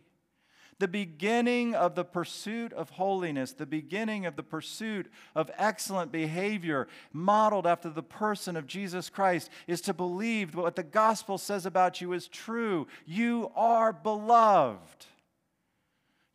The 0.79 0.87
beginning 0.87 1.73
of 1.73 1.95
the 1.95 2.05
pursuit 2.05 2.71
of 2.73 2.91
holiness, 2.91 3.51
the 3.51 3.65
beginning 3.65 4.27
of 4.27 4.35
the 4.35 4.43
pursuit 4.43 5.07
of 5.33 5.49
excellent 5.57 6.11
behavior 6.11 6.87
modeled 7.11 7.65
after 7.65 7.89
the 7.89 8.03
person 8.03 8.55
of 8.55 8.67
Jesus 8.67 9.09
Christ, 9.09 9.49
is 9.65 9.81
to 9.81 9.93
believe 9.93 10.51
that 10.51 10.61
what 10.61 10.75
the 10.75 10.83
gospel 10.83 11.39
says 11.39 11.65
about 11.65 11.99
you 11.99 12.13
is 12.13 12.27
true. 12.27 12.87
You 13.05 13.51
are 13.55 13.91
beloved. 13.91 15.07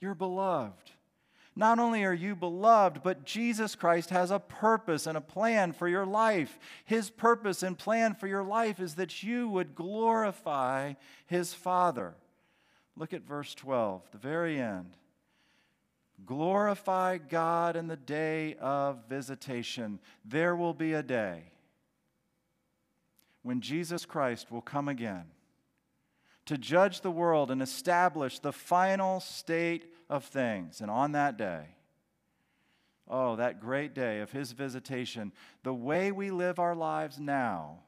You're 0.00 0.14
beloved. 0.16 0.90
Not 1.54 1.78
only 1.78 2.04
are 2.04 2.14
you 2.14 2.34
beloved, 2.34 3.02
but 3.02 3.24
Jesus 3.24 3.74
Christ 3.74 4.10
has 4.10 4.30
a 4.30 4.38
purpose 4.38 5.06
and 5.06 5.18
a 5.18 5.20
plan 5.20 5.72
for 5.72 5.86
your 5.86 6.06
life. 6.06 6.58
His 6.84 7.10
purpose 7.10 7.62
and 7.62 7.78
plan 7.78 8.14
for 8.14 8.26
your 8.26 8.42
life 8.42 8.80
is 8.80 8.94
that 8.94 9.22
you 9.22 9.48
would 9.50 9.74
glorify 9.74 10.94
His 11.26 11.52
Father. 11.52 12.14
Look 12.96 13.12
at 13.12 13.22
verse 13.22 13.54
12, 13.54 14.02
the 14.12 14.18
very 14.18 14.60
end. 14.60 14.96
Glorify 16.24 17.18
God 17.18 17.74
in 17.74 17.88
the 17.88 17.96
day 17.96 18.54
of 18.60 19.08
visitation. 19.08 19.98
There 20.24 20.54
will 20.54 20.74
be 20.74 20.92
a 20.92 21.02
day 21.02 21.52
when 23.42 23.60
Jesus 23.60 24.04
Christ 24.04 24.50
will 24.50 24.60
come 24.60 24.88
again 24.88 25.24
to 26.46 26.58
judge 26.58 27.00
the 27.00 27.10
world 27.10 27.50
and 27.50 27.62
establish 27.62 28.38
the 28.38 28.52
final 28.52 29.20
state 29.20 29.92
of 30.10 30.24
things. 30.24 30.80
And 30.80 30.90
on 30.90 31.12
that 31.12 31.36
day, 31.36 31.76
oh, 33.08 33.36
that 33.36 33.60
great 33.60 33.94
day 33.94 34.20
of 34.20 34.30
his 34.32 34.52
visitation, 34.52 35.32
the 35.62 35.74
way 35.74 36.12
we 36.12 36.30
live 36.30 36.58
our 36.58 36.74
lives 36.74 37.18
now 37.18 37.80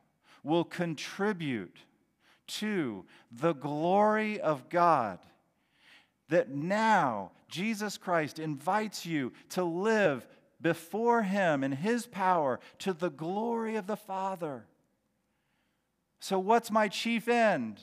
will 0.43 0.65
contribute 0.65 1.79
to 2.47 3.05
the 3.31 3.53
glory 3.53 4.41
of 4.41 4.69
God. 4.69 5.19
That 6.29 6.51
now 6.51 7.33
Jesus 7.49 7.97
Christ 7.99 8.39
invites 8.39 9.05
you 9.05 9.33
to 9.51 9.65
live 9.65 10.27
before 10.61 11.23
him 11.23 11.63
in 11.63 11.73
his 11.73 12.07
power 12.07 12.61
to 12.79 12.93
the 12.93 13.11
glory 13.11 13.77
of 13.77 13.87
the 13.87 13.97
Father. 13.97 14.65
So, 16.21 16.39
what's 16.39 16.71
my 16.71 16.89
chief 16.89 17.29
end? 17.29 17.81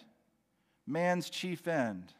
Man's 0.88 1.30
chief 1.30 1.68
end 1.68 2.12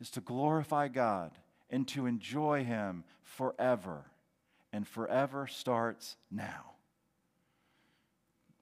is 0.00 0.10
to 0.12 0.20
glorify 0.20 0.88
God 0.88 1.32
and 1.70 1.86
to 1.88 2.06
enjoy 2.06 2.64
Him 2.64 3.04
forever. 3.22 4.04
And 4.72 4.86
forever 4.86 5.46
starts 5.46 6.16
now. 6.30 6.72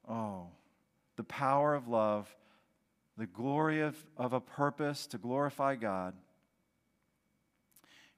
Oh, 0.08 0.48
the 1.16 1.24
power 1.24 1.74
of 1.74 1.88
love, 1.88 2.34
the 3.16 3.26
glory 3.26 3.80
of, 3.80 3.96
of 4.16 4.32
a 4.32 4.40
purpose 4.40 5.06
to 5.08 5.18
glorify 5.18 5.76
God. 5.76 6.14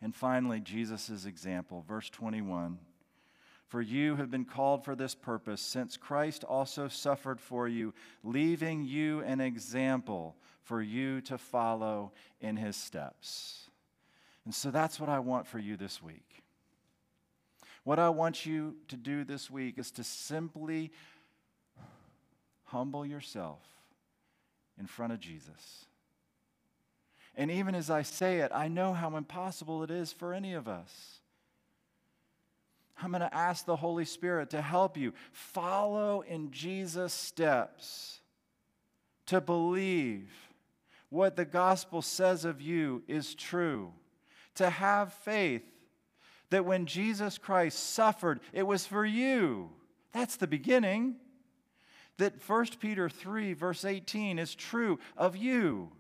And 0.01 0.15
finally, 0.15 0.61
Jesus' 0.61 1.25
example, 1.25 1.85
verse 1.87 2.11
21. 2.11 2.79
For 3.67 3.81
you 3.81 4.17
have 4.17 4.31
been 4.31 4.45
called 4.45 4.85
for 4.85 4.95
this 4.95 5.15
purpose, 5.15 5.61
since 5.61 5.97
Christ 5.97 6.45
also 6.45 6.87
suffered 6.87 7.41
for 7.41 7.67
you, 7.67 7.95
leaving 8.23 8.85
you 8.85 9.21
an 9.23 9.41
example 9.41 10.37
for 10.63 10.81
you 10.81 11.21
to 11.23 11.37
follow 11.37 12.13
in 12.41 12.57
his 12.57 12.77
steps. 12.77 13.71
And 14.45 14.55
so 14.55 14.71
that's 14.71 15.01
what 15.01 15.09
I 15.09 15.19
want 15.19 15.49
for 15.49 15.59
you 15.59 15.77
this 15.77 16.01
week. 16.01 16.45
What 17.83 17.99
I 17.99 18.09
want 18.09 18.47
you 18.47 18.77
to 18.89 18.97
do 18.97 19.25
this 19.25 19.51
week 19.51 19.79
is 19.79 19.91
to 19.93 20.05
simply 20.05 20.93
humble 22.67 23.05
yourself 23.05 23.61
in 24.79 24.87
front 24.87 25.13
of 25.13 25.21
Jesus. 25.21 25.87
And 27.35 27.51
even 27.51 27.75
as 27.75 27.91
I 27.91 28.03
say 28.03 28.39
it, 28.39 28.51
I 28.55 28.69
know 28.69 28.93
how 28.93 29.17
impossible 29.17 29.83
it 29.83 29.91
is 29.91 30.13
for 30.13 30.33
any 30.33 30.55
of 30.55 30.69
us. 30.69 31.21
I'm 33.01 33.11
going 33.11 33.21
to 33.21 33.35
ask 33.35 33.67
the 33.67 33.77
Holy 33.77 34.07
Spirit 34.07 34.51
to 34.51 34.63
help 34.63 34.97
you 34.97 35.13
follow 35.33 36.23
in 36.23 36.51
Jesus' 36.51 37.13
steps, 37.13 38.21
to 39.27 39.41
believe 39.41 40.31
what 41.11 41.37
the 41.37 41.45
gospel 41.45 42.01
says 42.01 42.45
of 42.47 42.63
you 42.63 43.03
is 43.07 43.35
true, 43.35 43.93
to 44.55 44.71
have 44.71 45.13
faith 45.13 45.63
that 46.51 46.65
when 46.65 46.87
Jesus 46.87 47.37
Christ 47.37 47.79
suffered, 47.93 48.41
it 48.53 48.63
was 48.63 48.87
for 48.87 49.05
you. 49.05 49.71
That's 50.13 50.37
the 50.37 50.47
beginning. 50.47 51.17
That 52.19 52.35
1 52.49 52.67
Peter 52.81 53.09
3, 53.09 53.53
verse 53.53 53.85
18, 53.85 54.39
is 54.39 54.55
true 54.55 54.99
of 55.17 55.37
you. 55.37 55.91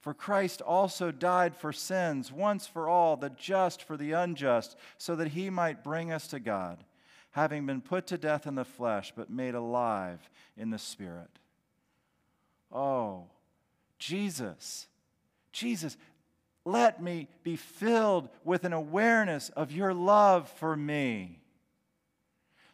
For 0.00 0.14
Christ 0.14 0.60
also 0.60 1.12
died 1.12 1.54
for 1.54 1.72
sins 1.72 2.32
once 2.32 2.66
for 2.66 2.88
all, 2.88 3.16
the 3.16 3.30
just 3.30 3.84
for 3.84 3.96
the 3.96 4.12
unjust, 4.12 4.76
so 4.98 5.14
that 5.16 5.28
he 5.28 5.48
might 5.48 5.84
bring 5.84 6.12
us 6.12 6.26
to 6.28 6.40
God, 6.40 6.84
having 7.30 7.66
been 7.66 7.80
put 7.80 8.08
to 8.08 8.18
death 8.18 8.46
in 8.46 8.56
the 8.56 8.64
flesh, 8.64 9.12
but 9.16 9.30
made 9.30 9.54
alive 9.54 10.28
in 10.56 10.70
the 10.70 10.78
Spirit. 10.78 11.30
Oh, 12.72 13.26
Jesus, 13.98 14.88
Jesus, 15.52 15.96
let 16.64 17.02
me 17.02 17.28
be 17.42 17.56
filled 17.56 18.28
with 18.44 18.64
an 18.64 18.72
awareness 18.72 19.50
of 19.50 19.70
your 19.70 19.94
love 19.94 20.48
for 20.48 20.76
me. 20.76 21.41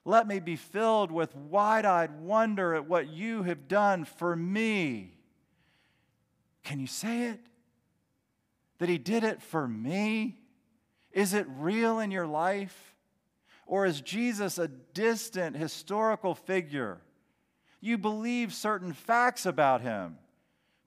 Let 0.04 0.26
me 0.26 0.40
be 0.40 0.56
filled 0.56 1.10
with 1.10 1.34
wide 1.36 1.84
eyed 1.84 2.20
wonder 2.20 2.74
at 2.74 2.88
what 2.88 3.08
you 3.08 3.42
have 3.42 3.68
done 3.68 4.04
for 4.04 4.34
me. 4.34 5.18
Can 6.62 6.80
you 6.80 6.86
say 6.86 7.24
it? 7.24 7.40
That 8.78 8.88
He 8.88 8.98
did 8.98 9.24
it 9.24 9.42
for 9.42 9.66
me? 9.66 10.38
Is 11.12 11.34
it 11.34 11.46
real 11.48 11.98
in 11.98 12.10
your 12.10 12.26
life? 12.26 12.94
Or 13.66 13.84
is 13.84 14.00
Jesus 14.00 14.58
a 14.58 14.68
distant 14.68 15.56
historical 15.56 16.34
figure? 16.34 17.00
You 17.80 17.98
believe 17.98 18.54
certain 18.54 18.92
facts 18.92 19.44
about 19.44 19.82
Him 19.82 20.18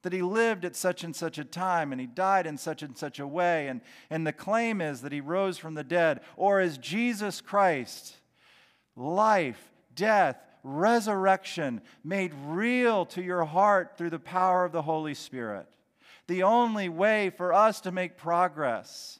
that 0.02 0.12
he 0.12 0.22
lived 0.22 0.64
at 0.64 0.76
such 0.76 1.04
and 1.04 1.14
such 1.14 1.38
a 1.38 1.44
time 1.44 1.92
and 1.92 2.00
he 2.00 2.06
died 2.06 2.46
in 2.46 2.58
such 2.58 2.82
and 2.82 2.96
such 2.96 3.18
a 3.18 3.26
way, 3.26 3.68
and, 3.68 3.80
and 4.10 4.26
the 4.26 4.32
claim 4.32 4.80
is 4.80 5.00
that 5.00 5.12
he 5.12 5.20
rose 5.20 5.58
from 5.58 5.74
the 5.74 5.84
dead? 5.84 6.20
Or 6.36 6.60
is 6.60 6.76
Jesus 6.78 7.40
Christ 7.40 8.16
life, 8.96 9.72
death, 9.94 10.36
resurrection 10.62 11.80
made 12.04 12.32
real 12.46 13.06
to 13.06 13.22
your 13.22 13.44
heart 13.44 13.96
through 13.96 14.10
the 14.10 14.18
power 14.18 14.64
of 14.64 14.72
the 14.72 14.82
Holy 14.82 15.14
Spirit. 15.14 15.66
The 16.28 16.44
only 16.44 16.88
way 16.88 17.30
for 17.30 17.52
us 17.52 17.80
to 17.82 17.92
make 17.92 18.16
progress 18.16 19.18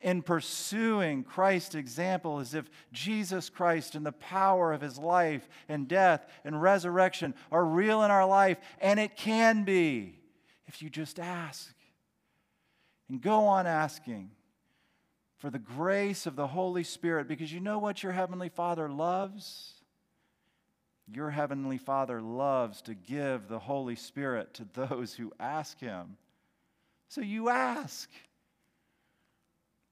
in 0.00 0.22
pursuing 0.22 1.22
Christ's 1.22 1.74
example 1.74 2.40
is 2.40 2.54
if 2.54 2.68
Jesus 2.92 3.48
Christ 3.48 3.94
and 3.94 4.04
the 4.04 4.12
power 4.12 4.72
of 4.72 4.80
his 4.80 4.98
life 4.98 5.48
and 5.68 5.86
death 5.88 6.26
and 6.44 6.60
resurrection 6.60 7.34
are 7.50 7.64
real 7.64 8.02
in 8.02 8.10
our 8.10 8.26
life, 8.26 8.58
and 8.80 8.98
it 8.98 9.16
can 9.16 9.64
be 9.64 10.18
if 10.66 10.82
you 10.82 10.90
just 10.90 11.18
ask. 11.18 11.74
And 13.08 13.20
go 13.20 13.46
on 13.46 13.66
asking 13.66 14.30
for 15.42 15.50
the 15.50 15.58
grace 15.58 16.26
of 16.26 16.36
the 16.36 16.46
Holy 16.46 16.84
Spirit 16.84 17.26
because 17.26 17.52
you 17.52 17.58
know 17.58 17.80
what 17.80 18.04
your 18.04 18.12
Heavenly 18.12 18.48
Father 18.48 18.88
loves? 18.88 19.72
Your 21.12 21.30
Heavenly 21.30 21.78
Father 21.78 22.22
loves 22.22 22.80
to 22.82 22.94
give 22.94 23.48
the 23.48 23.58
Holy 23.58 23.96
Spirit 23.96 24.54
to 24.54 24.68
those 24.72 25.14
who 25.14 25.32
ask 25.40 25.80
Him. 25.80 26.16
So 27.08 27.22
you 27.22 27.48
ask. 27.48 28.08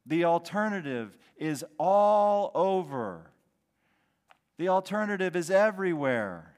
The 0.07 0.25
alternative 0.25 1.19
is 1.37 1.65
all 1.81 2.53
over. 2.55 3.33
The 4.57 4.69
alternative 4.69 5.35
is 5.35 5.51
everywhere. 5.51 6.55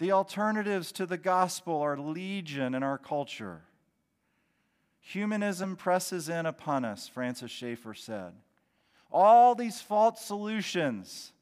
The 0.00 0.10
alternatives 0.10 0.90
to 0.90 1.06
the 1.06 1.18
gospel 1.18 1.82
are 1.82 1.96
legion 1.96 2.74
in 2.74 2.82
our 2.82 2.98
culture. 2.98 3.62
Humanism 5.06 5.76
presses 5.76 6.28
in 6.28 6.46
upon 6.46 6.84
us, 6.84 7.08
Francis 7.08 7.50
Schaeffer 7.50 7.94
said. 7.94 8.32
All 9.10 9.54
these 9.54 9.80
false 9.80 10.20
solutions 10.20 11.32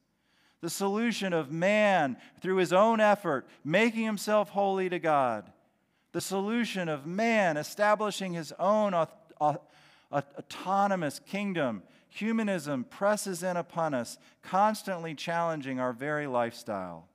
the 0.61 0.69
solution 0.71 1.31
of 1.31 1.51
man 1.51 2.17
through 2.41 2.55
his 2.55 2.73
own 2.73 2.99
effort, 2.99 3.45
making 3.63 4.03
himself 4.03 4.49
holy 4.49 4.89
to 4.89 4.97
God, 4.97 5.51
the 6.11 6.21
solution 6.21 6.89
of 6.89 7.05
man 7.05 7.55
establishing 7.55 8.33
his 8.33 8.51
own 8.57 8.95
autonomous 10.11 11.19
kingdom. 11.19 11.83
Humanism 12.09 12.83
presses 12.83 13.43
in 13.43 13.57
upon 13.57 13.93
us, 13.93 14.17
constantly 14.41 15.13
challenging 15.13 15.79
our 15.79 15.93
very 15.93 16.25
lifestyle. 16.25 17.09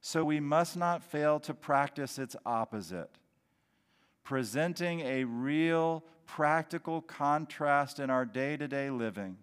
So 0.00 0.22
we 0.22 0.38
must 0.38 0.76
not 0.76 1.02
fail 1.02 1.40
to 1.40 1.54
practice 1.54 2.20
its 2.20 2.36
opposite, 2.46 3.10
presenting 4.24 5.00
a 5.00 5.24
real, 5.24 6.04
practical 6.26 7.00
contrast 7.00 7.98
in 7.98 8.10
our 8.10 8.24
day 8.24 8.56
to 8.56 8.68
day 8.68 8.90
living 8.90 9.36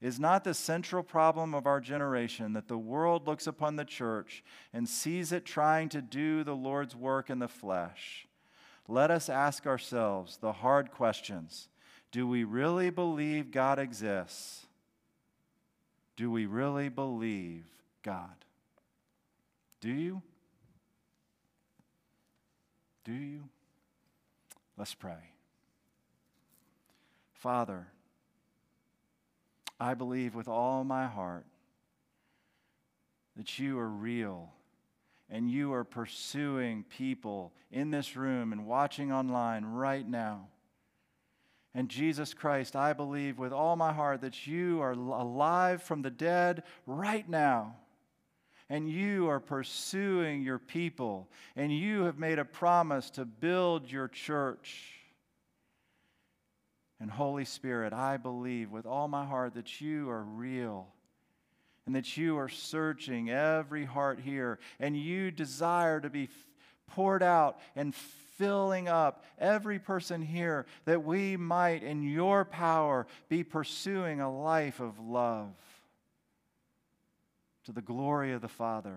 is 0.00 0.20
not 0.20 0.44
the 0.44 0.54
central 0.54 1.02
problem 1.02 1.54
of 1.54 1.66
our 1.66 1.80
generation 1.80 2.52
that 2.52 2.68
the 2.68 2.78
world 2.78 3.26
looks 3.26 3.46
upon 3.46 3.76
the 3.76 3.84
church 3.84 4.44
and 4.72 4.88
sees 4.88 5.32
it 5.32 5.44
trying 5.44 5.88
to 5.88 6.00
do 6.00 6.44
the 6.44 6.54
Lord's 6.54 6.94
work 6.94 7.30
in 7.30 7.40
the 7.40 7.48
flesh. 7.48 8.26
Let 8.86 9.10
us 9.10 9.28
ask 9.28 9.66
ourselves 9.66 10.36
the 10.36 10.52
hard 10.52 10.92
questions 10.92 11.68
Do 12.10 12.26
we 12.26 12.44
really 12.44 12.90
believe 12.90 13.50
God 13.50 13.78
exists? 13.78 14.66
Do 16.16 16.30
we 16.30 16.46
really 16.46 16.88
believe 16.88 17.64
God? 18.02 18.34
Do 19.80 19.90
you? 19.90 20.22
Do 23.04 23.12
you? 23.12 23.44
Let's 24.78 24.94
pray. 24.94 25.32
Father, 27.32 27.88
I 29.80 29.94
believe 29.94 30.36
with 30.36 30.46
all 30.46 30.84
my 30.84 31.06
heart 31.06 31.46
that 33.36 33.58
you 33.58 33.78
are 33.78 33.88
real 33.88 34.52
and 35.28 35.50
you 35.50 35.72
are 35.72 35.84
pursuing 35.84 36.84
people 36.84 37.52
in 37.72 37.90
this 37.90 38.16
room 38.16 38.52
and 38.52 38.66
watching 38.66 39.12
online 39.12 39.64
right 39.64 40.08
now. 40.08 40.46
And 41.74 41.88
Jesus 41.88 42.32
Christ, 42.32 42.76
I 42.76 42.92
believe 42.92 43.38
with 43.38 43.52
all 43.52 43.74
my 43.74 43.92
heart 43.92 44.20
that 44.20 44.46
you 44.46 44.80
are 44.80 44.92
alive 44.92 45.82
from 45.82 46.02
the 46.02 46.10
dead 46.10 46.62
right 46.86 47.28
now. 47.28 47.76
And 48.70 48.90
you 48.90 49.28
are 49.28 49.40
pursuing 49.40 50.42
your 50.42 50.58
people. 50.58 51.28
And 51.56 51.72
you 51.72 52.04
have 52.04 52.18
made 52.18 52.38
a 52.38 52.44
promise 52.44 53.10
to 53.10 53.24
build 53.24 53.90
your 53.90 54.08
church. 54.08 54.94
And 57.00 57.10
Holy 57.10 57.44
Spirit, 57.44 57.92
I 57.92 58.16
believe 58.16 58.70
with 58.70 58.84
all 58.84 59.08
my 59.08 59.24
heart 59.24 59.54
that 59.54 59.80
you 59.80 60.10
are 60.10 60.22
real 60.22 60.88
and 61.86 61.94
that 61.94 62.16
you 62.16 62.36
are 62.36 62.50
searching 62.50 63.30
every 63.30 63.84
heart 63.84 64.20
here 64.20 64.58
and 64.78 64.96
you 64.96 65.30
desire 65.30 66.00
to 66.00 66.10
be 66.10 66.28
poured 66.86 67.22
out 67.22 67.58
and 67.76 67.94
filling 67.94 68.88
up 68.88 69.24
every 69.38 69.78
person 69.78 70.22
here 70.22 70.66
that 70.84 71.02
we 71.02 71.36
might, 71.36 71.82
in 71.82 72.02
your 72.02 72.44
power, 72.44 73.06
be 73.28 73.42
pursuing 73.42 74.20
a 74.20 74.30
life 74.30 74.80
of 74.80 74.98
love 74.98 75.50
to 77.68 77.72
the 77.74 77.82
glory 77.82 78.32
of 78.32 78.40
the 78.40 78.48
Father 78.48 78.96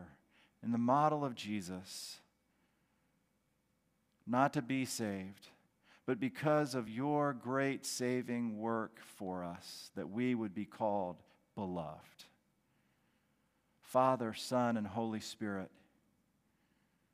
in 0.64 0.72
the 0.72 0.78
model 0.78 1.26
of 1.26 1.36
Jesus. 1.36 2.22
Not 4.26 4.54
to 4.54 4.62
be 4.62 4.86
saved, 4.86 5.50
but 6.06 6.22
because 6.22 6.74
of 6.74 6.88
your 6.88 7.34
great 7.34 7.86
saving 7.86 8.58
work 8.58 9.02
for 9.18 9.44
us, 9.44 9.92
that 9.98 10.10
we 10.10 10.34
would 10.34 10.56
be 10.56 10.64
called 10.64 11.18
beloved. 11.54 12.24
Father, 13.82 14.34
Son, 14.34 14.78
and 14.78 14.88
Holy 14.88 15.20
Spirit, 15.20 15.70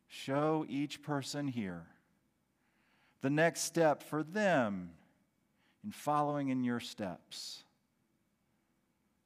show 0.07 0.63
each 0.69 1.01
person 1.01 1.47
here 1.47 1.87
the 3.21 3.31
next 3.31 3.61
step 3.61 4.03
for 4.03 4.21
them 4.21 4.91
in 5.83 5.89
following 5.89 6.49
in 6.49 6.63
your 6.63 6.79
steps. 6.79 7.63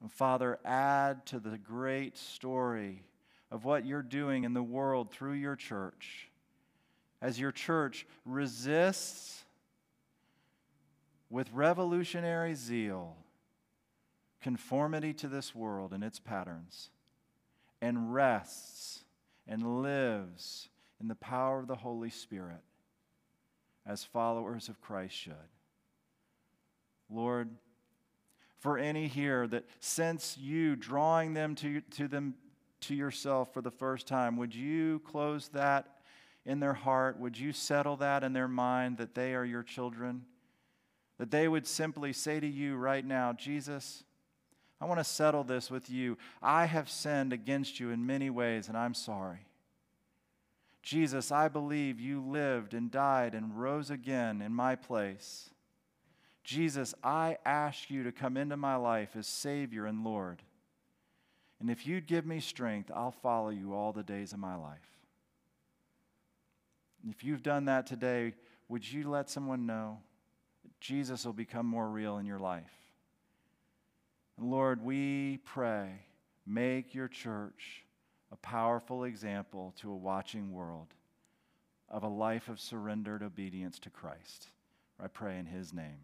And 0.01 0.11
Father, 0.11 0.59
add 0.65 1.25
to 1.27 1.39
the 1.39 1.57
great 1.57 2.17
story 2.17 3.03
of 3.51 3.65
what 3.65 3.85
you're 3.85 4.01
doing 4.01 4.43
in 4.43 4.53
the 4.53 4.63
world 4.63 5.11
through 5.11 5.33
your 5.33 5.55
church 5.55 6.29
as 7.21 7.39
your 7.39 7.51
church 7.51 8.07
resists 8.25 9.43
with 11.29 11.51
revolutionary 11.53 12.55
zeal 12.55 13.15
conformity 14.41 15.13
to 15.13 15.27
this 15.27 15.53
world 15.53 15.93
and 15.93 16.03
its 16.03 16.19
patterns 16.19 16.89
and 17.81 18.13
rests 18.13 19.03
and 19.47 19.83
lives 19.83 20.69
in 20.99 21.07
the 21.07 21.15
power 21.15 21.59
of 21.59 21.67
the 21.67 21.75
Holy 21.75 22.09
Spirit 22.09 22.61
as 23.85 24.03
followers 24.03 24.67
of 24.67 24.81
Christ 24.81 25.15
should. 25.15 25.35
Lord, 27.09 27.49
for 28.61 28.77
any 28.77 29.07
here 29.07 29.47
that 29.47 29.65
sense 29.79 30.37
you 30.37 30.75
drawing 30.75 31.33
them 31.33 31.55
to, 31.55 31.81
to 31.81 32.07
them 32.07 32.35
to 32.81 32.95
yourself 32.95 33.51
for 33.53 33.61
the 33.61 33.71
first 33.71 34.07
time, 34.07 34.37
would 34.37 34.53
you 34.53 34.99
close 34.99 35.49
that 35.49 35.97
in 36.45 36.59
their 36.59 36.73
heart? 36.73 37.19
Would 37.19 37.37
you 37.37 37.53
settle 37.53 37.97
that 37.97 38.23
in 38.23 38.33
their 38.33 38.47
mind 38.47 38.97
that 38.97 39.15
they 39.15 39.33
are 39.33 39.43
your 39.43 39.63
children? 39.63 40.25
That 41.17 41.31
they 41.31 41.47
would 41.47 41.65
simply 41.65 42.13
say 42.13 42.39
to 42.39 42.47
you 42.47 42.75
right 42.75 43.03
now, 43.03 43.33
Jesus, 43.33 44.03
I 44.79 44.85
want 44.85 44.99
to 44.99 45.03
settle 45.03 45.43
this 45.43 45.71
with 45.71 45.89
you. 45.89 46.19
I 46.41 46.65
have 46.65 46.89
sinned 46.89 47.33
against 47.33 47.79
you 47.79 47.89
in 47.89 48.05
many 48.05 48.29
ways, 48.29 48.67
and 48.67 48.77
I'm 48.77 48.93
sorry. 48.93 49.47
Jesus, 50.83 51.31
I 51.31 51.47
believe 51.47 51.99
you 51.99 52.21
lived 52.21 52.75
and 52.75 52.91
died 52.91 53.33
and 53.33 53.59
rose 53.59 53.89
again 53.89 54.41
in 54.41 54.53
my 54.53 54.75
place. 54.75 55.49
Jesus, 56.43 56.93
I 57.03 57.37
ask 57.45 57.89
you 57.89 58.03
to 58.03 58.11
come 58.11 58.37
into 58.37 58.57
my 58.57 58.75
life 58.75 59.15
as 59.15 59.27
Savior 59.27 59.85
and 59.85 60.03
Lord. 60.03 60.41
And 61.59 61.69
if 61.69 61.85
you'd 61.85 62.07
give 62.07 62.25
me 62.25 62.39
strength, 62.39 62.89
I'll 62.93 63.11
follow 63.11 63.49
you 63.49 63.73
all 63.73 63.93
the 63.93 64.03
days 64.03 64.33
of 64.33 64.39
my 64.39 64.55
life. 64.55 64.79
If 67.09 67.23
you've 67.23 67.43
done 67.43 67.65
that 67.65 67.85
today, 67.85 68.33
would 68.67 68.89
you 68.89 69.09
let 69.09 69.29
someone 69.29 69.65
know 69.65 69.99
Jesus 70.79 71.25
will 71.25 71.33
become 71.33 71.65
more 71.65 71.87
real 71.87 72.17
in 72.17 72.25
your 72.25 72.39
life? 72.39 72.71
And 74.37 74.49
Lord, 74.49 74.83
we 74.83 75.39
pray, 75.45 75.89
make 76.47 76.95
your 76.95 77.07
church 77.07 77.85
a 78.31 78.37
powerful 78.37 79.03
example 79.03 79.73
to 79.81 79.91
a 79.91 79.95
watching 79.95 80.51
world 80.51 80.87
of 81.89 82.03
a 82.03 82.07
life 82.07 82.47
of 82.47 82.59
surrendered 82.59 83.21
obedience 83.21 83.77
to 83.79 83.89
Christ. 83.89 84.47
I 84.99 85.07
pray 85.07 85.37
in 85.37 85.45
his 85.45 85.73
name. 85.73 85.99